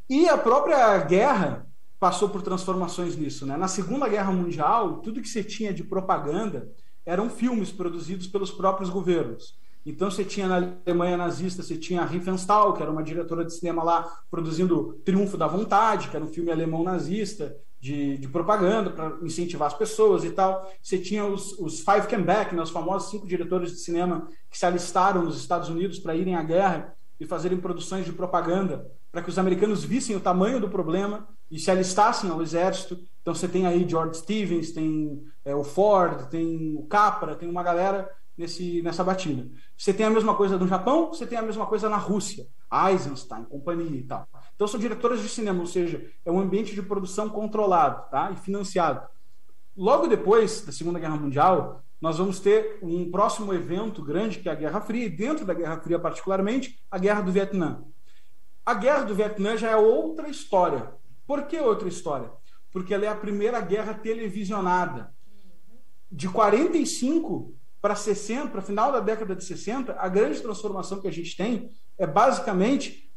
E 0.10 0.28
a 0.28 0.38
própria 0.38 0.98
guerra 1.06 1.66
passou 2.02 2.28
por 2.28 2.42
transformações 2.42 3.16
nisso. 3.16 3.46
Né? 3.46 3.56
Na 3.56 3.70
Segunda 3.70 4.10
Guerra 4.10 4.34
Mundial, 4.34 4.98
tudo 4.98 5.22
que 5.22 5.30
você 5.30 5.42
tinha 5.42 5.74
de 5.74 5.86
propaganda 5.86 6.70
eram 7.06 7.30
filmes 7.30 7.72
produzidos 7.72 8.28
pelos 8.28 8.52
próprios 8.52 8.90
governos. 8.90 9.58
Então 9.86 10.10
você 10.10 10.24
tinha 10.24 10.48
na 10.48 10.76
Alemanha 10.86 11.18
nazista, 11.18 11.62
você 11.62 11.78
tinha 11.78 12.02
a 12.02 12.06
Riefenstahl, 12.06 12.74
que 12.74 12.82
era 12.82 12.92
uma 12.92 13.04
diretora 13.04 13.44
de 13.44 13.54
cinema 13.54 13.84
lá, 13.84 14.10
produzindo 14.32 15.00
Triunfo 15.04 15.38
da 15.38 15.48
Vontade, 15.48 16.10
que 16.10 16.16
era 16.16 16.24
um 16.24 16.30
filme 16.30 16.52
alemão 16.52 16.84
nazista 16.84 17.56
de, 17.80 18.18
de 18.18 18.30
propaganda 18.30 18.90
para 18.92 19.18
incentivar 19.22 19.68
as 19.68 19.74
pessoas 19.74 20.24
e 20.24 20.32
tal. 20.32 20.72
Você 20.82 20.98
tinha 20.98 21.26
os, 21.26 21.52
os 21.60 21.82
Five 21.82 22.08
Came 22.08 22.24
Back, 22.24 22.56
né, 22.56 22.62
os 22.62 22.70
famosos 22.70 23.10
cinco 23.10 23.28
diretores 23.28 23.72
de 23.72 23.80
cinema 23.80 24.28
que 24.50 24.58
se 24.58 24.66
alistaram 24.66 25.24
nos 25.24 25.38
Estados 25.38 25.68
Unidos 25.68 26.00
para 26.00 26.16
irem 26.16 26.36
à 26.36 26.44
guerra 26.44 26.96
e 27.20 27.26
fazerem 27.26 27.58
produções 27.58 28.06
de 28.06 28.14
propaganda 28.14 28.90
para 29.12 29.22
que 29.22 29.30
os 29.30 29.38
americanos 29.38 29.84
vissem 29.84 30.16
o 30.16 30.20
tamanho 30.20 30.60
do 30.60 30.68
problema 30.68 31.28
e 31.52 31.60
se 31.60 31.70
alistassem 31.70 32.30
ao 32.32 32.42
exército. 32.42 32.98
Então 33.22 33.36
você 33.36 33.48
tem 33.48 33.68
aí 33.68 33.88
George 33.88 34.18
Stevens, 34.18 34.72
tem 34.72 35.22
é, 35.46 35.54
o 35.54 35.64
Ford, 35.64 36.30
tem 36.30 36.76
o 36.76 36.84
Capra, 36.88 37.36
tem 37.36 37.48
uma 37.48 37.62
galera 37.62 38.10
nesse, 38.38 38.82
nessa 38.82 39.04
batida. 39.04 39.50
Você 39.78 39.94
tem 39.94 40.06
a 40.06 40.10
mesma 40.10 40.36
coisa 40.36 40.58
no 40.58 40.68
Japão, 40.68 41.08
você 41.08 41.26
tem 41.26 41.38
a 41.38 41.42
mesma 41.42 41.66
coisa 41.66 41.90
na 41.90 41.98
Rússia, 41.98 42.48
Eisenstein, 42.90 43.44
companhia 43.46 44.00
e 44.00 44.04
tal. 44.04 44.28
Então 44.56 44.68
são 44.68 44.80
diretoras 44.80 45.22
de 45.22 45.30
cinema, 45.30 45.60
ou 45.60 45.68
seja, 45.68 46.04
é 46.26 46.32
um 46.32 46.40
ambiente 46.40 46.74
de 46.74 46.82
produção 46.82 47.30
controlado 47.30 48.10
tá? 48.10 48.32
e 48.32 48.36
financiado. 48.36 49.08
Logo 49.76 50.08
depois 50.08 50.62
da 50.62 50.72
Segunda 50.72 51.00
Guerra 51.00 51.18
Mundial, 51.18 51.84
nós 52.00 52.18
vamos 52.18 52.40
ter 52.40 52.80
um 52.82 53.10
próximo 53.10 53.54
evento 53.54 54.04
grande, 54.04 54.40
que 54.40 54.50
é 54.50 54.52
a 54.52 54.56
Guerra 54.56 54.82
Fria, 54.82 55.06
e 55.06 55.10
dentro 55.10 55.46
da 55.46 55.54
Guerra 55.54 55.80
Fria, 55.80 55.98
particularmente, 55.98 56.78
a 56.92 56.98
Guerra 56.98 57.22
do 57.22 57.32
Vietnã. 57.32 57.84
A 58.66 58.74
Guerra 58.74 59.04
do 59.04 59.16
Vietnã 59.16 59.56
já 59.58 59.70
é 59.70 59.76
outra 59.76 60.28
história. 60.28 60.94
Por 61.26 61.48
que 61.48 61.58
outra 61.60 61.88
história? 61.88 62.30
Porque 62.72 62.94
ela 62.94 63.06
é 63.06 63.08
a 63.08 63.16
primeira 63.16 63.62
guerra 63.62 63.94
televisionada. 63.94 65.14
De 66.12 66.28
45 66.28 67.56
para 67.84 67.96
60, 67.96 68.48
para 68.48 68.62
final 68.62 68.94
da 68.94 69.02
década 69.02 69.36
de 69.36 69.44
60, 69.44 69.98
a 70.00 70.08
grande 70.08 70.40
transformação 70.40 71.02
que 71.02 71.08
a 71.10 71.12
gente 71.12 71.36
tem 71.36 71.70
é 71.98 72.08
basicamente 72.08 73.12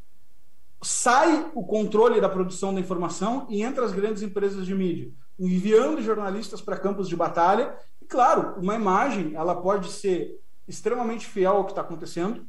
sai 0.82 1.52
o 1.54 1.64
controle 1.64 2.20
da 2.20 2.28
produção 2.28 2.74
da 2.74 2.80
informação 2.80 3.46
e 3.48 3.62
entra 3.62 3.84
as 3.84 3.92
grandes 3.92 4.24
empresas 4.24 4.66
de 4.66 4.74
mídia, 4.74 5.12
enviando 5.38 6.02
jornalistas 6.02 6.60
para 6.60 6.76
campos 6.76 7.08
de 7.08 7.14
batalha. 7.14 7.78
E 8.02 8.06
claro, 8.06 8.60
uma 8.60 8.74
imagem 8.74 9.36
ela 9.36 9.54
pode 9.54 9.88
ser 9.88 10.36
extremamente 10.66 11.26
fiel 11.26 11.58
ao 11.58 11.64
que 11.64 11.70
está 11.70 11.82
acontecendo, 11.82 12.44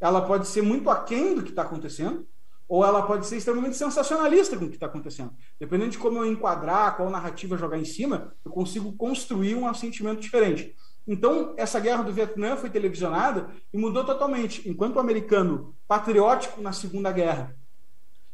ela 0.00 0.22
pode 0.22 0.48
ser 0.48 0.62
muito 0.62 0.88
aquém 0.88 1.34
do 1.34 1.42
que 1.42 1.50
está 1.50 1.62
acontecendo, 1.62 2.26
ou 2.66 2.82
ela 2.82 3.02
pode 3.02 3.26
ser 3.26 3.36
extremamente 3.36 3.76
sensacionalista 3.76 4.56
com 4.56 4.64
o 4.64 4.68
que 4.68 4.76
está 4.76 4.86
acontecendo. 4.86 5.34
Dependendo 5.60 5.90
de 5.90 5.98
como 5.98 6.16
eu 6.16 6.32
enquadrar, 6.32 6.96
qual 6.96 7.10
narrativa 7.10 7.58
jogar 7.58 7.78
em 7.78 7.84
cima, 7.84 8.34
eu 8.42 8.50
consigo 8.50 8.90
construir 8.96 9.54
um 9.54 9.72
sentimento 9.74 10.20
diferente. 10.20 10.74
Então, 11.08 11.54
essa 11.56 11.80
guerra 11.80 12.02
do 12.02 12.12
Vietnã 12.12 12.54
foi 12.54 12.68
televisionada 12.68 13.48
e 13.72 13.78
mudou 13.78 14.04
totalmente. 14.04 14.68
Enquanto 14.68 14.96
o 14.96 15.00
americano 15.00 15.74
patriótico 15.88 16.60
na 16.60 16.70
Segunda 16.70 17.10
Guerra 17.10 17.56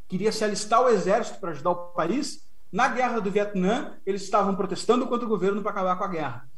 queria 0.09 0.29
se 0.29 0.43
alistar 0.43 0.79
ao 0.79 0.89
exército 0.89 1.39
para 1.39 1.51
ajudar 1.51 1.69
o 1.69 1.75
país, 1.93 2.45
na 2.69 2.89
guerra 2.89 3.21
do 3.21 3.31
Vietnã 3.31 3.97
eles 4.05 4.23
estavam 4.23 4.57
protestando 4.57 5.07
contra 5.07 5.25
o 5.25 5.29
governo 5.29 5.61
para 5.61 5.71
acabar 5.71 5.95
com 5.95 6.03
a 6.03 6.09
guerra. 6.09 6.49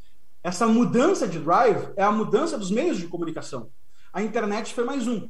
Essa 0.44 0.66
mudança 0.66 1.28
de 1.28 1.38
drive 1.38 1.94
é 1.96 2.02
a 2.02 2.12
mudança 2.12 2.58
dos 2.58 2.72
meios 2.72 2.98
de 2.98 3.08
comunicação. 3.08 3.70
A 4.12 4.24
internet 4.24 4.74
foi 4.74 4.86
mais 4.86 5.08
um. 5.08 5.30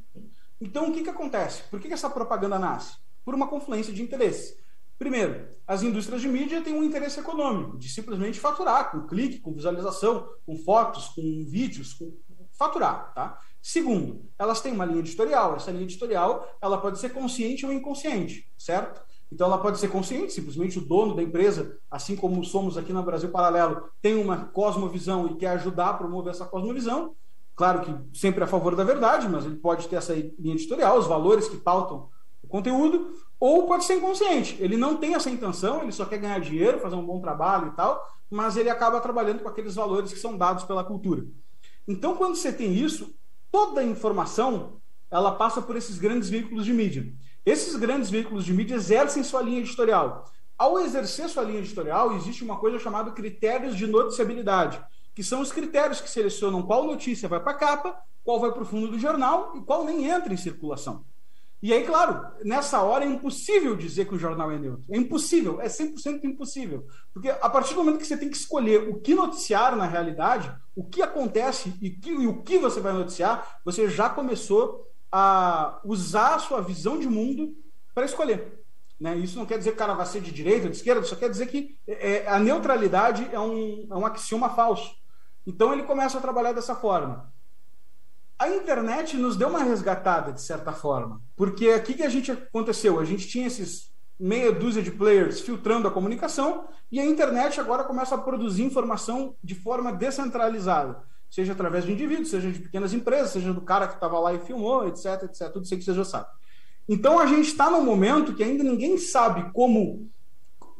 Então, 0.58 0.88
o 0.88 0.94
que, 0.94 1.02
que 1.02 1.10
acontece? 1.10 1.64
Por 1.64 1.80
que, 1.80 1.88
que 1.88 1.94
essa 1.94 2.08
propaganda 2.08 2.58
nasce? 2.58 2.96
Por 3.26 3.34
uma 3.34 3.46
confluência 3.46 3.92
de 3.92 4.02
interesses. 4.02 4.56
Primeiro, 4.98 5.48
as 5.66 5.82
indústrias 5.82 6.20
de 6.20 6.28
mídia 6.28 6.60
têm 6.60 6.74
um 6.74 6.82
interesse 6.82 7.20
econômico, 7.20 7.78
de 7.78 7.88
simplesmente 7.88 8.40
faturar, 8.40 8.90
com 8.90 9.06
clique, 9.06 9.38
com 9.38 9.52
visualização, 9.52 10.28
com 10.44 10.56
fotos, 10.56 11.08
com 11.08 11.22
vídeos, 11.46 11.94
com 11.94 12.12
faturar, 12.58 13.12
tá? 13.14 13.38
Segundo, 13.62 14.28
elas 14.36 14.60
têm 14.60 14.72
uma 14.72 14.84
linha 14.84 14.98
editorial. 14.98 15.54
Essa 15.54 15.70
linha 15.70 15.84
editorial, 15.84 16.46
ela 16.60 16.78
pode 16.78 16.98
ser 16.98 17.10
consciente 17.10 17.64
ou 17.64 17.72
inconsciente, 17.72 18.50
certo? 18.58 19.00
Então 19.30 19.46
ela 19.46 19.58
pode 19.58 19.78
ser 19.78 19.88
consciente, 19.88 20.32
simplesmente 20.32 20.78
o 20.78 20.84
dono 20.84 21.14
da 21.14 21.22
empresa, 21.22 21.78
assim 21.90 22.16
como 22.16 22.42
somos 22.44 22.76
aqui 22.76 22.92
no 22.92 23.02
Brasil 23.02 23.30
Paralelo, 23.30 23.88
tem 24.02 24.16
uma 24.16 24.46
cosmovisão 24.46 25.28
e 25.28 25.36
quer 25.36 25.50
ajudar 25.50 25.90
a 25.90 25.94
promover 25.94 26.32
essa 26.32 26.46
cosmovisão. 26.46 27.14
Claro 27.54 27.82
que 27.82 28.18
sempre 28.18 28.42
a 28.42 28.46
favor 28.46 28.74
da 28.74 28.84
verdade, 28.84 29.28
mas 29.28 29.44
ele 29.44 29.56
pode 29.56 29.86
ter 29.86 29.96
essa 29.96 30.14
linha 30.14 30.54
editorial, 30.54 30.98
os 30.98 31.06
valores 31.06 31.48
que 31.48 31.56
pautam 31.56 32.08
o 32.42 32.48
conteúdo 32.48 33.12
ou 33.40 33.66
pode 33.66 33.84
ser 33.84 33.96
inconsciente. 33.96 34.56
Ele 34.60 34.76
não 34.76 34.96
tem 34.96 35.14
essa 35.14 35.30
intenção, 35.30 35.82
ele 35.82 35.92
só 35.92 36.04
quer 36.04 36.18
ganhar 36.18 36.40
dinheiro, 36.40 36.80
fazer 36.80 36.96
um 36.96 37.06
bom 37.06 37.20
trabalho 37.20 37.68
e 37.68 37.76
tal, 37.76 38.06
mas 38.30 38.56
ele 38.56 38.68
acaba 38.68 39.00
trabalhando 39.00 39.40
com 39.40 39.48
aqueles 39.48 39.74
valores 39.74 40.12
que 40.12 40.18
são 40.18 40.36
dados 40.36 40.64
pela 40.64 40.84
cultura. 40.84 41.24
Então, 41.86 42.16
quando 42.16 42.36
você 42.36 42.52
tem 42.52 42.74
isso, 42.74 43.14
toda 43.50 43.80
a 43.80 43.84
informação 43.84 44.80
ela 45.10 45.32
passa 45.32 45.62
por 45.62 45.76
esses 45.76 45.98
grandes 45.98 46.28
veículos 46.28 46.64
de 46.64 46.72
mídia. 46.72 47.10
Esses 47.46 47.74
grandes 47.76 48.10
veículos 48.10 48.44
de 48.44 48.52
mídia 48.52 48.74
exercem 48.74 49.22
sua 49.24 49.40
linha 49.40 49.60
editorial. 49.60 50.24
Ao 50.56 50.78
exercer 50.80 51.28
sua 51.28 51.44
linha 51.44 51.60
editorial, 51.60 52.14
existe 52.14 52.44
uma 52.44 52.58
coisa 52.58 52.78
chamada 52.78 53.12
critérios 53.12 53.76
de 53.76 53.86
noticiabilidade, 53.86 54.78
que 55.14 55.22
são 55.22 55.40
os 55.40 55.50
critérios 55.50 56.00
que 56.00 56.10
selecionam 56.10 56.62
qual 56.62 56.84
notícia 56.84 57.28
vai 57.28 57.40
para 57.40 57.52
a 57.52 57.54
capa, 57.54 57.96
qual 58.22 58.38
vai 58.38 58.52
para 58.52 58.62
o 58.62 58.66
fundo 58.66 58.88
do 58.88 58.98
jornal 58.98 59.52
e 59.56 59.62
qual 59.62 59.84
nem 59.84 60.04
entra 60.06 60.34
em 60.34 60.36
circulação. 60.36 61.04
E 61.60 61.72
aí, 61.72 61.84
claro, 61.84 62.24
nessa 62.44 62.80
hora 62.82 63.04
é 63.04 63.08
impossível 63.08 63.74
dizer 63.74 64.06
que 64.06 64.14
o 64.14 64.18
jornal 64.18 64.50
é 64.52 64.58
neutro. 64.58 64.84
É 64.88 64.96
impossível, 64.96 65.60
é 65.60 65.66
100% 65.66 66.22
impossível. 66.24 66.86
Porque 67.12 67.28
a 67.28 67.50
partir 67.50 67.74
do 67.74 67.82
momento 67.82 67.98
que 67.98 68.06
você 68.06 68.16
tem 68.16 68.30
que 68.30 68.36
escolher 68.36 68.88
o 68.88 69.00
que 69.00 69.14
noticiar 69.14 69.74
na 69.74 69.84
realidade, 69.84 70.54
o 70.76 70.84
que 70.84 71.02
acontece 71.02 71.74
e, 71.82 71.90
que, 71.90 72.10
e 72.10 72.26
o 72.28 72.42
que 72.42 72.58
você 72.58 72.80
vai 72.80 72.92
noticiar, 72.92 73.60
você 73.64 73.88
já 73.88 74.08
começou 74.08 74.86
a 75.10 75.80
usar 75.84 76.36
a 76.36 76.38
sua 76.38 76.60
visão 76.60 76.96
de 76.96 77.08
mundo 77.08 77.56
para 77.92 78.04
escolher. 78.06 78.62
Né? 79.00 79.16
Isso 79.16 79.36
não 79.36 79.46
quer 79.46 79.58
dizer 79.58 79.70
que 79.70 79.76
o 79.76 79.78
cara 79.78 79.94
vai 79.94 80.06
ser 80.06 80.20
de 80.20 80.30
direita 80.30 80.66
ou 80.66 80.70
de 80.70 80.76
esquerda, 80.76 81.02
só 81.02 81.16
quer 81.16 81.30
dizer 81.30 81.46
que 81.46 81.76
é, 81.88 82.18
é, 82.18 82.28
a 82.28 82.38
neutralidade 82.38 83.28
é 83.32 83.40
um, 83.40 83.88
é 83.90 83.96
um 83.96 84.06
axioma 84.06 84.50
falso. 84.50 84.94
Então 85.44 85.72
ele 85.72 85.82
começa 85.82 86.18
a 86.18 86.20
trabalhar 86.20 86.52
dessa 86.52 86.76
forma 86.76 87.32
a 88.38 88.48
internet 88.48 89.16
nos 89.16 89.36
deu 89.36 89.48
uma 89.48 89.64
resgatada, 89.64 90.32
de 90.32 90.40
certa 90.40 90.72
forma. 90.72 91.20
Porque 91.36 91.70
aqui 91.70 91.94
que 91.94 92.02
a 92.02 92.08
gente 92.08 92.30
aconteceu? 92.30 93.00
A 93.00 93.04
gente 93.04 93.26
tinha 93.26 93.46
esses 93.46 93.88
meia 94.18 94.52
dúzia 94.52 94.82
de 94.82 94.90
players 94.90 95.40
filtrando 95.40 95.86
a 95.86 95.90
comunicação 95.90 96.66
e 96.90 96.98
a 96.98 97.04
internet 97.04 97.60
agora 97.60 97.84
começa 97.84 98.14
a 98.14 98.18
produzir 98.18 98.64
informação 98.64 99.36
de 99.42 99.54
forma 99.54 99.92
descentralizada. 99.92 101.02
Seja 101.30 101.52
através 101.52 101.84
de 101.84 101.92
indivíduos, 101.92 102.30
seja 102.30 102.50
de 102.50 102.58
pequenas 102.58 102.92
empresas, 102.92 103.30
seja 103.30 103.52
do 103.52 103.60
cara 103.60 103.86
que 103.86 103.94
estava 103.94 104.18
lá 104.18 104.32
e 104.32 104.38
filmou, 104.38 104.88
etc, 104.88 105.24
etc. 105.24 105.52
Tudo 105.52 105.64
isso 105.64 105.76
que 105.76 105.82
você 105.82 105.94
já 105.94 106.04
sabe. 106.04 106.26
Então 106.88 107.18
a 107.18 107.26
gente 107.26 107.48
está 107.48 107.70
num 107.70 107.84
momento 107.84 108.34
que 108.34 108.42
ainda 108.42 108.64
ninguém 108.64 108.96
sabe 108.96 109.52
como. 109.52 110.10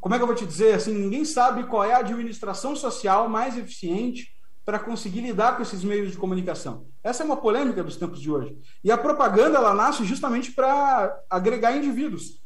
Como 0.01 0.15
é 0.15 0.17
que 0.17 0.23
eu 0.23 0.27
vou 0.27 0.35
te 0.35 0.45
dizer? 0.45 0.75
Assim, 0.75 0.93
ninguém 0.93 1.25
sabe 1.25 1.65
qual 1.65 1.83
é 1.83 1.93
a 1.93 1.99
administração 1.99 2.75
social 2.75 3.27
mais 3.27 3.57
eficiente 3.57 4.31
para 4.69 4.77
conseguir 4.77 5.21
lidar 5.21 5.57
com 5.57 5.63
esses 5.63 5.83
meios 5.83 6.11
de 6.11 6.17
comunicação. 6.19 6.85
Essa 7.03 7.23
é 7.23 7.25
uma 7.25 7.37
polêmica 7.37 7.83
dos 7.83 7.97
tempos 7.97 8.21
de 8.21 8.29
hoje. 8.29 8.55
E 8.83 8.91
a 8.91 8.97
propaganda 8.99 9.57
ela 9.57 9.73
nasce 9.73 10.05
justamente 10.05 10.51
para 10.51 11.19
agregar 11.27 11.75
indivíduos. 11.75 12.39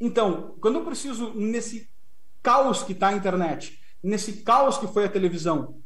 Então, 0.00 0.56
quando 0.60 0.80
eu 0.80 0.84
preciso, 0.84 1.32
nesse 1.32 1.88
caos 2.42 2.82
que 2.82 2.90
está 2.90 3.10
a 3.10 3.12
internet, 3.12 3.78
nesse 4.02 4.42
caos 4.42 4.78
que 4.78 4.88
foi 4.88 5.04
a 5.04 5.08
televisão, 5.08 5.76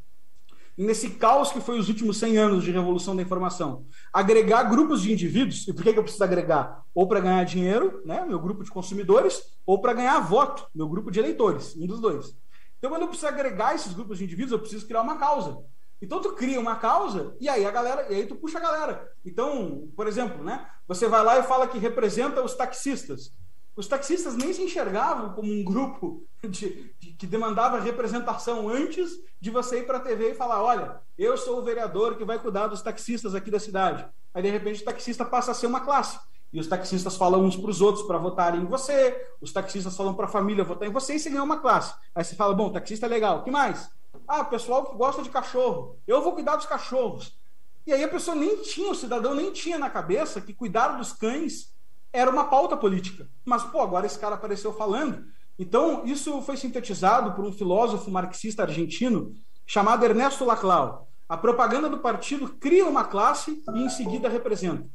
nesse 0.74 1.10
caos 1.10 1.52
que 1.52 1.60
foi 1.60 1.78
os 1.78 1.90
últimos 1.90 2.16
100 2.16 2.38
anos 2.38 2.64
de 2.64 2.70
revolução 2.70 3.14
da 3.14 3.20
informação, 3.20 3.84
agregar 4.10 4.62
grupos 4.62 5.02
de 5.02 5.12
indivíduos, 5.12 5.68
e 5.68 5.72
por 5.74 5.82
que, 5.82 5.92
que 5.92 5.98
eu 5.98 6.02
preciso 6.02 6.24
agregar? 6.24 6.82
Ou 6.94 7.06
para 7.06 7.20
ganhar 7.20 7.44
dinheiro, 7.44 8.00
né, 8.06 8.24
meu 8.24 8.38
grupo 8.38 8.64
de 8.64 8.70
consumidores, 8.70 9.42
ou 9.66 9.82
para 9.82 9.92
ganhar 9.92 10.18
voto, 10.20 10.66
meu 10.74 10.88
grupo 10.88 11.10
de 11.10 11.18
eleitores, 11.18 11.76
um 11.76 11.86
dos 11.86 12.00
dois. 12.00 12.34
Então, 12.78 12.94
eu 12.96 13.08
preciso 13.08 13.28
agregar 13.28 13.74
esses 13.74 13.92
grupos 13.92 14.18
de 14.18 14.24
indivíduos, 14.24 14.52
eu 14.52 14.58
preciso 14.58 14.86
criar 14.86 15.02
uma 15.02 15.16
causa. 15.16 15.64
Então, 16.00 16.20
tu 16.20 16.32
cria 16.32 16.60
uma 16.60 16.76
causa 16.76 17.34
e 17.40 17.48
aí 17.48 17.64
a 17.64 17.70
galera, 17.70 18.06
e 18.10 18.16
aí 18.16 18.26
tu 18.26 18.36
puxa 18.36 18.58
a 18.58 18.60
galera. 18.60 19.10
Então, 19.24 19.88
por 19.96 20.06
exemplo, 20.06 20.44
né? 20.44 20.66
Você 20.86 21.08
vai 21.08 21.24
lá 21.24 21.38
e 21.38 21.42
fala 21.42 21.66
que 21.66 21.78
representa 21.78 22.42
os 22.42 22.54
taxistas. 22.54 23.32
Os 23.74 23.86
taxistas 23.86 24.36
nem 24.36 24.52
se 24.52 24.62
enxergavam 24.62 25.34
como 25.34 25.52
um 25.52 25.64
grupo 25.64 26.26
de, 26.42 26.94
de, 26.98 27.12
que 27.12 27.26
demandava 27.26 27.80
representação 27.80 28.68
antes 28.68 29.10
de 29.40 29.50
você 29.50 29.80
ir 29.80 29.86
para 29.86 29.98
a 29.98 30.00
TV 30.00 30.30
e 30.30 30.34
falar: 30.34 30.62
olha, 30.62 31.00
eu 31.16 31.36
sou 31.36 31.58
o 31.58 31.64
vereador 31.64 32.16
que 32.16 32.24
vai 32.24 32.38
cuidar 32.38 32.68
dos 32.68 32.82
taxistas 32.82 33.34
aqui 33.34 33.50
da 33.50 33.60
cidade. 33.60 34.06
Aí, 34.32 34.42
de 34.42 34.50
repente, 34.50 34.82
o 34.82 34.84
taxista 34.84 35.24
passa 35.24 35.50
a 35.50 35.54
ser 35.54 35.66
uma 35.66 35.80
classe. 35.80 36.18
E 36.56 36.58
os 36.58 36.66
taxistas 36.66 37.18
falam 37.18 37.44
uns 37.44 37.54
para 37.54 37.68
os 37.68 37.82
outros 37.82 38.06
para 38.06 38.16
votarem 38.16 38.62
em 38.62 38.64
você, 38.64 39.28
os 39.42 39.52
taxistas 39.52 39.94
falam 39.94 40.14
para 40.14 40.24
a 40.24 40.28
família 40.28 40.64
votar 40.64 40.88
em 40.88 40.90
você 40.90 41.14
e 41.14 41.20
você 41.20 41.28
ganha 41.28 41.42
uma 41.42 41.58
classe. 41.58 41.94
Aí 42.14 42.24
você 42.24 42.34
fala: 42.34 42.54
bom, 42.54 42.72
taxista 42.72 43.04
é 43.04 43.08
legal, 43.10 43.40
o 43.40 43.42
que 43.42 43.50
mais? 43.50 43.90
Ah, 44.26 44.42
pessoal 44.42 44.86
que 44.86 44.96
gosta 44.96 45.22
de 45.22 45.28
cachorro, 45.28 45.98
eu 46.06 46.22
vou 46.22 46.32
cuidar 46.32 46.56
dos 46.56 46.64
cachorros. 46.64 47.38
E 47.86 47.92
aí 47.92 48.02
a 48.02 48.08
pessoa 48.08 48.34
nem 48.34 48.62
tinha, 48.62 48.90
o 48.90 48.94
cidadão 48.94 49.34
nem 49.34 49.52
tinha 49.52 49.78
na 49.78 49.90
cabeça 49.90 50.40
que 50.40 50.54
cuidar 50.54 50.96
dos 50.96 51.12
cães 51.12 51.74
era 52.10 52.30
uma 52.30 52.44
pauta 52.44 52.74
política. 52.74 53.28
Mas, 53.44 53.62
pô, 53.64 53.82
agora 53.82 54.06
esse 54.06 54.18
cara 54.18 54.36
apareceu 54.36 54.72
falando. 54.72 55.26
Então, 55.58 56.06
isso 56.06 56.40
foi 56.40 56.56
sintetizado 56.56 57.34
por 57.34 57.44
um 57.44 57.52
filósofo 57.52 58.10
marxista 58.10 58.62
argentino 58.62 59.34
chamado 59.66 60.06
Ernesto 60.06 60.42
Laclau. 60.42 61.06
A 61.28 61.36
propaganda 61.36 61.90
do 61.90 61.98
partido 61.98 62.48
cria 62.58 62.86
uma 62.86 63.04
classe 63.04 63.62
e 63.74 63.82
em 63.82 63.90
seguida 63.90 64.26
representa. 64.26 64.88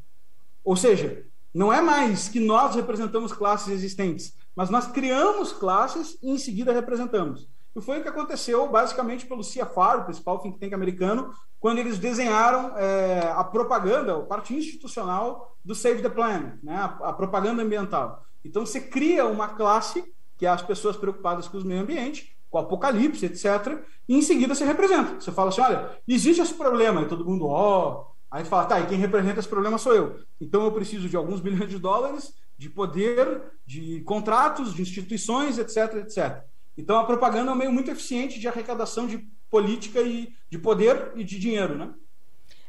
Ou 0.64 0.76
seja, 0.76 1.30
não 1.54 1.72
é 1.72 1.82
mais 1.82 2.28
que 2.28 2.40
nós 2.40 2.76
representamos 2.76 3.34
classes 3.34 3.70
existentes, 3.70 4.34
mas 4.56 4.70
nós 4.70 4.88
criamos 4.88 5.52
classes 5.52 6.18
e 6.22 6.32
em 6.32 6.38
seguida 6.38 6.72
representamos. 6.72 7.48
E 7.76 7.82
foi 7.82 8.00
o 8.00 8.02
que 8.02 8.10
aconteceu 8.10 8.68
basicamente 8.68 9.26
pelo 9.26 9.42
CFR, 9.42 10.00
o 10.00 10.06
principal 10.06 10.40
think 10.40 10.60
tank 10.60 10.74
americano, 10.74 11.34
quando 11.60 11.78
eles 11.78 11.98
desenharam 11.98 12.78
é, 12.78 13.32
a 13.36 13.44
propaganda, 13.44 14.18
a 14.18 14.22
parte 14.22 14.54
institucional 14.54 15.56
do 15.64 15.76
Save 15.76 16.02
the 16.02 16.10
Planet, 16.10 16.56
né, 16.64 16.76
a, 16.76 17.10
a, 17.10 17.14
propaganda 17.14 17.62
ambiental. 17.62 18.26
Então 18.44 18.66
você 18.66 18.82
cria 18.82 19.26
uma 19.26 19.50
classe, 19.50 20.04
que 20.38 20.46
é 20.46 20.50
as 20.50 20.62
pessoas 20.62 20.98
preocupadas 20.98 21.48
com 21.48 21.58
o 21.58 21.66
meio 21.66 21.82
ambiente, 21.82 22.36
com 22.50 22.58
o 22.58 22.62
apocalipse, 22.62 23.26
etc., 23.26 23.80
e 24.10 24.18
em 24.18 24.22
seguida 24.22 24.56
você 24.56 24.66
representa. 24.66 25.22
Você 25.22 25.32
fala 25.32 25.50
assim: 25.50 25.62
olha, 25.62 25.98
existe 26.08 26.42
esse 26.42 26.54
problema, 26.56 27.02
e 27.02 27.08
todo 27.08 27.24
mundo, 27.24 27.46
ó. 27.46 28.08
Oh. 28.08 28.11
Aí 28.32 28.46
fala, 28.46 28.66
tá, 28.66 28.80
e 28.80 28.88
quem 28.88 28.98
representa 28.98 29.42
esse 29.42 29.50
problema 29.50 29.78
sou 29.78 29.94
eu. 29.94 30.22
Então 30.40 30.64
eu 30.64 30.72
preciso 30.72 31.10
de 31.10 31.18
alguns 31.18 31.42
bilhões 31.42 31.70
de 31.70 31.78
dólares, 31.78 32.34
de 32.58 32.70
poder, 32.70 33.44
de 33.66 34.00
contratos, 34.02 34.74
de 34.74 34.82
instituições, 34.82 35.58
etc, 35.58 35.96
etc. 35.98 36.44
Então 36.78 36.98
a 36.98 37.06
propaganda 37.06 37.52
é 37.52 37.54
um 37.54 37.58
meio 37.58 37.74
muito 37.74 37.92
eficiente 37.92 38.40
de 38.40 38.48
arrecadação 38.48 39.06
de 39.06 39.18
política 39.50 40.02
e 40.02 40.34
de 40.50 40.58
poder 40.58 41.12
e 41.16 41.24
de 41.26 41.38
dinheiro, 41.38 41.78
né? 41.78 41.94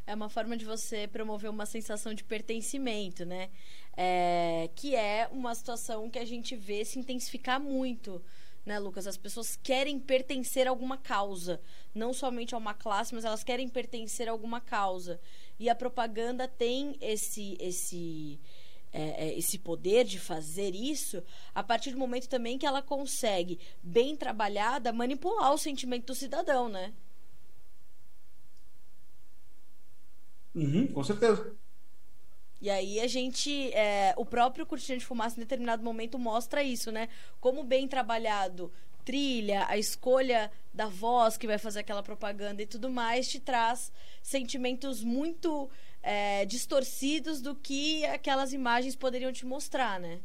É 0.04 0.14
uma 0.14 0.28
forma 0.28 0.56
de 0.56 0.64
você 0.64 1.06
promover 1.06 1.48
uma 1.48 1.64
sensação 1.64 2.12
de 2.12 2.24
pertencimento, 2.24 3.24
né? 3.24 3.48
É, 3.96 4.68
que 4.74 4.96
é 4.96 5.28
uma 5.30 5.54
situação 5.54 6.10
que 6.10 6.18
a 6.18 6.24
gente 6.24 6.56
vê 6.56 6.84
se 6.84 6.98
intensificar 6.98 7.60
muito, 7.60 8.20
né, 8.66 8.80
Lucas? 8.80 9.06
As 9.06 9.16
pessoas 9.16 9.56
querem 9.62 10.00
pertencer 10.00 10.66
a 10.66 10.70
alguma 10.70 10.96
causa, 10.96 11.60
não 11.94 12.12
somente 12.12 12.52
a 12.54 12.58
uma 12.58 12.74
classe, 12.74 13.14
mas 13.14 13.24
elas 13.24 13.44
querem 13.44 13.68
pertencer 13.68 14.28
a 14.28 14.32
alguma 14.32 14.60
causa. 14.60 15.20
E 15.58 15.68
a 15.68 15.74
propaganda 15.74 16.48
tem 16.48 16.96
esse 17.00 17.56
esse 17.60 18.40
é, 18.92 19.28
é, 19.28 19.38
esse 19.38 19.58
poder 19.58 20.04
de 20.04 20.18
fazer 20.18 20.74
isso 20.74 21.22
a 21.54 21.62
partir 21.62 21.92
do 21.92 21.98
momento 21.98 22.28
também 22.28 22.58
que 22.58 22.66
ela 22.66 22.82
consegue, 22.82 23.58
bem 23.82 24.14
trabalhada, 24.14 24.92
manipular 24.92 25.52
o 25.52 25.58
sentimento 25.58 26.06
do 26.06 26.14
cidadão, 26.14 26.68
né? 26.68 26.92
Uhum, 30.54 30.86
com 30.88 31.02
certeza. 31.02 31.56
E 32.60 32.70
aí 32.70 33.00
a 33.00 33.06
gente. 33.06 33.72
É, 33.72 34.14
o 34.16 34.24
próprio 34.24 34.66
Cortina 34.66 34.98
de 34.98 35.04
Fumaça, 35.04 35.36
em 35.36 35.40
determinado 35.40 35.82
momento, 35.82 36.18
mostra 36.18 36.62
isso, 36.62 36.92
né? 36.92 37.08
Como 37.40 37.64
bem 37.64 37.88
trabalhado, 37.88 38.70
trilha, 39.04 39.66
a 39.66 39.76
escolha 39.78 40.50
da 40.72 40.86
voz 40.86 41.36
que 41.36 41.46
vai 41.46 41.58
fazer 41.58 41.80
aquela 41.80 42.02
propaganda 42.02 42.62
e 42.62 42.66
tudo 42.66 42.90
mais, 42.90 43.28
te 43.28 43.38
traz 43.38 43.92
sentimentos 44.22 45.02
muito 45.02 45.68
é, 46.02 46.44
distorcidos 46.46 47.40
do 47.40 47.54
que 47.54 48.04
aquelas 48.06 48.52
imagens 48.52 48.96
poderiam 48.96 49.32
te 49.32 49.44
mostrar, 49.44 50.00
né? 50.00 50.20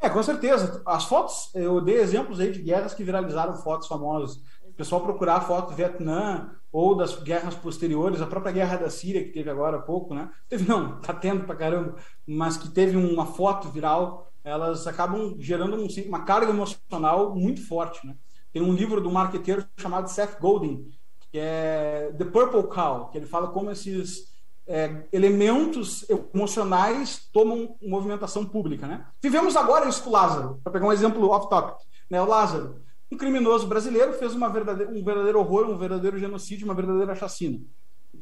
É, 0.00 0.10
com 0.10 0.22
certeza. 0.22 0.82
As 0.84 1.04
fotos, 1.04 1.50
eu 1.54 1.80
dei 1.80 1.96
exemplos 1.96 2.38
aí 2.38 2.52
de 2.52 2.60
guerras 2.60 2.92
que 2.92 3.04
viralizaram 3.04 3.56
fotos 3.56 3.88
famosas. 3.88 4.36
O 4.64 4.72
pessoal 4.76 5.00
procurar 5.00 5.40
foto 5.40 5.70
do 5.70 5.76
Vietnã 5.76 6.50
ou 6.70 6.94
das 6.94 7.16
guerras 7.22 7.54
posteriores, 7.54 8.20
a 8.20 8.26
própria 8.26 8.52
guerra 8.52 8.76
da 8.76 8.90
Síria, 8.90 9.24
que 9.24 9.32
teve 9.32 9.48
agora 9.48 9.78
há 9.78 9.82
pouco, 9.82 10.14
né? 10.14 10.30
Teve, 10.48 10.68
não, 10.68 11.00
tá 11.00 11.14
tendo 11.14 11.44
pra 11.44 11.56
caramba, 11.56 11.96
mas 12.26 12.58
que 12.58 12.68
teve 12.68 12.96
uma 12.96 13.24
foto 13.24 13.70
viral, 13.70 14.30
elas 14.44 14.86
acabam 14.86 15.34
gerando 15.38 15.76
um, 15.76 15.88
uma 16.06 16.24
carga 16.24 16.50
emocional 16.50 17.34
muito 17.34 17.66
forte, 17.66 18.06
né? 18.06 18.14
Tem 18.56 18.62
um 18.62 18.72
livro 18.72 19.02
do 19.02 19.10
marqueteiro 19.10 19.66
chamado 19.76 20.08
Seth 20.08 20.40
Godin, 20.40 20.90
que 21.30 21.38
é 21.38 22.10
The 22.16 22.24
Purple 22.24 22.62
Cow, 22.62 23.10
que 23.10 23.18
ele 23.18 23.26
fala 23.26 23.48
como 23.48 23.70
esses 23.70 24.32
é, 24.66 25.04
elementos 25.12 26.06
emocionais 26.08 27.28
tomam 27.30 27.76
movimentação 27.82 28.46
pública. 28.46 28.86
Né? 28.86 29.04
Vivemos 29.22 29.58
agora 29.58 29.86
isso 29.86 30.02
com 30.02 30.08
o 30.08 30.12
Lázaro, 30.14 30.58
para 30.64 30.72
pegar 30.72 30.86
um 30.86 30.92
exemplo 30.92 31.28
off-topic. 31.28 31.86
Né? 32.08 32.18
O 32.18 32.24
Lázaro, 32.24 32.80
um 33.12 33.18
criminoso 33.18 33.66
brasileiro, 33.66 34.14
fez 34.14 34.34
uma 34.34 34.48
verdadeira, 34.48 34.90
um 34.90 35.04
verdadeiro 35.04 35.38
horror, 35.38 35.68
um 35.68 35.76
verdadeiro 35.76 36.18
genocídio, 36.18 36.64
uma 36.64 36.74
verdadeira 36.74 37.14
chacina. 37.14 37.60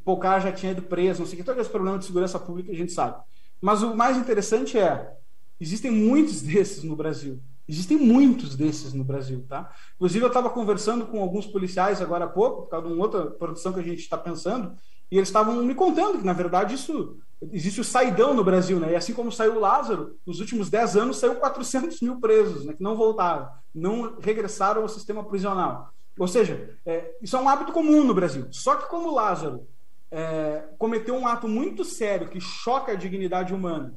O 0.04 0.16
cara 0.16 0.40
já 0.40 0.50
tinha 0.50 0.72
ido 0.72 0.82
preso, 0.82 1.20
não 1.20 1.28
sei 1.28 1.36
o 1.36 1.38
que, 1.38 1.44
todo 1.44 1.60
esse 1.60 1.70
problema 1.70 1.96
de 1.96 2.06
segurança 2.06 2.40
pública 2.40 2.72
a 2.72 2.74
gente 2.74 2.90
sabe. 2.90 3.22
Mas 3.60 3.84
o 3.84 3.94
mais 3.94 4.16
interessante 4.16 4.76
é, 4.76 5.14
Existem 5.60 5.90
muitos 5.90 6.42
desses 6.42 6.82
no 6.82 6.96
Brasil. 6.96 7.40
Existem 7.68 7.96
muitos 7.96 8.54
desses 8.56 8.92
no 8.92 9.04
Brasil, 9.04 9.44
tá? 9.48 9.72
Inclusive, 9.96 10.24
eu 10.24 10.28
estava 10.28 10.50
conversando 10.50 11.06
com 11.06 11.20
alguns 11.20 11.46
policiais 11.46 12.02
agora 12.02 12.26
há 12.26 12.28
pouco, 12.28 12.62
por 12.62 12.68
causa 12.68 12.86
de 12.86 12.92
uma 12.92 13.02
outra 13.02 13.26
produção 13.26 13.72
que 13.72 13.80
a 13.80 13.82
gente 13.82 14.00
está 14.00 14.18
pensando, 14.18 14.74
e 15.10 15.16
eles 15.16 15.28
estavam 15.28 15.62
me 15.62 15.74
contando 15.74 16.18
que, 16.18 16.26
na 16.26 16.32
verdade, 16.32 16.74
isso 16.74 17.18
existe 17.52 17.80
o 17.80 17.84
saidão 17.84 18.34
no 18.34 18.44
Brasil, 18.44 18.78
né? 18.78 18.92
E 18.92 18.96
assim 18.96 19.12
como 19.12 19.32
saiu 19.32 19.56
o 19.56 19.60
Lázaro, 19.60 20.16
nos 20.26 20.40
últimos 20.40 20.70
10 20.70 20.96
anos 20.96 21.18
saiu 21.18 21.36
400 21.36 22.00
mil 22.00 22.20
presos, 22.20 22.64
né? 22.64 22.74
Que 22.74 22.82
não 22.82 22.96
voltaram, 22.96 23.48
não 23.74 24.18
regressaram 24.20 24.82
ao 24.82 24.88
sistema 24.88 25.24
prisional. 25.24 25.90
Ou 26.18 26.28
seja, 26.28 26.78
é, 26.86 27.16
isso 27.20 27.36
é 27.36 27.40
um 27.40 27.48
hábito 27.48 27.72
comum 27.72 28.04
no 28.04 28.14
Brasil. 28.14 28.46
Só 28.50 28.76
que 28.76 28.88
como 28.88 29.08
o 29.08 29.14
Lázaro 29.14 29.66
é, 30.10 30.64
cometeu 30.78 31.14
um 31.14 31.26
ato 31.26 31.48
muito 31.48 31.84
sério 31.84 32.28
que 32.28 32.40
choca 32.40 32.92
a 32.92 32.96
dignidade 32.96 33.52
humana, 33.52 33.94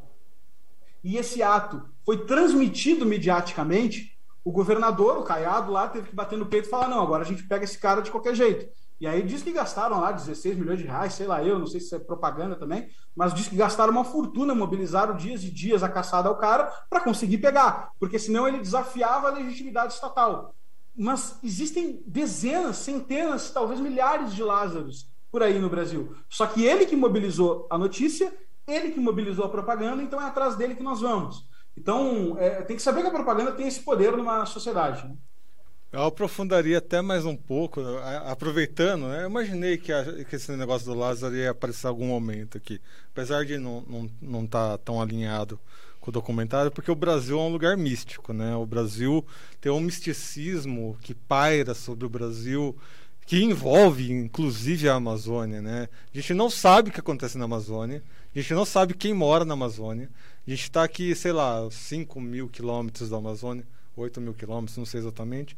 e 1.04 1.18
esse 1.18 1.42
ato 1.42 1.84
foi 2.06 2.26
transmitido 2.26 3.06
mediaticamente, 3.06 4.18
o 4.44 4.52
governador, 4.52 5.18
o 5.18 5.24
Caiado 5.24 5.72
lá, 5.72 5.88
teve 5.88 6.10
que 6.10 6.16
bater 6.16 6.38
no 6.38 6.46
peito 6.46 6.68
e 6.68 6.70
falar: 6.70 6.88
não, 6.88 7.02
agora 7.02 7.24
a 7.24 7.26
gente 7.26 7.44
pega 7.44 7.64
esse 7.64 7.78
cara 7.78 8.02
de 8.02 8.12
qualquer 8.12 8.34
jeito. 8.34 8.68
E 9.00 9.06
aí 9.06 9.22
diz 9.22 9.44
que 9.44 9.52
gastaram 9.52 10.00
lá 10.00 10.12
16 10.12 10.58
milhões 10.58 10.80
de 10.80 10.86
reais, 10.86 11.14
sei 11.14 11.28
lá 11.28 11.44
eu, 11.44 11.60
não 11.60 11.68
sei 11.68 11.80
se 11.80 11.94
é 11.94 12.00
propaganda 12.00 12.56
também, 12.56 12.90
mas 13.16 13.34
diz 13.34 13.48
que 13.48 13.56
gastaram 13.56 13.92
uma 13.92 14.04
fortuna, 14.04 14.56
mobilizaram 14.56 15.16
dias 15.16 15.44
e 15.44 15.52
dias 15.52 15.84
a 15.84 15.90
caçada 15.90 16.28
ao 16.28 16.38
cara 16.38 16.66
para 16.90 17.02
conseguir 17.02 17.38
pegar, 17.38 17.92
porque 18.00 18.18
senão 18.18 18.48
ele 18.48 18.58
desafiava 18.58 19.28
a 19.28 19.34
legitimidade 19.34 19.94
estatal. 19.94 20.56
Mas 20.96 21.38
existem 21.44 22.02
dezenas, 22.08 22.78
centenas, 22.78 23.52
talvez 23.52 23.80
milhares 23.80 24.34
de 24.34 24.42
Lázaros 24.42 25.08
por 25.32 25.44
aí 25.44 25.60
no 25.60 25.70
Brasil. 25.70 26.16
Só 26.28 26.48
que 26.48 26.66
ele 26.66 26.88
que 26.88 26.96
mobilizou 26.96 27.68
a 27.70 27.78
notícia, 27.78 28.34
ele 28.68 28.92
que 28.92 29.00
mobilizou 29.00 29.46
a 29.46 29.50
propaganda, 29.50 30.04
então 30.04 30.22
é 30.22 30.26
atrás 30.26 30.56
dele 30.56 30.76
que 30.76 30.84
nós 30.84 31.02
vamos. 31.02 31.48
Então, 31.76 32.36
é, 32.40 32.62
tem 32.64 32.76
que 32.76 32.82
saber 32.82 33.02
que 33.02 33.08
a 33.08 33.12
propaganda 33.12 33.52
tem 33.52 33.68
esse 33.68 33.80
poder 33.82 34.12
numa 34.12 34.46
sociedade. 34.46 35.08
Né? 35.08 35.16
Eu 35.92 36.04
aprofundaria 36.04 36.80
até 36.80 37.02
mais 37.02 37.24
um 37.24 37.36
pouco, 37.36 37.82
aproveitando, 38.26 39.08
né? 39.08 39.24
Eu 39.24 39.30
imaginei 39.30 39.78
que, 39.78 39.94
a, 39.94 40.04
que, 40.26 40.36
esse 40.36 40.52
negócio 40.52 40.86
do 40.86 40.94
Lázaro 40.94 41.36
ia 41.36 41.52
aparecer 41.52 41.88
em 41.88 41.90
algum 41.90 42.08
momento 42.08 42.58
aqui, 42.58 42.82
apesar 43.12 43.46
de 43.46 43.58
não 43.58 43.80
estar 43.80 43.92
não, 43.92 44.10
não 44.22 44.48
tá 44.48 44.78
tão 44.80 45.02
alinhado 45.02 45.58
com 46.02 46.10
o 46.10 46.14
documentário, 46.14 46.72
porque 46.72 46.92
o 46.92 46.96
Brasil 46.96 47.40
é 47.40 47.42
um 47.42 47.52
lugar 47.52 47.78
místico, 47.78 48.34
né? 48.34 48.54
O 48.56 48.66
Brasil 48.66 49.26
tem 49.62 49.72
um 49.72 49.80
misticismo 49.80 50.98
que 51.02 51.14
paira 51.14 51.74
sobre 51.74 52.06
o 52.06 52.10
Brasil, 52.10 52.76
que 53.28 53.44
envolve 53.44 54.10
inclusive 54.10 54.88
a 54.88 54.96
Amazônia, 54.96 55.62
né? 55.62 55.90
A 56.14 56.18
gente 56.18 56.34
não 56.34 56.50
sabe 56.50 56.90
o 56.90 56.94
que 56.94 57.02
acontece 57.02 57.38
na 57.38 57.44
Amazônia, 57.44 58.02
a 58.34 58.40
gente 58.40 58.54
não 58.54 58.64
sabe 58.64 58.94
quem 58.94 59.14
mora 59.14 59.44
na 59.44 59.54
Amazônia, 59.54 60.10
a 60.48 60.50
gente 60.50 60.64
está 60.64 60.82
aqui, 60.82 61.14
sei 61.14 61.34
lá, 61.34 61.68
5 61.70 62.22
mil 62.22 62.48
quilômetros 62.48 63.10
da 63.10 63.18
Amazônia, 63.18 63.66
8 63.98 64.22
mil 64.22 64.34
quilômetros, 64.34 64.78
não 64.78 64.86
sei 64.86 65.02
exatamente, 65.02 65.58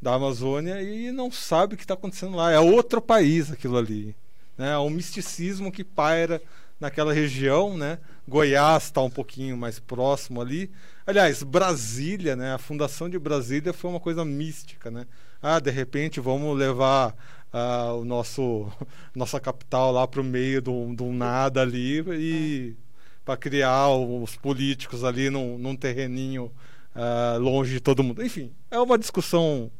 da 0.00 0.14
Amazônia 0.14 0.80
e 0.80 1.10
não 1.10 1.32
sabe 1.32 1.74
o 1.74 1.76
que 1.76 1.82
está 1.82 1.94
acontecendo 1.94 2.36
lá. 2.36 2.52
É 2.52 2.60
outro 2.60 3.02
país 3.02 3.50
aquilo 3.50 3.76
ali. 3.76 4.14
Né? 4.56 4.70
É 4.70 4.78
um 4.78 4.88
misticismo 4.88 5.72
que 5.72 5.82
paira 5.82 6.40
naquela 6.78 7.12
região, 7.12 7.76
né? 7.76 7.98
Goiás 8.26 8.84
está 8.84 9.02
um 9.02 9.10
pouquinho 9.10 9.56
mais 9.56 9.80
próximo 9.80 10.40
ali. 10.40 10.70
Aliás, 11.04 11.42
Brasília, 11.42 12.36
né? 12.36 12.54
A 12.54 12.58
fundação 12.58 13.08
de 13.08 13.18
Brasília 13.18 13.72
foi 13.72 13.90
uma 13.90 14.00
coisa 14.00 14.24
mística, 14.24 14.92
né? 14.92 15.06
Ah, 15.42 15.58
de 15.58 15.70
repente 15.70 16.20
vamos 16.20 16.56
levar 16.58 17.14
uh, 17.52 17.98
o 18.00 18.04
nosso 18.04 18.70
nossa 19.14 19.40
capital 19.40 19.92
lá 19.92 20.06
para 20.06 20.20
o 20.20 20.24
meio 20.24 20.60
do, 20.60 20.94
do 20.94 21.06
nada 21.06 21.62
ali 21.62 22.00
e 22.08 22.76
para 23.24 23.36
criar 23.36 23.88
os 23.88 24.36
políticos 24.36 25.04
ali 25.04 25.30
num, 25.30 25.58
num 25.58 25.76
terreninho 25.76 26.52
uh, 26.94 27.38
longe 27.38 27.74
de 27.74 27.80
todo 27.80 28.02
mundo. 28.02 28.22
Enfim, 28.24 28.52
é 28.70 28.78
uma 28.78 28.98
discussão 28.98 29.70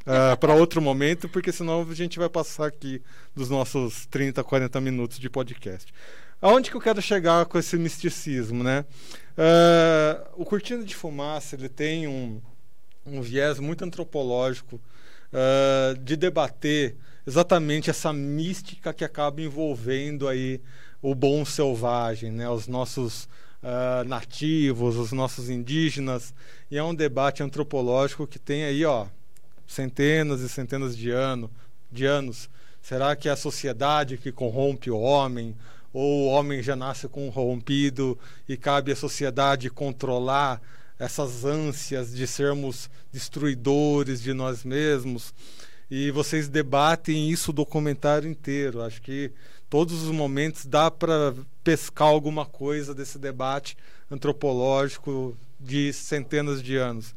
uh, 0.00 0.36
para 0.38 0.54
outro 0.54 0.80
momento, 0.80 1.28
porque 1.28 1.52
senão 1.52 1.86
a 1.88 1.94
gente 1.94 2.18
vai 2.18 2.28
passar 2.28 2.66
aqui 2.66 3.02
dos 3.34 3.48
nossos 3.48 4.06
30, 4.06 4.42
40 4.42 4.80
minutos 4.80 5.18
de 5.18 5.28
podcast. 5.28 5.92
Aonde 6.42 6.70
que 6.70 6.76
eu 6.76 6.80
quero 6.80 7.02
chegar 7.02 7.44
com 7.46 7.58
esse 7.58 7.76
misticismo, 7.76 8.64
né? 8.64 8.84
Uh, 9.36 10.42
o 10.42 10.44
Cortina 10.44 10.82
de 10.82 10.94
Fumaça 10.94 11.54
ele 11.54 11.68
tem 11.68 12.08
um, 12.08 12.40
um 13.06 13.20
viés 13.20 13.58
muito 13.58 13.84
antropológico 13.84 14.80
uh, 15.32 15.98
de 15.98 16.16
debater 16.16 16.96
exatamente 17.26 17.90
essa 17.90 18.12
mística 18.12 18.92
que 18.92 19.04
acaba 19.04 19.40
envolvendo 19.40 20.28
aí 20.28 20.60
o 21.02 21.14
bom 21.14 21.44
selvagem, 21.44 22.30
né? 22.30 22.48
Os 22.48 22.66
nossos 22.66 23.24
uh, 23.62 24.04
nativos, 24.06 24.96
os 24.96 25.12
nossos 25.12 25.48
indígenas, 25.48 26.34
e 26.70 26.76
é 26.76 26.82
um 26.82 26.94
debate 26.94 27.42
antropológico 27.42 28.26
que 28.26 28.38
tem 28.38 28.64
aí, 28.64 28.84
ó, 28.84 29.06
centenas 29.66 30.40
e 30.40 30.48
centenas 30.48 30.96
de, 30.96 31.10
ano, 31.10 31.50
de 31.90 32.04
anos. 32.04 32.50
Será 32.82 33.14
que 33.14 33.28
é 33.28 33.32
a 33.32 33.36
sociedade 33.36 34.16
que 34.16 34.32
corrompe 34.32 34.90
o 34.90 34.98
homem? 34.98 35.56
Ou 35.92 36.26
o 36.26 36.26
homem 36.28 36.62
já 36.62 36.76
nasce 36.76 37.08
corrompido 37.08 38.18
e 38.48 38.56
cabe 38.56 38.92
à 38.92 38.96
sociedade 38.96 39.68
controlar 39.68 40.60
essas 41.00 41.44
ânsias 41.44 42.14
de 42.14 42.26
sermos 42.26 42.88
destruidores 43.10 44.22
de 44.22 44.32
nós 44.32 44.62
mesmos? 44.62 45.34
E 45.90 46.12
vocês 46.12 46.48
debatem 46.48 47.28
isso 47.28 47.50
o 47.50 47.54
documentário 47.54 48.30
inteiro. 48.30 48.82
Acho 48.82 49.02
que 49.02 49.32
todos 49.68 50.04
os 50.04 50.10
momentos 50.10 50.66
dá 50.66 50.90
para 50.90 51.34
pescar 51.64 52.06
alguma 52.06 52.46
coisa 52.46 52.94
desse 52.94 53.18
debate 53.18 53.76
antropológico 54.08 55.36
de 55.58 55.92
centenas 55.92 56.62
de 56.62 56.76
anos. 56.76 57.14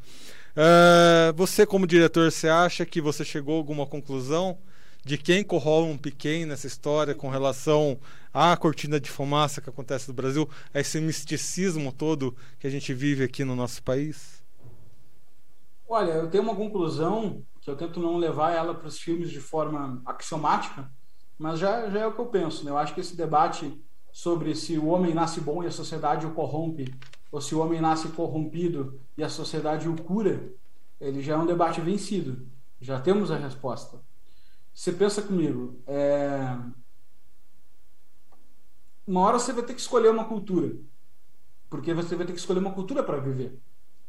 Uh, 0.56 1.34
você, 1.36 1.66
como 1.66 1.86
diretor, 1.86 2.32
você 2.32 2.48
acha 2.48 2.86
que 2.86 3.02
você 3.02 3.26
chegou 3.26 3.56
a 3.56 3.58
alguma 3.58 3.86
conclusão 3.86 4.58
de 5.04 5.18
quem 5.18 5.43
corrompe 5.43 6.12
quem 6.12 6.45
nessa 6.45 6.68
história 6.68 7.14
com 7.14 7.30
relação 7.30 7.97
à 8.34 8.56
cortina 8.56 8.99
de 8.99 9.10
fumaça 9.10 9.62
que 9.62 9.70
acontece 9.70 10.08
no 10.08 10.14
Brasil, 10.14 10.49
a 10.74 10.80
esse 10.80 10.99
misticismo 10.99 11.91
todo 11.91 12.36
que 12.60 12.66
a 12.66 12.70
gente 12.70 12.93
vive 12.93 13.24
aqui 13.24 13.43
no 13.43 13.56
nosso 13.56 13.84
país? 13.84 14.41
Olha, 15.88 16.12
eu 16.12 16.30
tenho 16.30 16.43
uma 16.43 16.56
conclusão 16.56 17.43
que 17.62 17.70
eu 17.70 17.76
tento 17.76 17.99
não 17.99 18.18
levar 18.18 18.51
ela 18.51 18.74
para 18.74 18.88
os 18.88 18.99
filmes 18.99 19.30
de 19.30 19.39
forma 19.39 20.01
axiomática, 20.06 20.89
mas 21.38 21.60
já, 21.60 21.89
já 21.89 21.99
é 21.99 22.08
o 22.08 22.14
que 22.14 22.20
eu 22.20 22.26
penso. 22.28 22.64
Né? 22.64 22.72
Eu 22.72 22.78
acho 22.78 22.93
que 22.93 23.01
esse 23.01 23.16
debate 23.16 23.80
sobre 24.12 24.56
se 24.56 24.78
o 24.78 24.88
homem 24.88 25.14
nasce 25.14 25.41
bom 25.41 25.64
e 25.64 25.68
a 25.68 25.72
sociedade 25.72 26.26
o 26.26 26.32
corrompe, 26.32 26.93
ou 27.32 27.41
se 27.41 27.56
o 27.56 27.60
homem 27.60 27.82
nasce 27.82 28.08
corrompido 28.10 28.99
e 29.18 29.24
a 29.24 29.30
sociedade 29.30 29.89
o 29.89 29.95
cura, 29.95 30.54
ele 31.01 31.22
já 31.22 31.34
é 31.34 31.38
um 31.38 31.45
debate 31.45 31.82
vencido. 31.82 32.47
Já 32.80 32.99
temos 32.99 33.32
a 33.32 33.38
resposta. 33.38 33.99
Você 34.74 34.92
pensa 34.92 35.22
comigo, 35.22 35.82
é... 35.86 36.58
uma 39.06 39.22
hora 39.22 39.40
você 39.40 39.54
vai 39.54 39.64
ter 39.64 39.74
que 39.74 39.82
escolher 39.82 40.10
uma 40.10 40.26
cultura, 40.26 40.76
porque 41.70 41.94
você 41.94 42.16
vai 42.16 42.26
ter 42.26 42.34
que 42.34 42.40
escolher 42.40 42.60
uma 42.60 42.74
cultura 42.74 43.04
para 43.04 43.20
viver. 43.20 43.60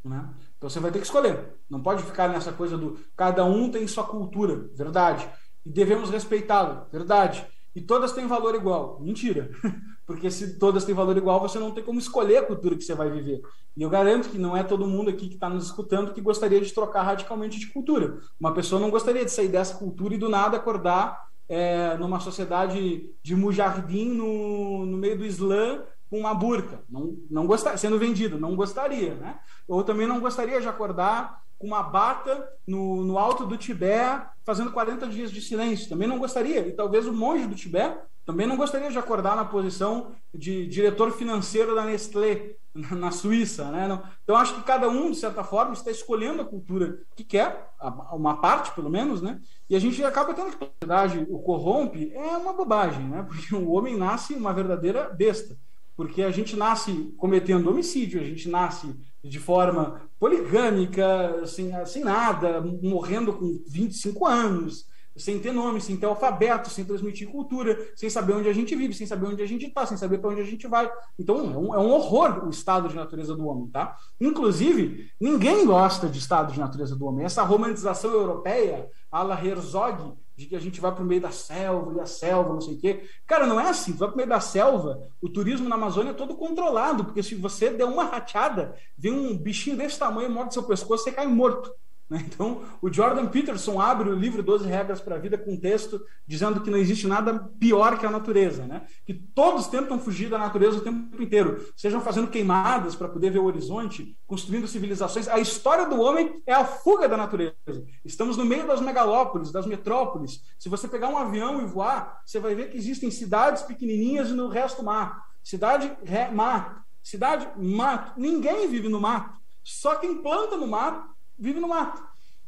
Né? 0.03 0.29
Então 0.57 0.69
você 0.69 0.81
vai 0.81 0.91
ter 0.91 0.99
que 0.99 1.07
escolher. 1.07 1.55
Não 1.69 1.83
pode 1.83 2.03
ficar 2.03 2.29
nessa 2.29 2.53
coisa 2.53 2.77
do 2.77 2.99
cada 3.17 3.45
um 3.45 3.71
tem 3.71 3.87
sua 3.87 4.07
cultura, 4.07 4.69
verdade 4.75 5.31
e 5.65 5.71
devemos 5.71 6.11
respeitá-lo. 6.11 6.87
Verdade. 6.93 7.47
E 7.75 7.81
todas 7.81 8.12
têm 8.12 8.27
valor 8.27 8.55
igual. 8.55 9.01
Mentira. 9.01 9.51
Porque 10.07 10.30
se 10.30 10.59
todas 10.59 10.84
têm 10.84 10.94
valor 10.94 11.16
igual, 11.16 11.40
você 11.40 11.59
não 11.59 11.70
tem 11.70 11.82
como 11.82 11.98
escolher 11.98 12.38
a 12.38 12.46
cultura 12.46 12.76
que 12.76 12.84
você 12.84 12.94
vai 12.94 13.11
viver. 13.11 13.40
E 13.76 13.82
eu 13.82 13.88
garanto 13.88 14.28
que 14.28 14.38
não 14.38 14.57
é 14.57 14.62
todo 14.62 14.86
mundo 14.86 15.11
aqui 15.11 15.28
que 15.28 15.34
está 15.34 15.48
nos 15.48 15.64
escutando 15.64 16.12
que 16.12 16.20
gostaria 16.20 16.61
de 16.61 16.72
trocar 16.72 17.02
radicalmente 17.02 17.59
de 17.59 17.68
cultura. 17.68 18.18
Uma 18.38 18.52
pessoa 18.52 18.80
não 18.80 18.90
gostaria 18.90 19.24
de 19.24 19.30
sair 19.30 19.48
dessa 19.48 19.76
cultura 19.76 20.14
e 20.14 20.18
do 20.18 20.28
nada 20.28 20.59
acordar 20.59 21.28
é, 21.48 21.96
numa 21.96 22.20
sociedade 22.20 23.11
de 23.22 23.34
mujardim 23.34 24.11
no, 24.11 24.86
no 24.86 24.96
meio 24.96 25.16
do 25.16 25.24
Islã 25.24 25.82
com 26.11 26.18
uma 26.18 26.34
burca. 26.34 26.82
Não, 26.88 27.16
não 27.30 27.46
gostaria, 27.46 27.78
sendo 27.78 27.98
vendido, 27.98 28.38
não 28.38 28.55
gostaria. 28.55 29.14
Né? 29.14 29.38
Ou 29.66 29.82
também 29.82 30.07
não 30.07 30.20
gostaria 30.20 30.61
de 30.61 30.68
acordar 30.68 31.42
com 31.59 31.66
uma 31.66 31.82
bata 31.82 32.46
no, 32.66 33.02
no 33.02 33.18
alto 33.18 33.46
do 33.46 33.57
Tibete, 33.57 34.26
fazendo 34.44 34.70
40 34.70 35.07
dias 35.09 35.30
de 35.30 35.40
silêncio. 35.40 35.88
Também 35.88 36.07
não 36.07 36.18
gostaria. 36.18 36.66
E 36.66 36.72
talvez 36.72 37.07
o 37.07 37.12
monge 37.12 37.46
do 37.46 37.55
Tibete 37.55 37.98
também 38.25 38.47
não 38.47 38.57
gostaria 38.57 38.91
de 38.91 38.99
acordar 38.99 39.37
na 39.37 39.45
posição 39.45 40.12
de 40.33 40.66
diretor 40.66 41.12
financeiro 41.12 41.75
da 41.75 41.85
Nestlé, 41.85 42.57
na 42.75 43.11
Suíça. 43.11 43.70
Né? 43.70 44.01
Então, 44.22 44.37
acho 44.37 44.55
que 44.55 44.62
cada 44.62 44.89
um, 44.89 45.11
de 45.11 45.16
certa 45.16 45.45
forma, 45.45 45.72
está 45.72 45.91
escolhendo 45.91 46.43
a 46.43 46.45
cultura 46.45 46.99
que 47.14 47.22
quer, 47.22 47.70
uma 48.12 48.41
parte, 48.41 48.72
pelo 48.72 48.91
menos, 48.91 49.20
né? 49.22 49.41
e 49.68 49.77
a 49.77 49.79
gente 49.79 50.03
acaba 50.03 50.35
tendo 50.35 50.57
que, 50.57 50.64
na 50.64 50.70
verdade, 50.81 51.27
o 51.31 51.39
corrompe 51.39 52.12
é 52.14 52.37
uma 52.37 52.53
bobagem, 52.53 53.05
né? 53.07 53.22
porque 53.29 53.55
o 53.55 53.70
homem 53.70 53.97
nasce 53.97 54.35
uma 54.35 54.53
verdadeira 54.53 55.09
besta. 55.11 55.57
Porque 55.97 56.22
a 56.22 56.31
gente 56.31 56.57
nasce 56.57 57.14
cometendo 57.16 57.70
homicídio, 57.70 58.20
a 58.20 58.25
gente 58.25 58.49
nasce 58.49 58.93
de 59.22 59.39
forma 59.39 60.03
poligâmica, 60.18 61.47
sem, 61.47 61.70
sem 61.87 62.03
nada, 62.03 62.61
morrendo 62.83 63.33
com 63.33 63.62
25 63.68 64.27
anos. 64.27 64.87
Sem 65.17 65.39
ter 65.39 65.53
nome, 65.53 65.81
sem 65.81 65.97
ter 65.97 66.07
alfabeto, 66.07 66.71
sem 66.71 66.85
transmitir 66.85 67.29
cultura, 67.29 67.79
sem 67.95 68.11
saber 68.11 68.35
onde 68.35 68.49
a 68.49 68.53
gente 68.53 68.75
vive, 68.75 68.95
sem 68.95 69.07
saber 69.07 69.27
onde 69.27 69.43
a 69.43 69.47
gente 69.47 69.67
está, 69.67 69.87
sem 69.87 69.97
saber 69.97 70.19
para 70.19 70.31
onde 70.31 70.41
a 70.41 70.45
gente 70.45 70.67
vai. 70.67 70.91
Então 71.19 71.37
é 71.37 71.59
um, 71.59 71.75
é 71.75 71.79
um, 71.79 71.91
horror 71.91 72.47
o 72.47 72.51
estado 72.51 72.89
de 72.89 72.97
natureza 72.97 73.35
do 73.35 73.47
homem, 73.47 73.69
tá? 73.69 73.97
Inclusive, 74.21 75.11
ninguém 75.21 75.65
gosta 75.65 76.09
de 76.09 76.19
estado 76.19 76.53
de 76.53 76.59
natureza 76.59 76.97
do 76.97 77.07
homem. 77.07 77.25
Essa 77.25 77.43
romantização 77.43 78.11
europeia, 78.11 78.89
a 79.11 79.23
la 79.23 79.43
Herzog, 79.45 80.15
de 80.37 80.47
que 80.47 80.57
a 80.57 80.61
gente 80.61 80.81
vai 80.81 80.93
para 80.93 81.05
o 81.05 81.07
meio 81.07 81.21
da 81.21 81.31
selva 81.31 81.95
e 81.95 82.01
a 82.01 82.07
selva, 82.07 82.53
não 82.53 82.61
sei 82.61 82.75
o 82.75 82.81
quê. 82.81 83.09
Cara, 83.27 83.47
não 83.47 83.61
é 83.61 83.69
assim. 83.69 83.93
Vai 83.93 84.09
para 84.09 84.15
o 84.15 84.17
meio 84.17 84.29
da 84.29 84.41
selva, 84.41 85.09
o 85.23 85.29
turismo 85.29 85.69
na 85.69 85.77
Amazônia 85.77 86.11
é 86.11 86.15
todo 86.15 86.37
controlado, 86.37 87.05
porque 87.05 87.23
se 87.23 87.35
você 87.35 87.71
der 87.71 87.85
uma 87.85 88.05
rateada, 88.05 88.75
vem 88.99 89.12
um 89.12 89.37
bichinho 89.37 89.77
desse 89.77 89.99
tamanho, 89.99 90.31
morde 90.31 90.55
seu 90.55 90.65
pescoço, 90.65 91.05
você 91.05 91.12
cai 91.12 91.27
morto. 91.27 91.71
Né? 92.09 92.22
Então, 92.26 92.62
o 92.82 92.92
Jordan 92.92 93.26
Peterson 93.26 93.80
abre 93.80 94.11
o 94.11 94.14
livro 94.14 94.42
12 94.42 94.66
Regras 94.66 95.00
para 95.00 95.16
a 95.16 95.18
Vida 95.18 95.38
com 95.38 95.55
um 95.55 95.61
texto 95.61 96.05
dizendo 96.26 96.61
que 96.61 96.70
não 96.70 96.78
existe 96.78 97.07
nada 97.07 97.50
pior 97.59 97.98
que 97.98 98.05
a 98.05 98.11
natureza, 98.11 98.66
né? 98.66 98.86
que 99.07 99.14
todos 99.14 99.66
tentam 99.68 99.98
fugir 99.98 100.28
da 100.28 100.38
natureza 100.38 100.78
o 100.78 100.80
tempo 100.82 101.22
inteiro, 101.22 101.66
sejam 101.76 102.00
fazendo 102.00 102.28
queimadas 102.28 102.94
para 102.94 103.09
poder 103.09 103.30
ver 103.30 103.38
o 103.38 103.44
horizonte, 103.44 104.16
construindo 104.26 104.68
civilizações. 104.68 105.28
A 105.28 105.38
história 105.38 105.86
do 105.86 106.00
homem 106.00 106.42
é 106.46 106.52
a 106.52 106.64
fuga 106.64 107.09
da 107.09 107.16
natureza. 107.16 107.57
Estamos 108.05 108.36
no 108.36 108.44
meio 108.44 108.66
das 108.66 108.80
megalópolis, 108.80 109.50
das 109.50 109.66
metrópoles. 109.66 110.42
Se 110.59 110.68
você 110.68 110.86
pegar 110.86 111.09
um 111.09 111.18
avião 111.18 111.62
e 111.62 111.66
voar, 111.66 112.20
você 112.24 112.38
vai 112.38 112.55
ver 112.55 112.70
que 112.70 112.76
existem 112.76 113.11
cidades 113.11 113.62
pequenininhas 113.62 114.28
e 114.28 114.34
no 114.34 114.48
resto 114.48 114.82
mar. 114.82 115.24
Cidade, 115.42 115.90
ré, 116.05 116.30
mato. 116.30 116.82
Cidade, 117.02 117.48
mato. 117.57 118.18
Ninguém 118.18 118.68
vive 118.68 118.88
no 118.88 119.00
mato. 119.00 119.34
Só 119.62 119.94
quem 119.96 120.22
planta 120.22 120.57
no 120.57 120.66
mato 120.66 121.14
vive 121.39 121.61
no 121.61 121.68
mato. 121.68 122.03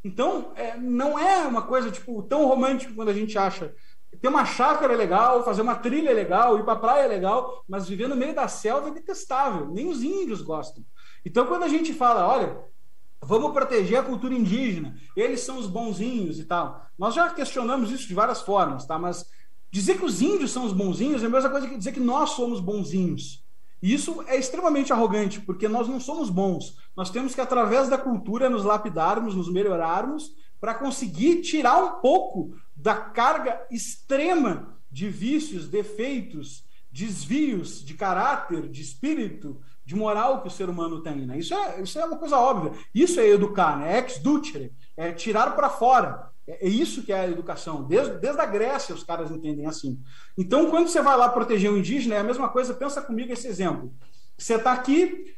Então, 0.04 0.52
é, 0.54 0.76
não 0.76 1.18
é 1.18 1.46
uma 1.46 1.62
coisa 1.62 1.90
tipo 1.90 2.22
tão 2.22 2.46
romântica 2.46 2.92
quando 2.94 3.08
a 3.08 3.14
gente 3.14 3.36
acha. 3.36 3.74
Ter 4.20 4.28
uma 4.28 4.44
chácara 4.44 4.92
é 4.92 4.96
legal, 4.96 5.44
fazer 5.44 5.62
uma 5.62 5.74
trilha 5.74 6.10
é 6.10 6.14
legal, 6.14 6.58
ir 6.58 6.64
para 6.64 6.74
a 6.74 6.78
praia 6.78 7.04
é 7.04 7.08
legal, 7.08 7.64
mas 7.68 7.88
viver 7.88 8.08
no 8.08 8.16
meio 8.16 8.34
da 8.34 8.48
selva 8.48 8.88
é 8.88 8.92
detestável. 8.92 9.68
Nem 9.68 9.88
os 9.88 10.02
índios 10.02 10.40
gostam. 10.40 10.84
Então, 11.24 11.46
quando 11.46 11.64
a 11.64 11.68
gente 11.68 11.92
fala, 11.92 12.26
olha, 12.26 12.56
vamos 13.20 13.52
proteger 13.52 13.98
a 13.98 14.02
cultura 14.02 14.32
indígena, 14.32 14.96
eles 15.16 15.40
são 15.40 15.58
os 15.58 15.66
bonzinhos 15.66 16.38
e 16.38 16.44
tal. 16.44 16.86
Nós 16.96 17.14
já 17.14 17.28
questionamos 17.30 17.90
isso 17.90 18.06
de 18.06 18.14
várias 18.14 18.40
formas, 18.40 18.86
tá? 18.86 18.98
Mas 18.98 19.26
dizer 19.70 19.98
que 19.98 20.04
os 20.04 20.22
índios 20.22 20.52
são 20.52 20.64
os 20.64 20.72
bonzinhos 20.72 21.22
é 21.22 21.26
a 21.26 21.30
mesma 21.30 21.50
coisa 21.50 21.68
que 21.68 21.76
dizer 21.76 21.92
que 21.92 22.00
nós 22.00 22.30
somos 22.30 22.60
bonzinhos. 22.60 23.44
Isso 23.82 24.24
é 24.26 24.36
extremamente 24.36 24.92
arrogante, 24.92 25.40
porque 25.40 25.68
nós 25.68 25.88
não 25.88 26.00
somos 26.00 26.30
bons. 26.30 26.76
Nós 26.96 27.10
temos 27.10 27.34
que, 27.34 27.40
através 27.40 27.88
da 27.88 27.98
cultura, 27.98 28.48
nos 28.48 28.64
lapidarmos, 28.64 29.34
nos 29.34 29.52
melhorarmos, 29.52 30.32
para 30.60 30.74
conseguir 30.74 31.42
tirar 31.42 31.82
um 31.82 32.00
pouco 32.00 32.56
da 32.74 32.94
carga 32.94 33.66
extrema 33.70 34.76
de 34.90 35.08
vícios, 35.08 35.68
defeitos, 35.68 36.64
desvios 36.90 37.84
de 37.84 37.94
caráter, 37.94 38.68
de 38.68 38.80
espírito, 38.80 39.60
de 39.84 39.94
moral 39.94 40.42
que 40.42 40.48
o 40.48 40.50
ser 40.50 40.68
humano 40.68 41.02
tem. 41.02 41.26
Né? 41.26 41.38
Isso, 41.38 41.54
é, 41.54 41.82
isso 41.82 41.98
é 41.98 42.04
uma 42.04 42.16
coisa 42.16 42.38
óbvia. 42.38 42.72
Isso 42.94 43.20
é 43.20 43.28
educar, 43.28 43.78
né? 43.78 43.98
ex 43.98 44.18
ducere, 44.18 44.72
é 44.96 45.12
tirar 45.12 45.54
para 45.54 45.68
fora. 45.68 46.30
É, 46.46 46.66
é 46.66 46.68
isso 46.68 47.02
que 47.02 47.12
é 47.12 47.20
a 47.20 47.28
educação. 47.28 47.84
Desde, 47.84 48.18
desde 48.18 48.40
a 48.40 48.46
Grécia 48.46 48.94
os 48.94 49.02
caras 49.02 49.30
entendem 49.30 49.66
assim. 49.66 50.00
Então, 50.36 50.70
quando 50.70 50.88
você 50.88 51.02
vai 51.02 51.16
lá 51.16 51.28
proteger 51.28 51.70
o 51.70 51.76
indígena, 51.76 52.14
é 52.14 52.18
a 52.18 52.24
mesma 52.24 52.48
coisa. 52.48 52.74
Pensa 52.74 53.02
comigo 53.02 53.32
esse 53.32 53.46
exemplo. 53.46 53.92
Você 54.36 54.54
está 54.54 54.72
aqui 54.72 55.34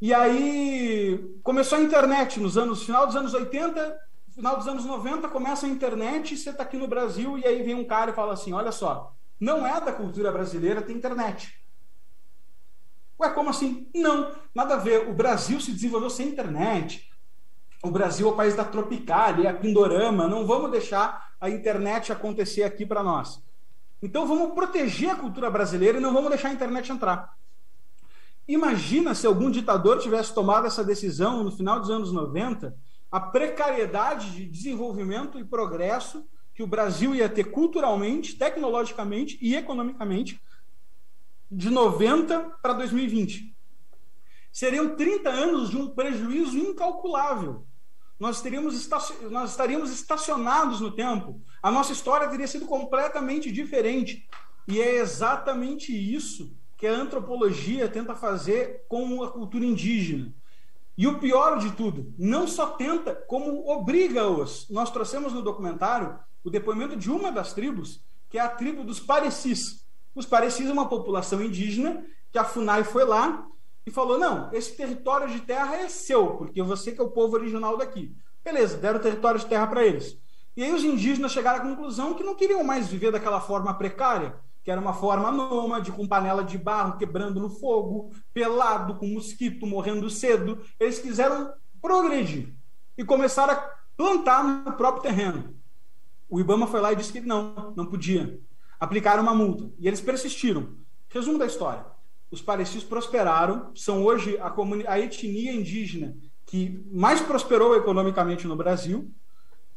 e 0.00 0.14
aí 0.14 1.18
começou 1.42 1.78
a 1.78 1.82
internet 1.82 2.38
nos 2.40 2.56
anos 2.56 2.84
final 2.84 3.06
dos 3.06 3.16
anos 3.16 3.34
80, 3.34 3.98
final 4.32 4.56
dos 4.56 4.68
anos 4.68 4.84
90 4.84 5.28
começa 5.28 5.66
a 5.66 5.68
internet 5.68 6.36
você 6.36 6.50
está 6.50 6.62
aqui 6.62 6.76
no 6.76 6.86
Brasil 6.86 7.36
e 7.36 7.44
aí 7.44 7.62
vem 7.64 7.74
um 7.74 7.84
cara 7.84 8.12
e 8.12 8.14
fala 8.14 8.32
assim, 8.32 8.52
olha 8.52 8.70
só, 8.70 9.12
não 9.40 9.66
é 9.66 9.80
da 9.80 9.92
cultura 9.92 10.30
brasileira 10.30 10.80
ter 10.80 10.92
internet. 10.92 11.52
Ué, 13.20 13.30
como 13.30 13.50
assim? 13.50 13.90
Não, 13.92 14.32
nada 14.54 14.74
a 14.74 14.78
ver. 14.78 15.08
O 15.08 15.12
Brasil 15.12 15.60
se 15.60 15.72
desenvolveu 15.72 16.08
sem 16.08 16.28
internet 16.28 17.10
o 17.82 17.90
Brasil 17.90 18.28
é 18.28 18.30
o 18.32 18.36
país 18.36 18.56
da 18.56 18.64
Tropicália, 18.64 19.50
a 19.50 19.54
Pindorama, 19.54 20.26
não 20.26 20.46
vamos 20.46 20.70
deixar 20.70 21.32
a 21.40 21.48
internet 21.48 22.10
acontecer 22.10 22.64
aqui 22.64 22.84
para 22.84 23.02
nós. 23.02 23.42
Então 24.02 24.26
vamos 24.26 24.54
proteger 24.54 25.10
a 25.10 25.16
cultura 25.16 25.50
brasileira 25.50 25.98
e 25.98 26.00
não 26.00 26.12
vamos 26.12 26.30
deixar 26.30 26.48
a 26.48 26.52
internet 26.52 26.90
entrar. 26.90 27.36
Imagina 28.46 29.14
se 29.14 29.26
algum 29.26 29.50
ditador 29.50 29.98
tivesse 29.98 30.34
tomado 30.34 30.66
essa 30.66 30.82
decisão 30.82 31.44
no 31.44 31.52
final 31.52 31.78
dos 31.78 31.90
anos 31.90 32.12
90, 32.12 32.74
a 33.10 33.20
precariedade 33.20 34.30
de 34.30 34.46
desenvolvimento 34.46 35.38
e 35.38 35.44
progresso 35.44 36.26
que 36.54 36.62
o 36.62 36.66
Brasil 36.66 37.14
ia 37.14 37.28
ter 37.28 37.44
culturalmente, 37.44 38.36
tecnologicamente 38.36 39.38
e 39.40 39.54
economicamente 39.54 40.40
de 41.50 41.70
90 41.70 42.40
para 42.62 42.72
2020. 42.72 43.54
Seriam 44.58 44.96
30 44.96 45.30
anos 45.30 45.70
de 45.70 45.76
um 45.76 45.88
prejuízo 45.94 46.58
incalculável 46.58 47.64
nós, 48.18 48.40
teríamos 48.40 48.88
nós 49.30 49.50
estaríamos 49.50 49.92
estacionados 49.92 50.80
no 50.80 50.90
tempo. 50.90 51.40
A 51.62 51.70
nossa 51.70 51.92
história 51.92 52.28
teria 52.28 52.48
sido 52.48 52.66
completamente 52.66 53.52
diferente. 53.52 54.28
E 54.66 54.80
é 54.80 54.96
exatamente 54.96 55.92
isso 55.92 56.52
que 56.76 56.88
a 56.88 56.92
antropologia 56.92 57.88
tenta 57.88 58.16
fazer 58.16 58.84
com 58.88 59.22
a 59.22 59.30
cultura 59.30 59.64
indígena. 59.64 60.34
E 60.96 61.06
o 61.06 61.20
pior 61.20 61.60
de 61.60 61.70
tudo, 61.76 62.12
não 62.18 62.48
só 62.48 62.70
tenta, 62.70 63.14
como 63.14 63.70
obriga-os. 63.70 64.68
Nós 64.68 64.90
trouxemos 64.90 65.32
no 65.32 65.40
documentário 65.40 66.18
o 66.42 66.50
depoimento 66.50 66.96
de 66.96 67.12
uma 67.12 67.30
das 67.30 67.52
tribos, 67.52 68.04
que 68.28 68.36
é 68.36 68.40
a 68.40 68.48
tribo 68.48 68.82
dos 68.82 68.98
Parecis. 68.98 69.86
Os 70.16 70.26
Parecis 70.26 70.68
é 70.68 70.72
uma 70.72 70.88
população 70.88 71.40
indígena 71.40 72.04
que 72.32 72.38
a 72.38 72.44
FUNAI 72.44 72.82
foi 72.82 73.04
lá 73.04 73.46
e 73.88 73.90
falou: 73.90 74.18
não, 74.18 74.52
esse 74.52 74.76
território 74.76 75.28
de 75.28 75.40
terra 75.40 75.76
é 75.76 75.88
seu, 75.88 76.36
porque 76.36 76.62
você 76.62 76.92
que 76.92 77.00
é 77.00 77.04
o 77.04 77.10
povo 77.10 77.36
original 77.36 77.76
daqui. 77.76 78.14
Beleza, 78.44 78.76
deram 78.76 79.00
território 79.00 79.40
de 79.40 79.46
terra 79.46 79.66
para 79.66 79.84
eles. 79.84 80.16
E 80.56 80.62
aí 80.62 80.72
os 80.72 80.84
indígenas 80.84 81.32
chegaram 81.32 81.58
à 81.58 81.66
conclusão 81.66 82.14
que 82.14 82.22
não 82.22 82.34
queriam 82.34 82.62
mais 82.62 82.88
viver 82.88 83.10
daquela 83.10 83.40
forma 83.40 83.72
precária, 83.74 84.38
que 84.62 84.70
era 84.70 84.80
uma 84.80 84.92
forma 84.92 85.30
nômade, 85.30 85.92
com 85.92 86.06
panela 86.06 86.44
de 86.44 86.58
barro 86.58 86.98
quebrando 86.98 87.40
no 87.40 87.48
fogo, 87.48 88.12
pelado, 88.34 88.96
com 88.96 89.06
mosquito 89.06 89.66
morrendo 89.66 90.10
cedo. 90.10 90.60
Eles 90.78 90.98
quiseram 90.98 91.52
progredir 91.80 92.54
e 92.96 93.04
começaram 93.04 93.54
a 93.54 93.70
plantar 93.96 94.44
no 94.44 94.72
próprio 94.74 95.02
terreno. 95.02 95.54
O 96.28 96.38
Ibama 96.38 96.66
foi 96.66 96.80
lá 96.80 96.92
e 96.92 96.96
disse 96.96 97.12
que 97.12 97.20
não, 97.20 97.72
não 97.74 97.86
podia. 97.86 98.38
Aplicaram 98.78 99.22
uma 99.22 99.34
multa. 99.34 99.70
E 99.78 99.88
eles 99.88 100.00
persistiram. 100.00 100.76
Resumo 101.08 101.38
da 101.38 101.46
história 101.46 101.97
os 102.30 102.42
parecidos 102.42 102.84
prosperaram, 102.84 103.70
são 103.74 104.04
hoje 104.04 104.38
a, 104.38 104.54
a 104.86 105.00
etnia 105.00 105.52
indígena 105.52 106.16
que 106.46 106.82
mais 106.90 107.20
prosperou 107.20 107.76
economicamente 107.76 108.46
no 108.46 108.56
Brasil, 108.56 109.10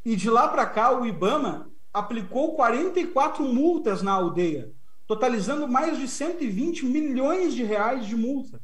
e 0.06 0.16
de 0.16 0.30
lá 0.30 0.48
para 0.48 0.66
cá 0.66 0.98
o 0.98 1.06
IBAMA 1.06 1.70
aplicou 1.94 2.56
44 2.56 3.44
multas 3.44 4.02
na 4.02 4.14
aldeia, 4.14 4.72
totalizando 5.06 5.68
mais 5.68 5.98
de 5.98 6.08
120 6.08 6.86
milhões 6.86 7.54
de 7.54 7.64
reais 7.64 8.06
de 8.06 8.16
multa. 8.16 8.62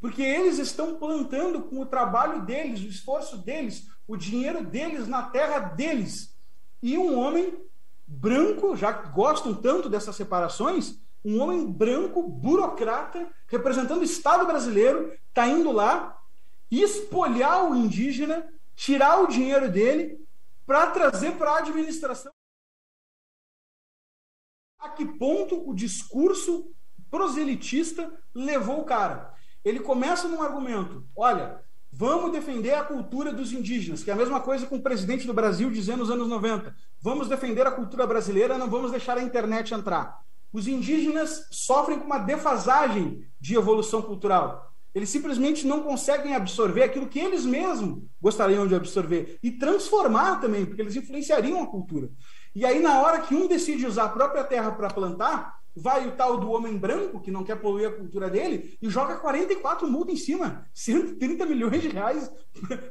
Porque 0.00 0.22
eles 0.22 0.58
estão 0.58 0.96
plantando 0.96 1.62
com 1.62 1.80
o 1.80 1.86
trabalho 1.86 2.42
deles, 2.44 2.80
o 2.80 2.88
esforço 2.88 3.36
deles, 3.36 3.86
o 4.08 4.16
dinheiro 4.16 4.64
deles 4.64 5.06
na 5.06 5.22
terra 5.22 5.58
deles. 5.58 6.34
E 6.82 6.96
um 6.96 7.18
homem 7.18 7.54
branco, 8.06 8.74
já 8.76 8.90
gostam 8.90 9.54
tanto 9.54 9.88
dessas 9.88 10.16
separações, 10.16 10.98
um 11.24 11.40
homem 11.40 11.70
branco, 11.70 12.22
burocrata, 12.22 13.30
representando 13.46 14.00
o 14.00 14.04
Estado 14.04 14.46
brasileiro, 14.46 15.12
está 15.28 15.46
indo 15.46 15.70
lá 15.70 16.18
espolhar 16.70 17.70
o 17.70 17.76
indígena, 17.76 18.48
tirar 18.74 19.20
o 19.20 19.26
dinheiro 19.26 19.70
dele 19.70 20.18
para 20.66 20.90
trazer 20.90 21.32
para 21.32 21.52
a 21.52 21.58
administração. 21.58 22.32
A 24.78 24.88
que 24.88 25.04
ponto 25.04 25.68
o 25.68 25.74
discurso 25.74 26.74
proselitista 27.10 28.12
levou 28.34 28.80
o 28.80 28.84
cara? 28.84 29.32
Ele 29.64 29.78
começa 29.78 30.26
num 30.26 30.42
argumento: 30.42 31.06
olha, 31.14 31.62
vamos 31.92 32.32
defender 32.32 32.74
a 32.74 32.84
cultura 32.84 33.32
dos 33.32 33.52
indígenas, 33.52 34.02
que 34.02 34.10
é 34.10 34.14
a 34.14 34.16
mesma 34.16 34.40
coisa 34.40 34.66
com 34.66 34.76
o 34.76 34.82
presidente 34.82 35.26
do 35.26 35.34
Brasil 35.34 35.70
dizendo 35.70 35.98
nos 35.98 36.10
anos 36.10 36.26
90. 36.26 36.74
Vamos 37.00 37.28
defender 37.28 37.64
a 37.66 37.70
cultura 37.70 38.06
brasileira, 38.06 38.58
não 38.58 38.68
vamos 38.68 38.90
deixar 38.90 39.18
a 39.18 39.22
internet 39.22 39.72
entrar 39.72 40.24
os 40.52 40.68
indígenas 40.68 41.46
sofrem 41.50 41.98
com 41.98 42.06
uma 42.06 42.18
defasagem 42.18 43.24
de 43.40 43.54
evolução 43.54 44.02
cultural. 44.02 44.72
Eles 44.94 45.08
simplesmente 45.08 45.66
não 45.66 45.82
conseguem 45.82 46.34
absorver 46.34 46.82
aquilo 46.82 47.08
que 47.08 47.18
eles 47.18 47.46
mesmos 47.46 48.02
gostariam 48.20 48.66
de 48.66 48.74
absorver 48.74 49.38
e 49.42 49.50
transformar 49.50 50.36
também, 50.36 50.66
porque 50.66 50.82
eles 50.82 50.96
influenciariam 50.96 51.62
a 51.62 51.66
cultura. 51.66 52.10
E 52.54 52.66
aí, 52.66 52.80
na 52.80 53.00
hora 53.00 53.20
que 53.20 53.34
um 53.34 53.48
decide 53.48 53.86
usar 53.86 54.04
a 54.04 54.08
própria 54.10 54.44
terra 54.44 54.70
para 54.72 54.90
plantar, 54.90 55.62
vai 55.74 56.06
o 56.06 56.12
tal 56.12 56.38
do 56.38 56.50
homem 56.50 56.76
branco, 56.76 57.20
que 57.20 57.30
não 57.30 57.42
quer 57.42 57.56
poluir 57.56 57.88
a 57.88 57.92
cultura 57.92 58.28
dele, 58.28 58.76
e 58.82 58.90
joga 58.90 59.16
44 59.16 59.88
multas 59.88 60.14
em 60.14 60.18
cima. 60.18 60.66
130 60.74 61.46
milhões 61.46 61.80
de 61.80 61.88
reais 61.88 62.30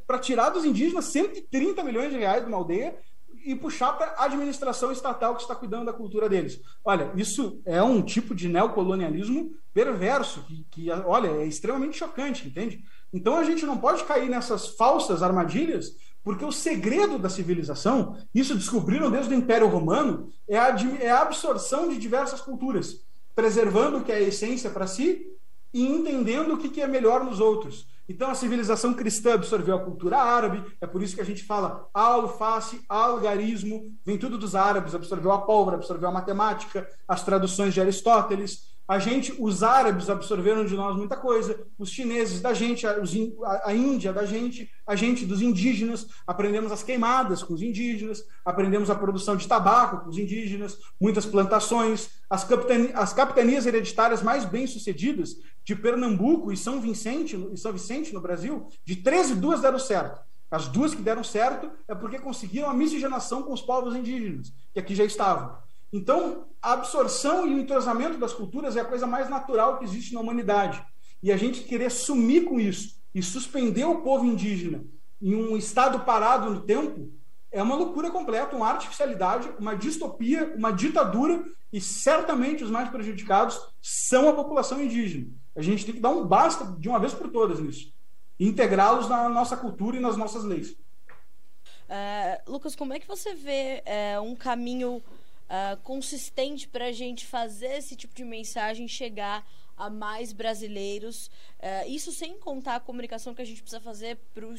para 0.08 0.18
tirar 0.18 0.50
dos 0.50 0.66
indígenas 0.66 1.06
130 1.06 1.84
milhões 1.84 2.12
de 2.12 2.18
reais 2.18 2.42
de 2.42 2.48
uma 2.48 2.58
aldeia 2.58 2.98
e 3.46 3.56
puxar 3.56 3.94
para 3.94 4.12
a 4.18 4.26
administração 4.26 4.92
estatal 4.92 5.36
que 5.36 5.42
está 5.42 5.56
cuidando 5.56 5.86
da 5.86 5.94
cultura 5.94 6.30
deles. 6.30 6.62
Olha, 6.84 7.12
isso 7.16 7.62
é 7.66 7.82
um 7.82 8.02
tipo 8.02 8.36
de 8.36 8.48
neocolonialismo 8.48 9.52
perverso, 9.74 10.44
que, 10.44 10.66
que 10.70 10.92
olha, 10.92 11.28
é 11.28 11.46
extremamente 11.46 11.98
chocante, 11.98 12.48
entende? 12.48 12.84
Então 13.14 13.36
a 13.36 13.44
gente 13.44 13.66
não 13.66 13.78
pode 13.78 14.04
cair 14.04 14.30
nessas 14.30 14.70
falsas 14.70 15.22
armadilhas, 15.24 15.96
porque 16.24 16.46
o 16.46 16.52
segredo 16.52 17.18
da 17.18 17.30
civilização, 17.30 18.18
isso 18.34 18.56
descobriram 18.56 19.10
desde 19.10 19.34
o 19.34 19.38
Império 19.38 19.68
Romano, 19.68 20.32
é 20.48 20.58
a, 20.58 20.76
é 21.00 21.10
a 21.10 21.22
absorção 21.22 21.90
de 21.90 21.98
diversas 21.98 22.42
culturas, 22.42 23.02
preservando 23.36 23.98
o 23.98 24.04
que 24.04 24.12
é 24.12 24.16
a 24.16 24.22
essência 24.22 24.70
para 24.70 24.88
si 24.88 25.26
e 25.74 25.86
entendendo 25.86 26.54
o 26.54 26.58
que 26.58 26.82
é 26.82 26.88
melhor 26.88 27.24
nos 27.24 27.40
outros. 27.40 27.88
Então 28.12 28.30
a 28.30 28.36
civilização 28.36 28.94
cristã 28.94 29.36
absorveu 29.36 29.74
a 29.74 29.80
cultura 29.80 30.18
árabe, 30.18 30.62
é 30.82 30.86
por 30.86 31.02
isso 31.02 31.16
que 31.16 31.22
a 31.22 31.26
gente 31.26 31.46
fala 31.46 31.90
alface, 31.94 32.82
algarismo, 32.90 33.86
vem 34.06 34.18
tudo 34.18 34.38
dos 34.38 34.54
árabes, 34.54 34.94
absorveu 34.94 35.32
a 35.32 35.42
pólvora, 35.42 35.78
absorveu 35.78 36.10
a 36.10 36.12
matemática, 36.12 36.86
as 37.08 37.24
traduções 37.24 37.74
de 37.74 37.80
Aristóteles. 37.80 38.71
A 38.88 39.00
gente, 39.00 39.34
os 39.40 39.64
árabes 39.64 40.10
absorveram 40.10 40.66
de 40.66 40.76
nós 40.76 40.98
muita 40.98 41.16
coisa, 41.16 41.66
os 41.80 41.90
chineses 41.90 42.42
da 42.42 42.54
gente, 42.54 42.86
a, 42.86 43.74
Índia 43.74 44.12
da 44.12 44.26
gente, 44.26 44.70
a 44.86 44.96
gente 44.96 45.26
dos 45.26 45.42
indígenas, 45.42 46.08
aprendemos 46.28 46.72
as 46.72 46.84
queimadas 46.84 47.42
com 47.42 47.54
os 47.54 47.62
indígenas, 47.62 48.24
aprendemos 48.44 48.90
a 48.90 48.96
produção 48.96 49.38
de 49.38 49.48
tabaco 49.48 50.04
com 50.04 50.10
os 50.10 50.18
indígenas, 50.18 50.78
muitas 51.00 51.26
plantações, 51.26 52.10
as, 52.30 52.44
capitani 52.44 52.92
as 52.94 53.14
capitanias 53.14 53.66
hereditárias 53.66 54.22
mais 54.22 54.44
bem-sucedidas 54.44 55.36
de 55.64 55.76
Pernambuco 55.76 56.52
e 56.52 56.58
São 56.58 56.82
Vicente, 56.82 57.40
e 57.54 57.58
São 57.58 57.72
Vicente 57.72 58.14
no 58.14 58.20
Brasil, 58.20 58.68
de 58.84 58.98
13, 58.98 59.36
duas 59.36 59.62
deram 59.62 59.80
certo. 59.80 60.20
As 60.52 60.68
duas 60.68 60.94
que 60.94 61.02
deram 61.02 61.24
certo 61.24 61.72
é 61.88 61.96
porque 61.96 62.20
conseguiram 62.20 62.70
a 62.70 62.74
miscigenação 62.74 63.42
com 63.42 63.54
os 63.54 63.62
povos 63.62 63.96
indígenas, 63.96 64.52
que 64.74 64.80
aqui 64.82 64.94
já 64.94 65.06
estavam. 65.06 65.56
Então, 65.92 66.48
a 66.62 66.74
absorção 66.74 67.48
e 67.48 67.54
o 67.54 67.60
entrosamento 67.60 68.18
das 68.18 68.34
culturas 68.34 68.78
é 68.78 68.82
a 68.82 68.86
coisa 68.86 69.06
mais 69.06 69.30
natural 69.30 69.78
que 69.78 69.86
existe 69.86 70.14
na 70.14 70.22
humanidade. 70.22 70.84
E 71.22 71.32
a 71.32 71.38
gente 71.38 71.64
querer 71.64 71.92
sumir 71.92 72.46
com 72.46 72.60
isso 72.60 73.02
e 73.14 73.22
suspender 73.22 73.84
o 73.86 74.02
povo 74.02 74.26
indígena 74.26 74.84
em 75.22 75.36
um 75.36 75.56
estado 75.56 76.00
parado 76.00 76.50
no 76.50 76.62
tempo 76.62 77.12
é 77.52 77.62
uma 77.62 77.76
loucura 77.76 78.10
completa, 78.10 78.56
uma 78.56 78.70
artificialidade, 78.70 79.52
uma 79.60 79.76
distopia, 79.76 80.54
uma 80.56 80.72
ditadura 80.72 81.44
e 81.72 81.82
certamente 81.82 82.64
os 82.64 82.72
mais 82.72 82.90
prejudicados 82.90 83.60
são 83.82 84.30
a 84.30 84.34
população 84.34 84.82
indígena. 84.82 85.28
A 85.56 85.62
gente 85.62 85.86
tem 85.86 85.94
que 85.94 86.00
dar 86.00 86.10
um 86.10 86.26
basta 86.26 86.66
de 86.80 86.88
uma 86.88 87.00
vez 87.00 87.14
por 87.14 87.30
todas 87.30 87.60
nisso. 87.60 87.94
Integrá-los 88.40 89.10
na 89.10 89.28
nossa 89.28 89.58
cultura 89.58 89.98
e 89.98 90.00
nas 90.00 90.16
nossas 90.16 90.44
leis. 90.44 90.72
Uh, 90.72 92.52
Lucas, 92.52 92.76
como 92.76 92.94
é 92.94 93.00
que 93.00 93.08
você 93.08 93.36
vê 93.36 93.84
uh, 93.86 94.22
um 94.22 94.34
caminho 94.34 95.04
uh, 95.52 95.78
consistente 95.82 96.68
para 96.68 96.86
a 96.86 96.92
gente 96.92 97.26
fazer 97.26 97.78
esse 97.78 97.96
tipo 97.96 98.16
de 98.16 98.24
mensagem 98.24 98.88
chegar 98.88 99.46
a 99.76 99.90
mais 99.90 100.32
brasileiros. 100.32 101.28
Uh, 101.60 101.90
isso 101.90 102.12
sem 102.12 102.38
contar 102.40 102.76
a 102.76 102.80
comunicação 102.80 103.36
que 103.36 103.42
a 103.42 103.46
gente 103.46 103.62
precisa 103.62 103.82
fazer 103.82 104.18
para 104.34 104.48
o 104.48 104.56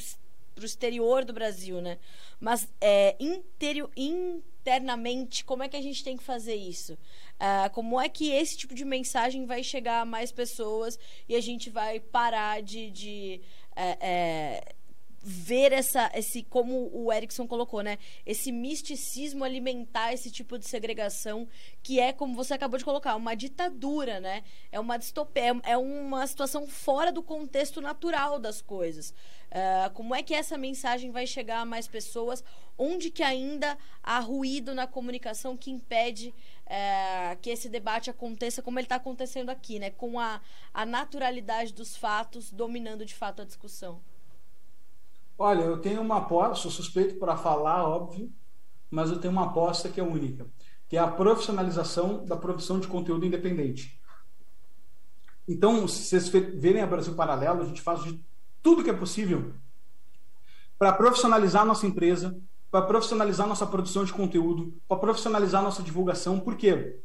exterior 0.65 1.25
do 1.25 1.33
Brasil, 1.33 1.81
né? 1.81 1.99
Mas 2.39 2.69
é, 2.81 3.17
interior, 3.19 3.91
internamente, 3.97 5.45
como 5.45 5.63
é 5.63 5.69
que 5.69 5.77
a 5.77 5.83
gente 5.83 6.05
tem 6.05 6.17
que 6.17 6.23
fazer 6.23 6.55
isso? 6.55 6.93
Uh, 6.93 7.71
como 7.73 7.99
é 7.99 8.09
que 8.09 8.31
esse 8.31 8.57
tipo 8.57 8.75
de 8.75 8.85
mensagem 8.85 9.47
vai 9.47 9.63
chegar 9.63 10.03
a 10.03 10.05
mais 10.05 10.31
pessoas 10.31 10.99
e 11.29 11.35
a 11.35 11.41
gente 11.41 11.71
vai 11.71 11.99
parar 12.01 12.63
de, 12.63 12.91
de 12.91 13.41
é, 13.75 13.99
é, 14.01 14.75
ver 15.23 15.73
essa 15.73 16.11
esse 16.15 16.43
como 16.43 16.91
o 16.93 17.13
Erickson 17.13 17.47
colocou, 17.47 17.81
né? 17.81 17.99
Esse 18.27 18.51
misticismo 18.51 19.45
alimentar 19.45 20.13
esse 20.13 20.31
tipo 20.31 20.59
de 20.59 20.67
segregação 20.67 21.49
que 21.83 22.01
é 22.01 22.13
como 22.13 22.35
você 22.35 22.55
acabou 22.55 22.79
de 22.79 22.85
colocar, 22.85 23.15
uma 23.15 23.35
ditadura, 23.35 24.19
né? 24.19 24.43
É 24.73 24.81
uma 24.81 24.99
distopia, 24.99 25.43
é, 25.65 25.73
é 25.73 25.77
uma 25.77 26.27
situação 26.27 26.67
fora 26.67 27.13
do 27.13 27.23
contexto 27.23 27.81
natural 27.81 28.39
das 28.39 28.61
coisas. 28.61 29.15
Uh, 29.53 29.91
como 29.93 30.15
é 30.15 30.23
que 30.23 30.35
essa 30.35 30.57
mensagem 30.57 31.11
vai 31.11 31.27
chegar 31.27 31.61
a 31.61 31.65
mais 31.65 31.87
pessoas? 31.87 32.43
Onde 32.77 33.11
que 33.11 33.23
ainda 33.23 33.77
há 34.03 34.19
ruído 34.19 34.75
na 34.75 34.87
comunicação 34.87 35.57
que 35.57 35.71
impede 35.71 36.35
uh, 36.67 37.37
que 37.41 37.51
esse 37.51 37.69
debate 37.69 38.11
aconteça 38.11 38.63
como 38.63 38.79
ele 38.79 38.87
está 38.87 38.97
acontecendo 38.97 39.51
aqui, 39.51 39.79
né? 39.79 39.91
Com 39.91 40.19
a, 40.19 40.41
a 40.73 40.85
naturalidade 40.85 41.73
dos 41.75 41.97
fatos 41.97 42.51
dominando 42.51 43.05
de 43.05 43.15
fato 43.15 43.43
a 43.43 43.45
discussão. 43.45 44.01
Olha, 45.39 45.63
eu 45.63 45.79
tenho 45.79 46.01
uma 46.01 46.19
aposta, 46.19 46.63
sou 46.63 46.71
suspeito 46.71 47.19
para 47.19 47.37
falar, 47.37 47.85
óbvio, 47.85 48.33
mas 48.91 49.11
eu 49.11 49.19
tenho 49.19 49.33
uma 49.33 49.47
aposta 49.47 49.89
que 49.89 50.01
é 50.01 50.05
única, 50.05 50.47
que 50.89 50.97
é 50.97 51.01
a 51.01 51.09
profissionalização 51.09 52.25
da 52.25 52.37
produção 52.37 52.79
de 52.79 52.87
conteúdo 52.87 53.27
independente. 53.27 54.01
Então, 55.49 55.89
se 55.89 56.05
vocês 56.05 56.29
verem 56.29 56.83
a 56.83 56.87
Brasil 56.87 57.15
Paralelo, 57.15 57.63
a 57.63 57.65
gente 57.65 57.83
faz 57.83 58.03
de 58.05 58.25
tudo 58.63 58.85
que 58.85 58.91
é 58.91 58.95
possível 58.95 59.55
para 60.79 60.93
profissionalizar 60.93 61.65
nossa 61.65 61.87
empresa, 61.87 62.37
para 62.71 62.87
profissionalizar 62.87 63.47
nossa 63.47 63.67
produção 63.67 64.05
de 64.05 64.13
conteúdo, 64.13 64.75
para 64.89 64.97
profissionalizar 64.99 65.63
nossa 65.63 65.83
divulgação. 65.83 66.41
Por 66.41 66.57
quê? 66.57 67.01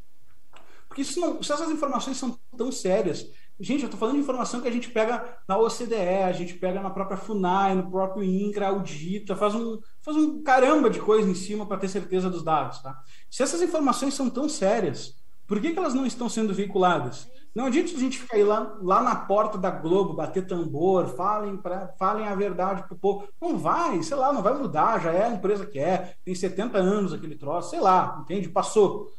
Porque 0.88 1.02
não, 1.16 1.42
se 1.42 1.52
essas 1.52 1.70
informações 1.70 2.16
são 2.16 2.38
tão 2.56 2.72
sérias, 2.72 3.30
Gente, 3.60 3.82
eu 3.82 3.86
estou 3.86 3.98
falando 3.98 4.14
de 4.14 4.20
informação 4.20 4.60
que 4.60 4.68
a 4.68 4.72
gente 4.72 4.88
pega 4.90 5.36
na 5.48 5.58
OCDE, 5.58 6.22
a 6.24 6.32
gente 6.32 6.54
pega 6.54 6.80
na 6.80 6.90
própria 6.90 7.16
FUNAI, 7.16 7.74
no 7.74 7.90
próprio 7.90 8.22
INCRA, 8.22 8.68
audita, 8.68 9.34
faz 9.34 9.52
um, 9.54 9.80
faz 10.00 10.16
um 10.16 10.42
caramba 10.44 10.88
de 10.88 11.00
coisa 11.00 11.28
em 11.28 11.34
cima 11.34 11.66
para 11.66 11.78
ter 11.78 11.88
certeza 11.88 12.30
dos 12.30 12.44
dados. 12.44 12.78
Tá? 12.78 13.02
Se 13.28 13.42
essas 13.42 13.60
informações 13.60 14.14
são 14.14 14.30
tão 14.30 14.48
sérias, 14.48 15.14
por 15.44 15.60
que, 15.60 15.72
que 15.72 15.78
elas 15.78 15.94
não 15.94 16.06
estão 16.06 16.28
sendo 16.28 16.54
veiculadas? 16.54 17.26
Não 17.52 17.66
adianta 17.66 17.92
a 17.96 17.98
gente 17.98 18.18
ficar 18.18 18.36
aí 18.36 18.44
lá, 18.44 18.78
lá 18.80 19.02
na 19.02 19.16
porta 19.16 19.58
da 19.58 19.70
Globo, 19.70 20.14
bater 20.14 20.46
tambor, 20.46 21.08
falem, 21.16 21.56
pra, 21.56 21.88
falem 21.98 22.28
a 22.28 22.34
verdade 22.36 22.84
para 22.84 22.94
o 22.94 22.98
povo. 22.98 23.26
Não 23.40 23.58
vai, 23.58 24.00
sei 24.04 24.16
lá, 24.16 24.32
não 24.32 24.42
vai 24.42 24.56
mudar, 24.56 25.00
já 25.00 25.10
é 25.10 25.24
a 25.24 25.32
empresa 25.32 25.66
que 25.66 25.80
é, 25.80 26.14
tem 26.24 26.34
70 26.34 26.78
anos 26.78 27.12
aquele 27.12 27.34
troço, 27.34 27.70
sei 27.70 27.80
lá, 27.80 28.20
entende? 28.22 28.48
Passou. 28.48 29.10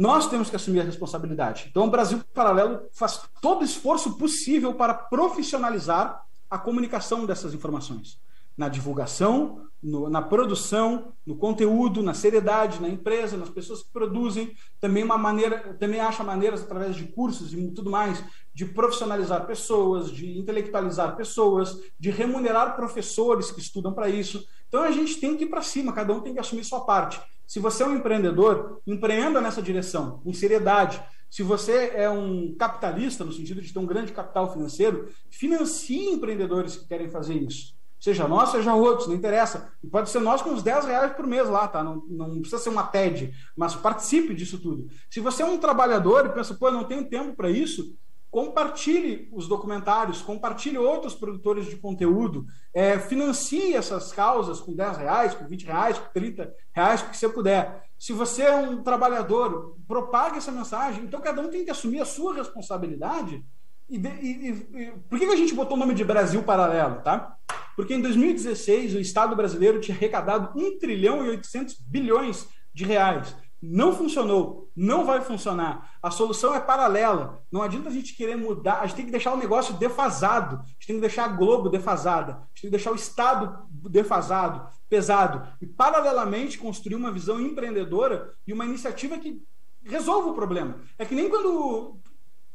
Nós 0.00 0.30
temos 0.30 0.48
que 0.48 0.56
assumir 0.56 0.80
a 0.80 0.84
responsabilidade. 0.84 1.66
Então, 1.68 1.84
o 1.84 1.90
Brasil 1.90 2.22
Paralelo 2.32 2.88
faz 2.90 3.20
todo 3.42 3.60
o 3.60 3.64
esforço 3.66 4.16
possível 4.16 4.72
para 4.72 4.94
profissionalizar 4.94 6.24
a 6.48 6.58
comunicação 6.58 7.26
dessas 7.26 7.52
informações. 7.52 8.18
Na 8.56 8.70
divulgação, 8.70 9.66
no, 9.82 10.08
na 10.08 10.22
produção, 10.22 11.12
no 11.26 11.36
conteúdo, 11.36 12.02
na 12.02 12.14
seriedade, 12.14 12.80
na 12.80 12.88
empresa, 12.88 13.36
nas 13.36 13.50
pessoas 13.50 13.82
que 13.82 13.92
produzem. 13.92 14.56
Também 14.80 15.04
uma 15.04 15.18
maneira, 15.18 15.74
também 15.74 16.00
acha 16.00 16.24
maneiras 16.24 16.62
através 16.62 16.96
de 16.96 17.04
cursos 17.04 17.52
e 17.52 17.70
tudo 17.72 17.90
mais 17.90 18.24
de 18.54 18.64
profissionalizar 18.64 19.46
pessoas, 19.46 20.10
de 20.10 20.38
intelectualizar 20.38 21.14
pessoas, 21.14 21.78
de 21.98 22.08
remunerar 22.10 22.74
professores 22.74 23.50
que 23.50 23.60
estudam 23.60 23.92
para 23.92 24.08
isso. 24.08 24.42
Então 24.66 24.82
a 24.82 24.90
gente 24.90 25.20
tem 25.20 25.36
que 25.36 25.44
ir 25.44 25.50
para 25.50 25.60
cima, 25.60 25.92
cada 25.92 26.10
um 26.14 26.22
tem 26.22 26.32
que 26.32 26.40
assumir 26.40 26.64
sua 26.64 26.86
parte. 26.86 27.20
Se 27.50 27.58
você 27.58 27.82
é 27.82 27.86
um 27.86 27.96
empreendedor, 27.96 28.80
empreenda 28.86 29.40
nessa 29.40 29.60
direção, 29.60 30.20
com 30.22 30.32
seriedade. 30.32 31.02
Se 31.28 31.42
você 31.42 31.90
é 31.96 32.08
um 32.08 32.54
capitalista, 32.54 33.24
no 33.24 33.32
sentido 33.32 33.60
de 33.60 33.72
ter 33.72 33.78
um 33.80 33.86
grande 33.86 34.12
capital 34.12 34.52
financeiro, 34.52 35.08
financie 35.28 36.12
empreendedores 36.12 36.76
que 36.76 36.86
querem 36.86 37.10
fazer 37.10 37.34
isso. 37.34 37.74
Seja 37.98 38.28
nós, 38.28 38.50
seja 38.50 38.72
outros, 38.72 39.08
não 39.08 39.16
interessa. 39.16 39.72
E 39.82 39.88
pode 39.88 40.10
ser 40.10 40.20
nós 40.20 40.40
com 40.40 40.50
uns 40.50 40.62
10 40.62 40.84
reais 40.84 41.12
por 41.14 41.26
mês 41.26 41.48
lá, 41.48 41.66
tá? 41.66 41.82
Não, 41.82 41.96
não 42.06 42.40
precisa 42.40 42.62
ser 42.62 42.68
uma 42.68 42.84
TED, 42.84 43.34
mas 43.56 43.74
participe 43.74 44.32
disso 44.32 44.56
tudo. 44.56 44.86
Se 45.10 45.18
você 45.18 45.42
é 45.42 45.46
um 45.46 45.58
trabalhador 45.58 46.26
e 46.26 46.32
pensa, 46.32 46.54
pô, 46.54 46.68
eu 46.68 46.74
não 46.74 46.84
tenho 46.84 47.08
tempo 47.08 47.34
para 47.34 47.50
isso, 47.50 47.96
compartilhe 48.30 49.28
os 49.32 49.48
documentários, 49.48 50.22
compartilhe 50.22 50.78
outros 50.78 51.14
produtores 51.14 51.66
de 51.66 51.76
conteúdo, 51.76 52.46
é, 52.72 52.98
financie 52.98 53.74
essas 53.74 54.12
causas 54.12 54.60
com 54.60 54.74
10 54.74 54.98
reais, 54.98 55.34
com 55.34 55.46
20 55.46 55.66
reais, 55.66 55.98
com 55.98 56.12
30 56.12 56.54
reais, 56.72 57.02
o 57.02 57.10
que 57.10 57.16
você 57.16 57.28
puder. 57.28 57.84
Se 57.98 58.12
você 58.12 58.42
é 58.42 58.54
um 58.54 58.82
trabalhador, 58.82 59.76
propague 59.86 60.38
essa 60.38 60.52
mensagem. 60.52 61.04
Então, 61.04 61.20
cada 61.20 61.42
um 61.42 61.50
tem 61.50 61.64
que 61.64 61.70
assumir 61.70 62.00
a 62.00 62.06
sua 62.06 62.34
responsabilidade. 62.34 63.44
E, 63.88 63.96
e, 63.96 64.48
e 64.48 64.92
por 65.08 65.18
que 65.18 65.24
a 65.24 65.36
gente 65.36 65.54
botou 65.54 65.76
o 65.76 65.80
nome 65.80 65.94
de 65.94 66.04
Brasil 66.04 66.42
Paralelo? 66.44 67.02
Tá? 67.02 67.36
Porque 67.74 67.94
em 67.94 68.00
2016 68.00 68.94
o 68.94 69.00
Estado 69.00 69.34
brasileiro 69.34 69.80
tinha 69.80 69.96
arrecadado 69.96 70.56
1 70.58 70.78
trilhão 70.78 71.24
e 71.24 71.30
800 71.30 71.80
bilhões 71.80 72.48
de 72.72 72.84
reais. 72.84 73.34
Não 73.62 73.94
funcionou, 73.94 74.70
não 74.74 75.04
vai 75.04 75.20
funcionar. 75.20 75.98
A 76.02 76.10
solução 76.10 76.54
é 76.54 76.60
paralela. 76.60 77.42
Não 77.52 77.62
adianta 77.62 77.90
a 77.90 77.92
gente 77.92 78.14
querer 78.14 78.36
mudar, 78.36 78.80
a 78.80 78.86
gente 78.86 78.96
tem 78.96 79.04
que 79.04 79.10
deixar 79.10 79.34
o 79.34 79.36
negócio 79.36 79.74
defasado, 79.74 80.56
a 80.56 80.66
gente 80.66 80.86
tem 80.86 80.96
que 80.96 81.02
deixar 81.02 81.24
a 81.26 81.28
Globo 81.28 81.68
defasada, 81.68 82.32
a 82.32 82.36
gente 82.48 82.62
tem 82.62 82.70
que 82.70 82.76
deixar 82.76 82.92
o 82.92 82.96
Estado 82.96 83.66
defasado, 83.70 84.66
pesado. 84.88 85.46
E, 85.60 85.66
paralelamente, 85.66 86.58
construir 86.58 86.94
uma 86.94 87.12
visão 87.12 87.38
empreendedora 87.38 88.34
e 88.46 88.52
uma 88.52 88.64
iniciativa 88.64 89.18
que 89.18 89.42
resolva 89.84 90.30
o 90.30 90.34
problema. 90.34 90.80
É 90.98 91.04
que 91.04 91.14
nem 91.14 91.28
quando, 91.28 91.98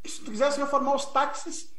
se 0.06 0.22
tu 0.22 0.32
quisesse 0.32 0.60
reformar 0.60 0.96
os 0.96 1.06
táxis, 1.06 1.75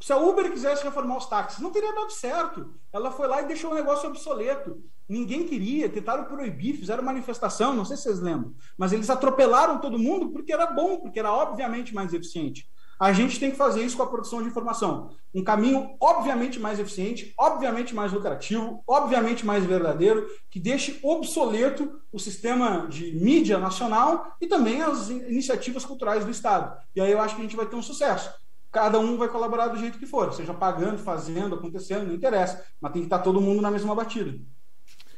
Se 0.00 0.14
a 0.14 0.16
Uber 0.16 0.50
quisesse 0.50 0.82
reformar 0.82 1.18
os 1.18 1.26
táxis, 1.26 1.60
não 1.60 1.70
teria 1.70 1.94
dado 1.94 2.10
certo. 2.10 2.72
Ela 2.90 3.12
foi 3.12 3.28
lá 3.28 3.42
e 3.42 3.46
deixou 3.46 3.70
o 3.70 3.74
negócio 3.74 4.08
obsoleto. 4.08 4.82
Ninguém 5.06 5.44
queria, 5.44 5.90
tentaram 5.90 6.24
proibir, 6.24 6.76
fizeram 6.76 7.02
manifestação, 7.02 7.74
não 7.74 7.84
sei 7.84 7.96
se 7.96 8.04
vocês 8.04 8.20
lembram. 8.20 8.54
Mas 8.78 8.92
eles 8.92 9.10
atropelaram 9.10 9.78
todo 9.78 9.98
mundo 9.98 10.30
porque 10.30 10.52
era 10.52 10.66
bom, 10.66 10.98
porque 10.98 11.18
era 11.18 11.30
obviamente 11.30 11.94
mais 11.94 12.14
eficiente. 12.14 12.66
A 12.98 13.12
gente 13.12 13.40
tem 13.40 13.50
que 13.50 13.56
fazer 13.56 13.82
isso 13.82 13.96
com 13.96 14.02
a 14.02 14.06
produção 14.06 14.42
de 14.42 14.48
informação. 14.48 15.10
Um 15.34 15.42
caminho 15.42 15.96
obviamente 16.00 16.58
mais 16.58 16.78
eficiente, 16.78 17.34
obviamente 17.38 17.94
mais 17.94 18.12
lucrativo, 18.12 18.82
obviamente 18.86 19.44
mais 19.44 19.64
verdadeiro, 19.64 20.26
que 20.50 20.60
deixe 20.60 20.98
obsoleto 21.02 22.00
o 22.12 22.18
sistema 22.18 22.86
de 22.88 23.12
mídia 23.12 23.58
nacional 23.58 24.36
e 24.40 24.46
também 24.46 24.82
as 24.82 25.08
iniciativas 25.10 25.84
culturais 25.84 26.24
do 26.24 26.30
Estado. 26.30 26.78
E 26.94 27.00
aí 27.00 27.10
eu 27.10 27.20
acho 27.20 27.34
que 27.34 27.40
a 27.40 27.44
gente 27.44 27.56
vai 27.56 27.66
ter 27.66 27.76
um 27.76 27.82
sucesso 27.82 28.30
cada 28.70 28.98
um 28.98 29.16
vai 29.16 29.28
colaborar 29.28 29.68
do 29.68 29.78
jeito 29.78 29.98
que 29.98 30.06
for, 30.06 30.32
seja 30.32 30.54
pagando, 30.54 30.98
fazendo, 30.98 31.54
acontecendo, 31.54 32.06
não 32.06 32.14
interessa, 32.14 32.64
mas 32.80 32.92
tem 32.92 33.02
que 33.02 33.06
estar 33.06 33.18
todo 33.18 33.40
mundo 33.40 33.60
na 33.60 33.70
mesma 33.70 33.94
batida. 33.94 34.38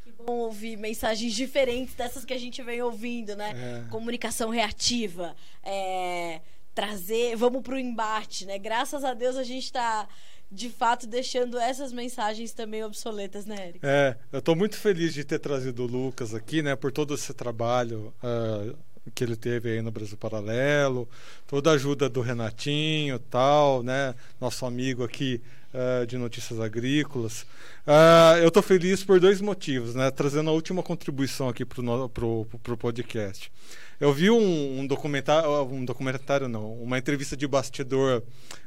Que 0.03 0.11
bom 0.11 0.39
ouvir 0.39 0.77
mensagens 0.77 1.33
diferentes 1.33 1.93
dessas 1.95 2.25
que 2.25 2.33
a 2.33 2.39
gente 2.39 2.61
vem 2.63 2.81
ouvindo, 2.81 3.35
né? 3.35 3.83
É. 3.85 3.89
Comunicação 3.89 4.49
reativa, 4.49 5.35
é, 5.63 6.41
trazer, 6.73 7.35
vamos 7.35 7.61
para 7.61 7.75
o 7.75 7.79
embate, 7.79 8.45
né? 8.45 8.57
Graças 8.57 9.03
a 9.03 9.13
Deus 9.13 9.35
a 9.35 9.43
gente 9.43 9.65
está 9.65 10.07
de 10.51 10.69
fato 10.69 11.07
deixando 11.07 11.57
essas 11.57 11.91
mensagens 11.91 12.53
também 12.53 12.83
obsoletas, 12.83 13.45
né, 13.45 13.69
Eric? 13.69 13.79
É, 13.81 14.15
eu 14.31 14.39
estou 14.39 14.55
muito 14.55 14.77
feliz 14.77 15.13
de 15.13 15.23
ter 15.23 15.39
trazido 15.39 15.83
o 15.83 15.87
Lucas 15.87 16.33
aqui, 16.35 16.61
né, 16.61 16.75
por 16.75 16.91
todo 16.91 17.15
esse 17.15 17.33
trabalho. 17.33 18.13
Uh, 18.23 18.77
que 19.13 19.23
ele 19.23 19.35
teve 19.35 19.71
aí 19.71 19.81
no 19.81 19.91
Brasil 19.91 20.17
Paralelo, 20.17 21.07
toda 21.47 21.71
a 21.71 21.73
ajuda 21.73 22.09
do 22.09 22.21
Renatinho, 22.21 23.19
tal, 23.19 23.83
né, 23.83 24.15
nosso 24.39 24.65
amigo 24.65 25.03
aqui 25.03 25.41
uh, 25.73 26.05
de 26.05 26.17
notícias 26.17 26.59
agrícolas. 26.59 27.41
Uh, 27.85 28.37
eu 28.41 28.47
estou 28.47 28.63
feliz 28.63 29.03
por 29.03 29.19
dois 29.19 29.41
motivos, 29.41 29.93
né, 29.95 30.09
trazendo 30.11 30.49
a 30.49 30.53
última 30.53 30.81
contribuição 30.81 31.49
aqui 31.49 31.65
para 31.65 31.81
o 32.25 32.77
podcast. 32.77 33.51
Eu 33.99 34.13
vi 34.13 34.29
um, 34.29 34.79
um, 34.79 34.87
documentário, 34.87 35.49
um 35.63 35.85
documentário 35.85 36.47
não, 36.47 36.73
uma 36.73 36.97
entrevista 36.97 37.37
de 37.37 37.47
bastidor 37.47 38.23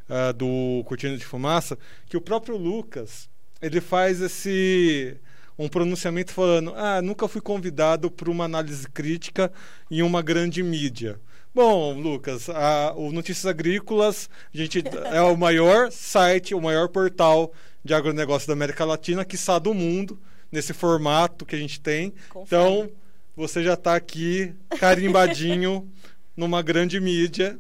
uh, 0.09 0.32
do 0.32 0.84
Cortina 0.84 1.16
de 1.16 1.24
Fumaça, 1.24 1.78
que 2.09 2.16
o 2.16 2.20
próprio 2.20 2.57
Lucas 2.57 3.28
ele 3.61 3.80
faz 3.80 4.20
esse 4.20 5.16
um 5.59 5.69
pronunciamento 5.69 6.33
falando: 6.33 6.73
ah, 6.77 7.01
nunca 7.01 7.29
fui 7.29 7.41
convidado 7.41 8.11
para 8.11 8.31
uma 8.31 8.45
análise 8.45 8.89
crítica 8.89 9.53
em 9.91 10.03
uma 10.03 10.23
grande 10.23 10.63
mídia. 10.63 11.21
Bom, 11.55 11.99
Lucas, 11.99 12.51
a, 12.51 12.93
o 12.95 13.11
Notícias 13.11 13.47
Agrícolas 13.47 14.29
a 14.53 14.57
gente 14.57 14.85
é 15.13 15.23
o 15.23 15.37
maior 15.37 15.91
site, 15.91 16.55
o 16.55 16.61
maior 16.61 16.89
portal 16.89 17.51
de 17.83 17.95
agronegócio 17.95 18.47
da 18.47 18.53
América 18.53 18.85
Latina, 18.85 19.25
que 19.25 19.37
está 19.37 19.59
do 19.59 19.73
mundo, 19.73 20.21
nesse 20.53 20.75
formato 20.75 21.47
que 21.47 21.57
a 21.57 21.59
gente 21.59 21.81
tem. 21.81 22.13
Confere. 22.29 22.45
Então, 22.45 22.91
você 23.35 23.63
já 23.63 23.75
está 23.75 23.95
aqui 23.97 24.55
carimbadinho 24.79 25.91
numa 26.37 26.61
grande 26.61 27.01
mídia, 27.01 27.59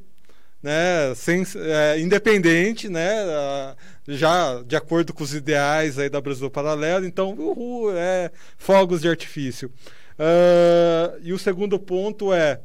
né, 0.66 1.14
sem, 1.14 1.44
é, 1.54 2.00
independente, 2.00 2.88
né, 2.88 3.06
já 4.08 4.60
de 4.64 4.74
acordo 4.74 5.14
com 5.14 5.22
os 5.22 5.32
ideais 5.32 5.96
aí 5.96 6.10
da 6.10 6.20
Brasil 6.20 6.50
Paralelo. 6.50 7.06
Então, 7.06 7.34
uhul, 7.34 7.96
é 7.96 8.32
fogos 8.58 9.00
de 9.00 9.08
artifício. 9.08 9.70
Uh, 10.18 11.20
e 11.22 11.32
o 11.32 11.38
segundo 11.38 11.78
ponto 11.78 12.32
é 12.32 12.60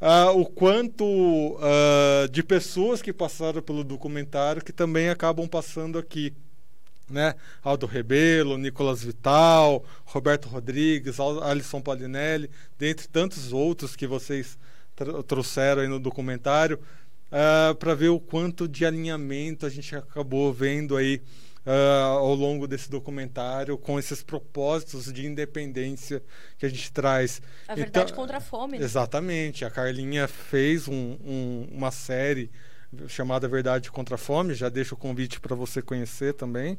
uh, 0.00 0.40
o 0.40 0.46
quanto 0.46 1.04
uh, 1.04 2.28
de 2.30 2.42
pessoas 2.42 3.02
que 3.02 3.12
passaram 3.12 3.60
pelo 3.60 3.84
documentário 3.84 4.64
que 4.64 4.72
também 4.72 5.10
acabam 5.10 5.46
passando 5.46 5.98
aqui 5.98 6.32
né? 7.10 7.34
Aldo 7.62 7.84
Rebelo, 7.84 8.56
Nicolas 8.56 9.04
Vital, 9.04 9.84
Roberto 10.06 10.48
Rodrigues, 10.48 11.20
Alisson 11.20 11.82
Palinelli, 11.82 12.48
dentre 12.78 13.06
tantos 13.06 13.52
outros 13.52 13.94
que 13.94 14.06
vocês 14.06 14.56
trouxeram 15.26 15.82
aí 15.82 15.88
no 15.88 16.00
documentário, 16.00 16.80
uh, 17.30 17.70
ah, 17.70 17.76
para 17.78 17.94
ver 17.94 18.08
o 18.08 18.20
quanto 18.20 18.68
de 18.68 18.84
alinhamento 18.84 19.66
a 19.66 19.68
gente 19.68 19.94
acabou 19.94 20.52
vendo 20.52 20.96
aí 20.96 21.22
uh, 21.66 22.18
ao 22.18 22.34
longo 22.34 22.66
desse 22.66 22.90
documentário 22.90 23.76
com 23.78 23.98
esses 23.98 24.22
propósitos 24.22 25.12
de 25.12 25.26
independência 25.26 26.22
que 26.58 26.66
a 26.66 26.68
gente 26.68 26.92
traz. 26.92 27.40
A 27.66 27.74
verdade 27.74 28.12
então, 28.12 28.22
contra 28.22 28.38
a 28.38 28.40
fome. 28.40 28.78
Né? 28.78 28.84
Exatamente. 28.84 29.64
A 29.64 29.70
Carlinha 29.70 30.28
fez 30.28 30.88
um, 30.88 31.16
um, 31.24 31.68
uma 31.72 31.90
série 31.90 32.50
chamada 33.08 33.48
Verdade 33.48 33.90
contra 33.90 34.14
a 34.14 34.18
Fome. 34.18 34.54
Já 34.54 34.68
deixo 34.68 34.94
o 34.94 34.98
convite 34.98 35.40
para 35.40 35.56
você 35.56 35.82
conhecer 35.82 36.34
também. 36.34 36.78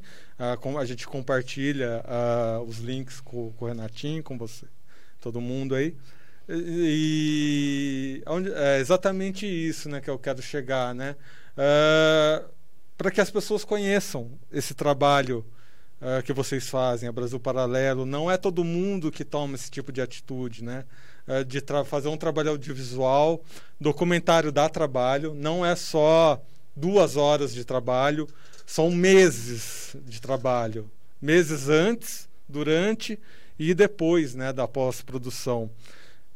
Com, 0.61 0.77
a 0.77 0.85
gente 0.85 1.05
compartilha 1.05 2.01
os 2.65 2.77
links 2.77 3.19
com, 3.19 3.51
com, 3.51 3.65
o 3.65 3.67
Renatinho, 3.67 4.23
com 4.23 4.37
você, 4.37 4.65
todo 5.19 5.41
mundo 5.41 5.75
aí. 5.75 5.95
E, 6.47 8.21
e 8.23 8.23
é 8.55 8.79
exatamente 8.79 9.45
isso 9.45 9.89
né, 9.89 9.99
que 9.99 10.09
eu 10.09 10.19
quero 10.19 10.41
chegar, 10.41 10.93
né? 10.93 11.15
Uh, 11.57 12.47
para 12.97 13.11
que 13.11 13.19
as 13.19 13.29
pessoas 13.29 13.65
conheçam 13.65 14.31
esse 14.51 14.73
trabalho 14.73 15.45
uh, 16.01 16.21
que 16.23 16.33
vocês 16.33 16.69
fazem, 16.69 17.09
a 17.09 17.11
Brasil 17.11 17.39
Paralelo. 17.39 18.05
Não 18.05 18.29
é 18.29 18.37
todo 18.37 18.63
mundo 18.63 19.11
que 19.11 19.25
toma 19.25 19.55
esse 19.55 19.69
tipo 19.71 19.91
de 19.91 20.01
atitude, 20.01 20.63
né? 20.63 20.85
Uh, 21.27 21.43
de 21.43 21.63
fazer 21.85 22.07
um 22.07 22.17
trabalho 22.17 22.51
audiovisual, 22.51 23.43
documentário 23.79 24.51
dá 24.51 24.69
trabalho, 24.69 25.33
não 25.33 25.65
é 25.65 25.75
só 25.75 26.41
duas 26.75 27.15
horas 27.15 27.53
de 27.53 27.65
trabalho, 27.65 28.27
são 28.65 28.91
meses 28.91 29.95
de 30.05 30.21
trabalho, 30.21 30.89
meses 31.21 31.69
antes, 31.69 32.27
durante 32.47 33.19
e 33.57 33.73
depois, 33.73 34.35
né, 34.35 34.51
da 34.51 34.67
pós-produção. 34.67 35.69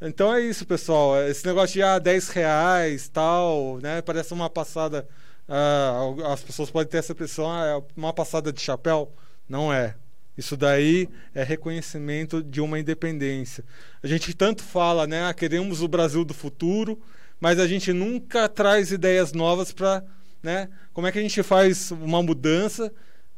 Então 0.02 0.34
é 0.34 0.42
isso, 0.42 0.66
pessoal. 0.66 1.22
Esse 1.28 1.46
negócio 1.46 1.74
de 1.74 1.84
ah, 1.84 2.00
10 2.00 2.30
reais, 2.30 3.10
tal, 3.10 3.80
né? 3.82 4.02
Parece 4.02 4.34
uma 4.34 4.50
passada. 4.50 5.08
Uh, 5.48 6.26
as 6.26 6.42
pessoas 6.42 6.72
podem 6.72 6.90
ter 6.90 6.98
essa 7.00 7.12
impressão, 7.12 7.52
ah, 7.52 7.66
é 7.66 7.84
uma 7.98 8.14
passada 8.14 8.54
de 8.54 8.62
chapéu. 8.62 9.12
Não 9.48 9.74
é. 9.74 9.96
Isso 10.38 10.56
daí 10.56 11.10
é 11.36 11.44
reconhecimento 11.44 12.42
de 12.42 12.62
uma 12.62 12.80
independência. 12.80 13.66
A 14.02 14.08
gente 14.08 14.34
tanto 14.34 14.64
fala, 14.64 15.06
né? 15.06 15.28
Ah, 15.28 15.34
queremos 15.34 15.82
o 15.82 15.88
Brasil 15.88 16.24
do 16.24 16.34
futuro, 16.34 16.98
mas 17.42 17.60
a 17.60 17.68
gente 17.68 17.92
nunca 17.92 18.48
traz 18.48 18.92
ideias 18.92 19.34
novas 19.34 19.74
para, 19.74 20.02
né? 20.42 20.70
Como 20.94 21.08
é 21.08 21.12
que 21.12 21.20
a 21.20 21.22
gente 21.22 21.44
faz 21.44 21.92
uma 21.92 22.24
mudança 22.24 22.90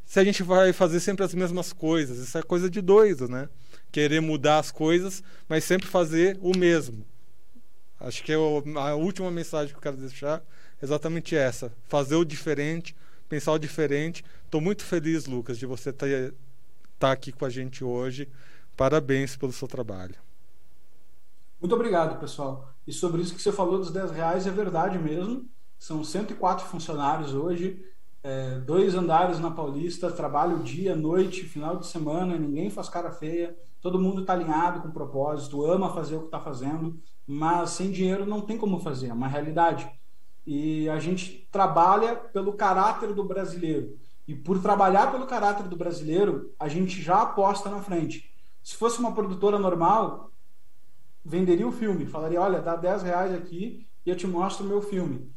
se 0.06 0.20
a 0.20 0.24
gente 0.24 0.44
vai 0.44 0.74
fazer 0.74 1.00
sempre 1.00 1.26
as 1.26 1.34
mesmas 1.34 1.74
coisas? 1.74 2.20
Isso 2.20 2.38
é 2.38 2.44
coisa 2.44 2.70
de 2.70 2.82
doido, 2.82 3.28
né? 3.28 3.50
Querer 3.92 4.22
mudar 4.22 4.60
as 4.60 4.72
coisas, 4.72 5.24
mas 5.50 5.64
sempre 5.64 5.88
fazer 5.88 6.38
o 6.42 6.58
mesmo. 6.58 7.06
Acho 8.00 8.24
que 8.24 8.32
é 8.32 8.36
a 8.36 8.96
última 8.96 9.30
mensagem 9.30 9.70
que 9.70 9.78
eu 9.78 9.82
quero 9.82 9.98
deixar 9.98 10.42
é 10.82 10.86
exatamente 10.86 11.36
essa: 11.36 11.72
fazer 11.88 12.16
o 12.16 12.26
diferente, 12.26 12.96
pensar 13.30 13.52
o 13.52 13.60
diferente. 13.60 14.24
Estou 14.46 14.60
muito 14.60 14.84
feliz, 14.84 15.26
Lucas, 15.26 15.58
de 15.58 15.66
você 15.66 15.92
estar 15.92 16.08
tá, 16.08 16.34
tá 16.98 17.12
aqui 17.12 17.32
com 17.32 17.46
a 17.46 17.50
gente 17.50 17.84
hoje. 17.84 18.28
Parabéns 18.76 19.36
pelo 19.36 19.52
seu 19.52 19.68
trabalho. 19.68 20.16
Muito 21.60 21.76
obrigado, 21.76 22.20
pessoal. 22.20 22.74
E 22.88 22.92
sobre 22.92 23.22
isso 23.22 23.36
que 23.36 23.42
você 23.42 23.52
falou 23.52 23.78
dos 23.78 23.92
10 23.92 24.12
reais, 24.12 24.48
é 24.48 24.52
verdade 24.52 24.98
mesmo. 24.98 25.48
São 25.78 26.04
104 26.04 26.66
funcionários 26.66 27.34
hoje, 27.34 27.86
é, 28.24 28.60
dois 28.60 28.96
andares 28.96 29.40
na 29.40 29.52
Paulista, 29.52 30.12
trabalho 30.12 30.64
dia, 30.64 30.96
noite, 30.96 31.44
final 31.44 31.78
de 31.78 31.88
semana, 31.88 32.38
ninguém 32.38 32.70
faz 32.70 32.90
cara 32.90 33.12
feia, 33.12 33.56
todo 33.82 34.00
mundo 34.00 34.22
está 34.22 34.34
alinhado 34.34 34.82
com 34.82 34.92
propósito, 34.92 35.66
ama 35.66 35.94
fazer 35.94 36.16
o 36.16 36.20
que 36.20 36.26
está 36.26 36.40
fazendo, 36.40 37.00
mas 37.26 37.72
sem 37.72 37.92
dinheiro 37.92 38.26
não 38.26 38.42
tem 38.42 38.58
como 38.58 38.80
fazer, 38.80 39.08
é 39.08 39.14
uma 39.14 39.28
realidade. 39.28 39.90
E 40.46 40.88
a 40.90 41.00
gente 41.00 41.48
trabalha 41.52 42.16
pelo 42.16 42.54
caráter 42.54 43.14
do 43.14 43.24
brasileiro. 43.24 43.98
E 44.28 44.36
por 44.36 44.62
trabalhar 44.62 45.12
pelo 45.12 45.26
caráter 45.26 45.68
do 45.68 45.76
brasileiro, 45.76 46.54
a 46.60 46.68
gente 46.68 47.02
já 47.02 47.22
aposta 47.22 47.70
na 47.70 47.82
frente. 47.82 48.32
Se 48.64 48.76
fosse 48.76 49.00
uma 49.00 49.14
produtora 49.14 49.58
normal, 49.58 50.32
venderia 51.26 51.68
o 51.68 51.72
filme, 51.72 52.06
falaria: 52.06 52.42
olha, 52.42 52.62
dá 52.62 52.76
10 52.76 53.04
reais 53.04 53.34
aqui 53.34 53.88
e 54.06 54.10
eu 54.10 54.16
te 54.16 54.28
mostro 54.28 54.66
o 54.66 54.70
meu 54.70 54.82
filme. 54.82 55.32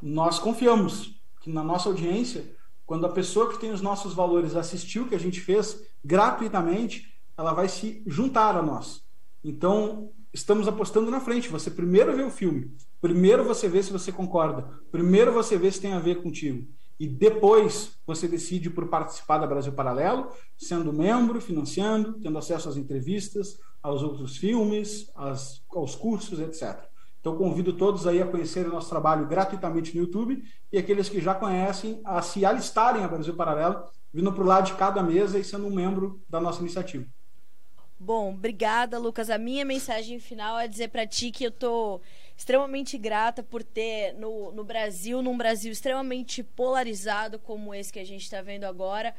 Nós 0.00 0.38
confiamos 0.38 1.20
que 1.40 1.50
na 1.50 1.64
nossa 1.64 1.88
audiência, 1.88 2.54
quando 2.84 3.06
a 3.06 3.12
pessoa 3.12 3.50
que 3.50 3.58
tem 3.58 3.70
os 3.70 3.80
nossos 3.80 4.14
valores 4.14 4.54
assistiu 4.54 5.04
o 5.04 5.08
que 5.08 5.14
a 5.14 5.20
gente 5.20 5.40
fez 5.40 5.82
gratuitamente, 6.04 7.15
ela 7.36 7.52
vai 7.52 7.68
se 7.68 8.02
juntar 8.06 8.56
a 8.56 8.62
nós. 8.62 9.02
Então, 9.42 10.10
estamos 10.32 10.66
apostando 10.68 11.10
na 11.10 11.20
frente. 11.20 11.48
Você 11.48 11.70
primeiro 11.70 12.14
vê 12.14 12.22
o 12.22 12.30
filme, 12.30 12.74
primeiro 13.00 13.44
você 13.44 13.68
vê 13.68 13.82
se 13.82 13.92
você 13.92 14.10
concorda, 14.10 14.68
primeiro 14.90 15.32
você 15.32 15.56
vê 15.56 15.70
se 15.70 15.80
tem 15.80 15.92
a 15.92 15.98
ver 15.98 16.22
contigo. 16.22 16.66
E 16.98 17.06
depois 17.06 17.92
você 18.06 18.26
decide 18.26 18.70
por 18.70 18.88
participar 18.88 19.38
da 19.38 19.46
Brasil 19.46 19.72
Paralelo, 19.72 20.28
sendo 20.56 20.92
membro, 20.92 21.40
financiando, 21.40 22.14
tendo 22.20 22.38
acesso 22.38 22.68
às 22.68 22.76
entrevistas, 22.76 23.58
aos 23.82 24.02
outros 24.02 24.38
filmes, 24.38 25.10
às, 25.14 25.62
aos 25.70 25.94
cursos, 25.94 26.40
etc. 26.40 26.84
Então, 27.20 27.36
convido 27.36 27.72
todos 27.72 28.06
aí 28.06 28.22
a 28.22 28.26
conhecerem 28.26 28.70
o 28.70 28.74
nosso 28.74 28.88
trabalho 28.88 29.26
gratuitamente 29.26 29.94
no 29.94 30.02
YouTube 30.02 30.42
e 30.72 30.78
aqueles 30.78 31.08
que 31.08 31.20
já 31.20 31.34
conhecem 31.34 32.00
a 32.04 32.22
se 32.22 32.44
alistarem 32.44 33.04
a 33.04 33.08
Brasil 33.08 33.34
Paralelo, 33.34 33.84
vindo 34.12 34.32
para 34.32 34.42
o 34.42 34.46
lado 34.46 34.66
de 34.66 34.74
cada 34.74 35.02
mesa 35.02 35.38
e 35.38 35.44
sendo 35.44 35.66
um 35.66 35.74
membro 35.74 36.22
da 36.28 36.40
nossa 36.40 36.60
iniciativa. 36.60 37.04
Bom, 37.98 38.34
obrigada, 38.34 38.98
Lucas. 38.98 39.30
A 39.30 39.38
minha 39.38 39.64
mensagem 39.64 40.20
final 40.20 40.58
é 40.58 40.68
dizer 40.68 40.88
para 40.88 41.06
ti 41.06 41.30
que 41.30 41.44
eu 41.44 41.50
tô 41.50 42.00
extremamente 42.36 42.98
grata 42.98 43.42
por 43.42 43.62
ter 43.64 44.12
no, 44.14 44.52
no 44.52 44.62
Brasil, 44.64 45.22
num 45.22 45.36
Brasil 45.36 45.72
extremamente 45.72 46.42
polarizado 46.42 47.38
como 47.38 47.74
esse 47.74 47.90
que 47.90 47.98
a 47.98 48.04
gente 48.04 48.22
está 48.22 48.42
vendo 48.42 48.64
agora, 48.64 49.14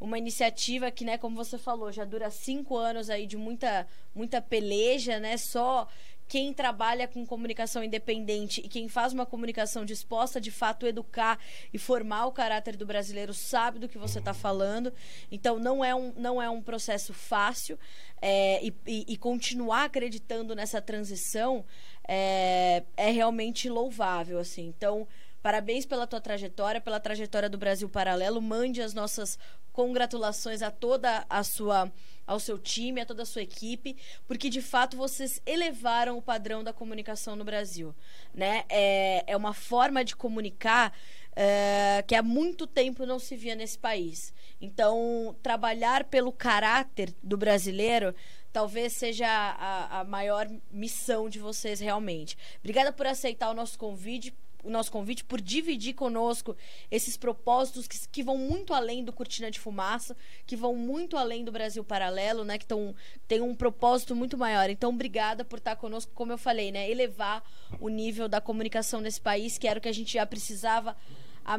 uma 0.00 0.16
iniciativa 0.16 0.90
que, 0.92 1.04
né, 1.04 1.18
como 1.18 1.34
você 1.34 1.58
falou, 1.58 1.90
já 1.90 2.04
dura 2.04 2.30
cinco 2.30 2.76
anos 2.76 3.10
aí 3.10 3.26
de 3.26 3.36
muita, 3.36 3.86
muita 4.14 4.40
peleja, 4.40 5.18
né? 5.18 5.36
Só 5.36 5.88
quem 6.30 6.54
trabalha 6.54 7.08
com 7.08 7.26
comunicação 7.26 7.82
independente 7.82 8.60
e 8.64 8.68
quem 8.68 8.88
faz 8.88 9.12
uma 9.12 9.26
comunicação 9.26 9.84
disposta 9.84 10.40
de 10.40 10.52
fato 10.52 10.86
educar 10.86 11.40
e 11.74 11.76
formar 11.76 12.26
o 12.26 12.30
caráter 12.30 12.76
do 12.76 12.86
brasileiro 12.86 13.34
sabe 13.34 13.80
do 13.80 13.88
que 13.88 13.98
você 13.98 14.20
está 14.20 14.32
falando. 14.32 14.92
Então 15.28 15.58
não 15.58 15.84
é 15.84 15.92
um, 15.92 16.12
não 16.16 16.40
é 16.40 16.48
um 16.48 16.62
processo 16.62 17.12
fácil 17.12 17.76
é, 18.22 18.64
e, 18.64 18.72
e, 18.86 19.04
e, 19.08 19.16
continuar 19.16 19.86
acreditando 19.86 20.54
nessa 20.54 20.80
transição 20.80 21.64
é, 22.06 22.84
é 22.96 23.10
realmente 23.10 23.68
louvável. 23.68 24.38
assim. 24.38 24.68
Então 24.68 25.08
Parabéns 25.42 25.86
pela 25.86 26.06
tua 26.06 26.20
trajetória, 26.20 26.80
pela 26.80 27.00
trajetória 27.00 27.48
do 27.48 27.56
Brasil 27.56 27.88
Paralelo. 27.88 28.40
Mande 28.42 28.82
as 28.82 28.92
nossas 28.92 29.38
congratulações 29.72 30.62
a 30.62 30.70
toda 30.70 31.24
a 31.28 31.42
sua 31.42 31.90
ao 32.26 32.38
seu 32.38 32.56
time, 32.56 33.00
a 33.00 33.06
toda 33.06 33.24
a 33.24 33.26
sua 33.26 33.42
equipe, 33.42 33.96
porque 34.28 34.48
de 34.48 34.62
fato 34.62 34.96
vocês 34.96 35.42
elevaram 35.44 36.16
o 36.16 36.22
padrão 36.22 36.62
da 36.62 36.72
comunicação 36.72 37.34
no 37.34 37.44
Brasil, 37.44 37.92
né? 38.32 38.62
É, 38.68 39.24
é 39.26 39.36
uma 39.36 39.52
forma 39.52 40.04
de 40.04 40.14
comunicar 40.14 40.96
é, 41.34 42.04
que 42.06 42.14
há 42.14 42.22
muito 42.22 42.68
tempo 42.68 43.04
não 43.04 43.18
se 43.18 43.34
via 43.34 43.56
nesse 43.56 43.76
país. 43.76 44.32
Então, 44.60 45.34
trabalhar 45.42 46.04
pelo 46.04 46.30
caráter 46.30 47.12
do 47.20 47.36
brasileiro 47.36 48.14
talvez 48.52 48.92
seja 48.92 49.26
a, 49.28 50.00
a 50.00 50.04
maior 50.04 50.48
missão 50.70 51.28
de 51.28 51.38
vocês 51.38 51.80
realmente. 51.80 52.36
Obrigada 52.58 52.92
por 52.92 53.06
aceitar 53.06 53.50
o 53.50 53.54
nosso 53.54 53.78
convite 53.78 54.32
o 54.64 54.70
nosso 54.70 54.90
convite, 54.90 55.24
por 55.24 55.40
dividir 55.40 55.94
conosco 55.94 56.56
esses 56.90 57.16
propósitos 57.16 57.86
que, 57.86 57.98
que 58.08 58.22
vão 58.22 58.36
muito 58.36 58.74
além 58.74 59.04
do 59.04 59.12
Cortina 59.12 59.50
de 59.50 59.58
Fumaça, 59.58 60.16
que 60.46 60.56
vão 60.56 60.74
muito 60.74 61.16
além 61.16 61.44
do 61.44 61.52
Brasil 61.52 61.84
Paralelo, 61.84 62.44
né? 62.44 62.58
Que 62.58 62.66
tão, 62.66 62.94
tem 63.26 63.40
um 63.40 63.54
propósito 63.54 64.14
muito 64.14 64.36
maior. 64.36 64.70
Então, 64.70 64.90
obrigada 64.90 65.44
por 65.44 65.58
estar 65.58 65.76
conosco, 65.76 66.12
como 66.14 66.32
eu 66.32 66.38
falei, 66.38 66.70
né? 66.70 66.90
Elevar 66.90 67.42
o 67.80 67.88
nível 67.88 68.28
da 68.28 68.40
comunicação 68.40 69.00
nesse 69.00 69.20
país, 69.20 69.58
que 69.58 69.68
era 69.68 69.78
o 69.78 69.82
que 69.82 69.88
a 69.88 69.94
gente 69.94 70.14
já 70.14 70.26
precisava 70.26 70.96
há 71.44 71.58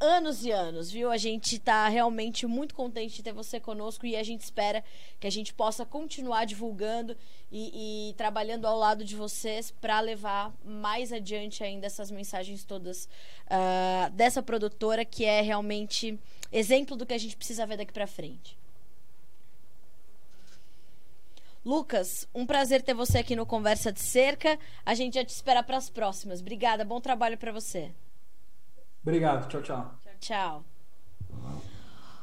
anos 0.00 0.44
e 0.44 0.50
anos, 0.50 0.90
viu? 0.90 1.10
A 1.10 1.18
gente 1.18 1.56
está 1.56 1.86
realmente 1.88 2.46
muito 2.46 2.74
contente 2.74 3.16
de 3.16 3.22
ter 3.22 3.32
você 3.32 3.60
conosco 3.60 4.06
e 4.06 4.16
a 4.16 4.22
gente 4.22 4.40
espera 4.40 4.82
que 5.20 5.26
a 5.26 5.30
gente 5.30 5.52
possa 5.52 5.84
continuar 5.84 6.46
divulgando 6.46 7.14
e, 7.52 8.10
e 8.10 8.14
trabalhando 8.14 8.66
ao 8.66 8.78
lado 8.78 9.04
de 9.04 9.14
vocês 9.14 9.70
para 9.70 10.00
levar 10.00 10.54
mais 10.64 11.12
adiante 11.12 11.62
ainda 11.62 11.86
essas 11.86 12.10
mensagens 12.10 12.64
todas 12.64 13.04
uh, 13.04 14.10
dessa 14.12 14.42
produtora 14.42 15.04
que 15.04 15.26
é 15.26 15.42
realmente 15.42 16.18
exemplo 16.50 16.96
do 16.96 17.04
que 17.04 17.14
a 17.14 17.18
gente 17.18 17.36
precisa 17.36 17.66
ver 17.66 17.76
daqui 17.76 17.92
para 17.92 18.06
frente. 18.06 18.58
Lucas, 21.62 22.26
um 22.34 22.46
prazer 22.46 22.80
ter 22.80 22.94
você 22.94 23.18
aqui 23.18 23.36
no 23.36 23.44
Conversa 23.44 23.92
de 23.92 24.00
Cerca. 24.00 24.58
A 24.84 24.94
gente 24.94 25.14
já 25.14 25.24
te 25.24 25.28
espera 25.28 25.62
para 25.62 25.76
as 25.76 25.90
próximas. 25.90 26.40
Obrigada, 26.40 26.86
bom 26.86 27.02
trabalho 27.02 27.36
para 27.36 27.52
você. 27.52 27.92
Obrigado. 29.02 29.48
Tchau, 29.48 29.62
tchau. 29.62 29.94
Tchau. 30.20 30.64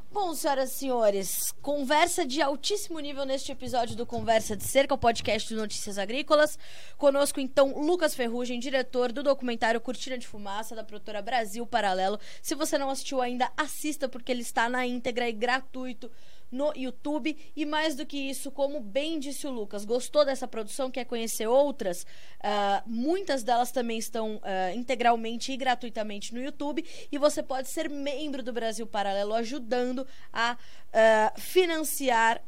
Bom, 0.10 0.34
senhoras 0.34 0.72
e 0.72 0.74
senhores, 0.74 1.54
conversa 1.62 2.26
de 2.26 2.42
altíssimo 2.42 3.00
nível 3.00 3.26
neste 3.26 3.52
episódio 3.52 3.96
do 3.96 4.06
Conversa 4.06 4.56
de 4.56 4.64
Cerca, 4.64 4.94
o 4.94 4.98
podcast 4.98 5.48
de 5.48 5.54
Notícias 5.54 5.98
Agrícolas. 5.98 6.58
Conosco, 6.98 7.40
então, 7.40 7.80
Lucas 7.80 8.16
Ferrugem, 8.16 8.60
diretor 8.60 9.12
do 9.12 9.22
documentário 9.22 9.82
Cortina 9.82 10.18
de 10.18 10.26
Fumaça, 10.26 10.76
da 10.76 10.84
produtora 10.84 11.22
Brasil 11.22 11.68
Paralelo. 11.68 12.20
Se 12.42 12.56
você 12.56 12.78
não 12.78 12.90
assistiu 12.90 13.22
ainda, 13.22 13.52
assista, 13.56 14.08
porque 14.10 14.32
ele 14.32 14.42
está 14.42 14.70
na 14.70 14.88
íntegra 14.88 15.28
e 15.28 15.34
gratuito 15.34 16.10
no 16.52 16.72
YouTube. 16.76 17.38
E 17.56 17.66
mais 17.66 17.96
do 17.96 18.06
que 18.06 18.18
isso, 18.18 18.52
como 18.52 18.80
bem 18.80 19.20
disse 19.20 19.48
o 19.48 19.52
Lucas, 19.52 19.86
gostou 19.86 20.26
dessa 20.26 20.48
produção, 20.48 20.92
quer 20.92 21.06
conhecer 21.06 21.48
outras? 21.48 22.04
Uh, 22.40 22.82
muitas 22.86 23.44
delas 23.44 23.72
também 23.72 23.98
estão 23.98 24.38
uh, 24.38 24.76
integralmente 24.76 25.52
e 25.52 25.58
gratuitamente 25.58 26.34
no 26.34 26.42
YouTube. 26.42 26.86
E 27.12 27.18
você 27.18 27.44
pode 27.44 27.68
ser 27.70 27.90
membro 27.90 28.42
do 28.42 28.54
Brasil 28.54 28.88
Paralelo, 28.88 29.34
ajudando 29.34 30.06
a 30.32 30.54
uh, 30.58 31.40
financiar 31.40 32.42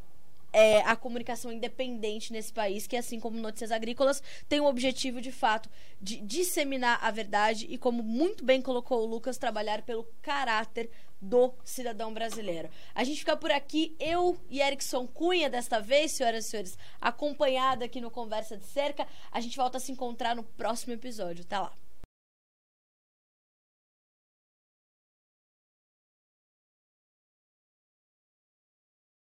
é, 0.51 0.81
a 0.81 0.95
comunicação 0.95 1.51
independente 1.51 2.33
nesse 2.33 2.51
país, 2.51 2.87
que 2.87 2.97
assim 2.97 3.19
como 3.19 3.39
Notícias 3.39 3.71
Agrícolas, 3.71 4.21
tem 4.47 4.59
o 4.59 4.65
objetivo 4.65 5.21
de 5.21 5.31
fato 5.31 5.69
de 6.01 6.17
disseminar 6.17 6.99
a 7.01 7.11
verdade 7.11 7.67
e, 7.69 7.77
como 7.77 8.01
muito 8.01 8.43
bem 8.43 8.61
colocou 8.61 9.01
o 9.01 9.05
Lucas, 9.05 9.37
trabalhar 9.37 9.81
pelo 9.83 10.07
caráter 10.21 10.89
do 11.21 11.53
cidadão 11.63 12.13
brasileiro. 12.13 12.69
A 12.95 13.03
gente 13.03 13.19
fica 13.19 13.35
por 13.35 13.51
aqui, 13.51 13.95
eu 13.99 14.37
e 14.49 14.61
Erickson 14.61 15.07
Cunha, 15.07 15.49
desta 15.49 15.79
vez, 15.79 16.11
senhoras 16.13 16.45
e 16.45 16.49
senhores, 16.49 16.77
acompanhada 16.99 17.85
aqui 17.85 17.99
no 17.99 18.11
Conversa 18.11 18.57
de 18.57 18.65
Cerca. 18.65 19.07
A 19.31 19.41
gente 19.41 19.57
volta 19.57 19.77
a 19.77 19.81
se 19.81 19.91
encontrar 19.91 20.35
no 20.35 20.43
próximo 20.43 20.93
episódio. 20.93 21.43
Até 21.43 21.59
lá. 21.59 21.73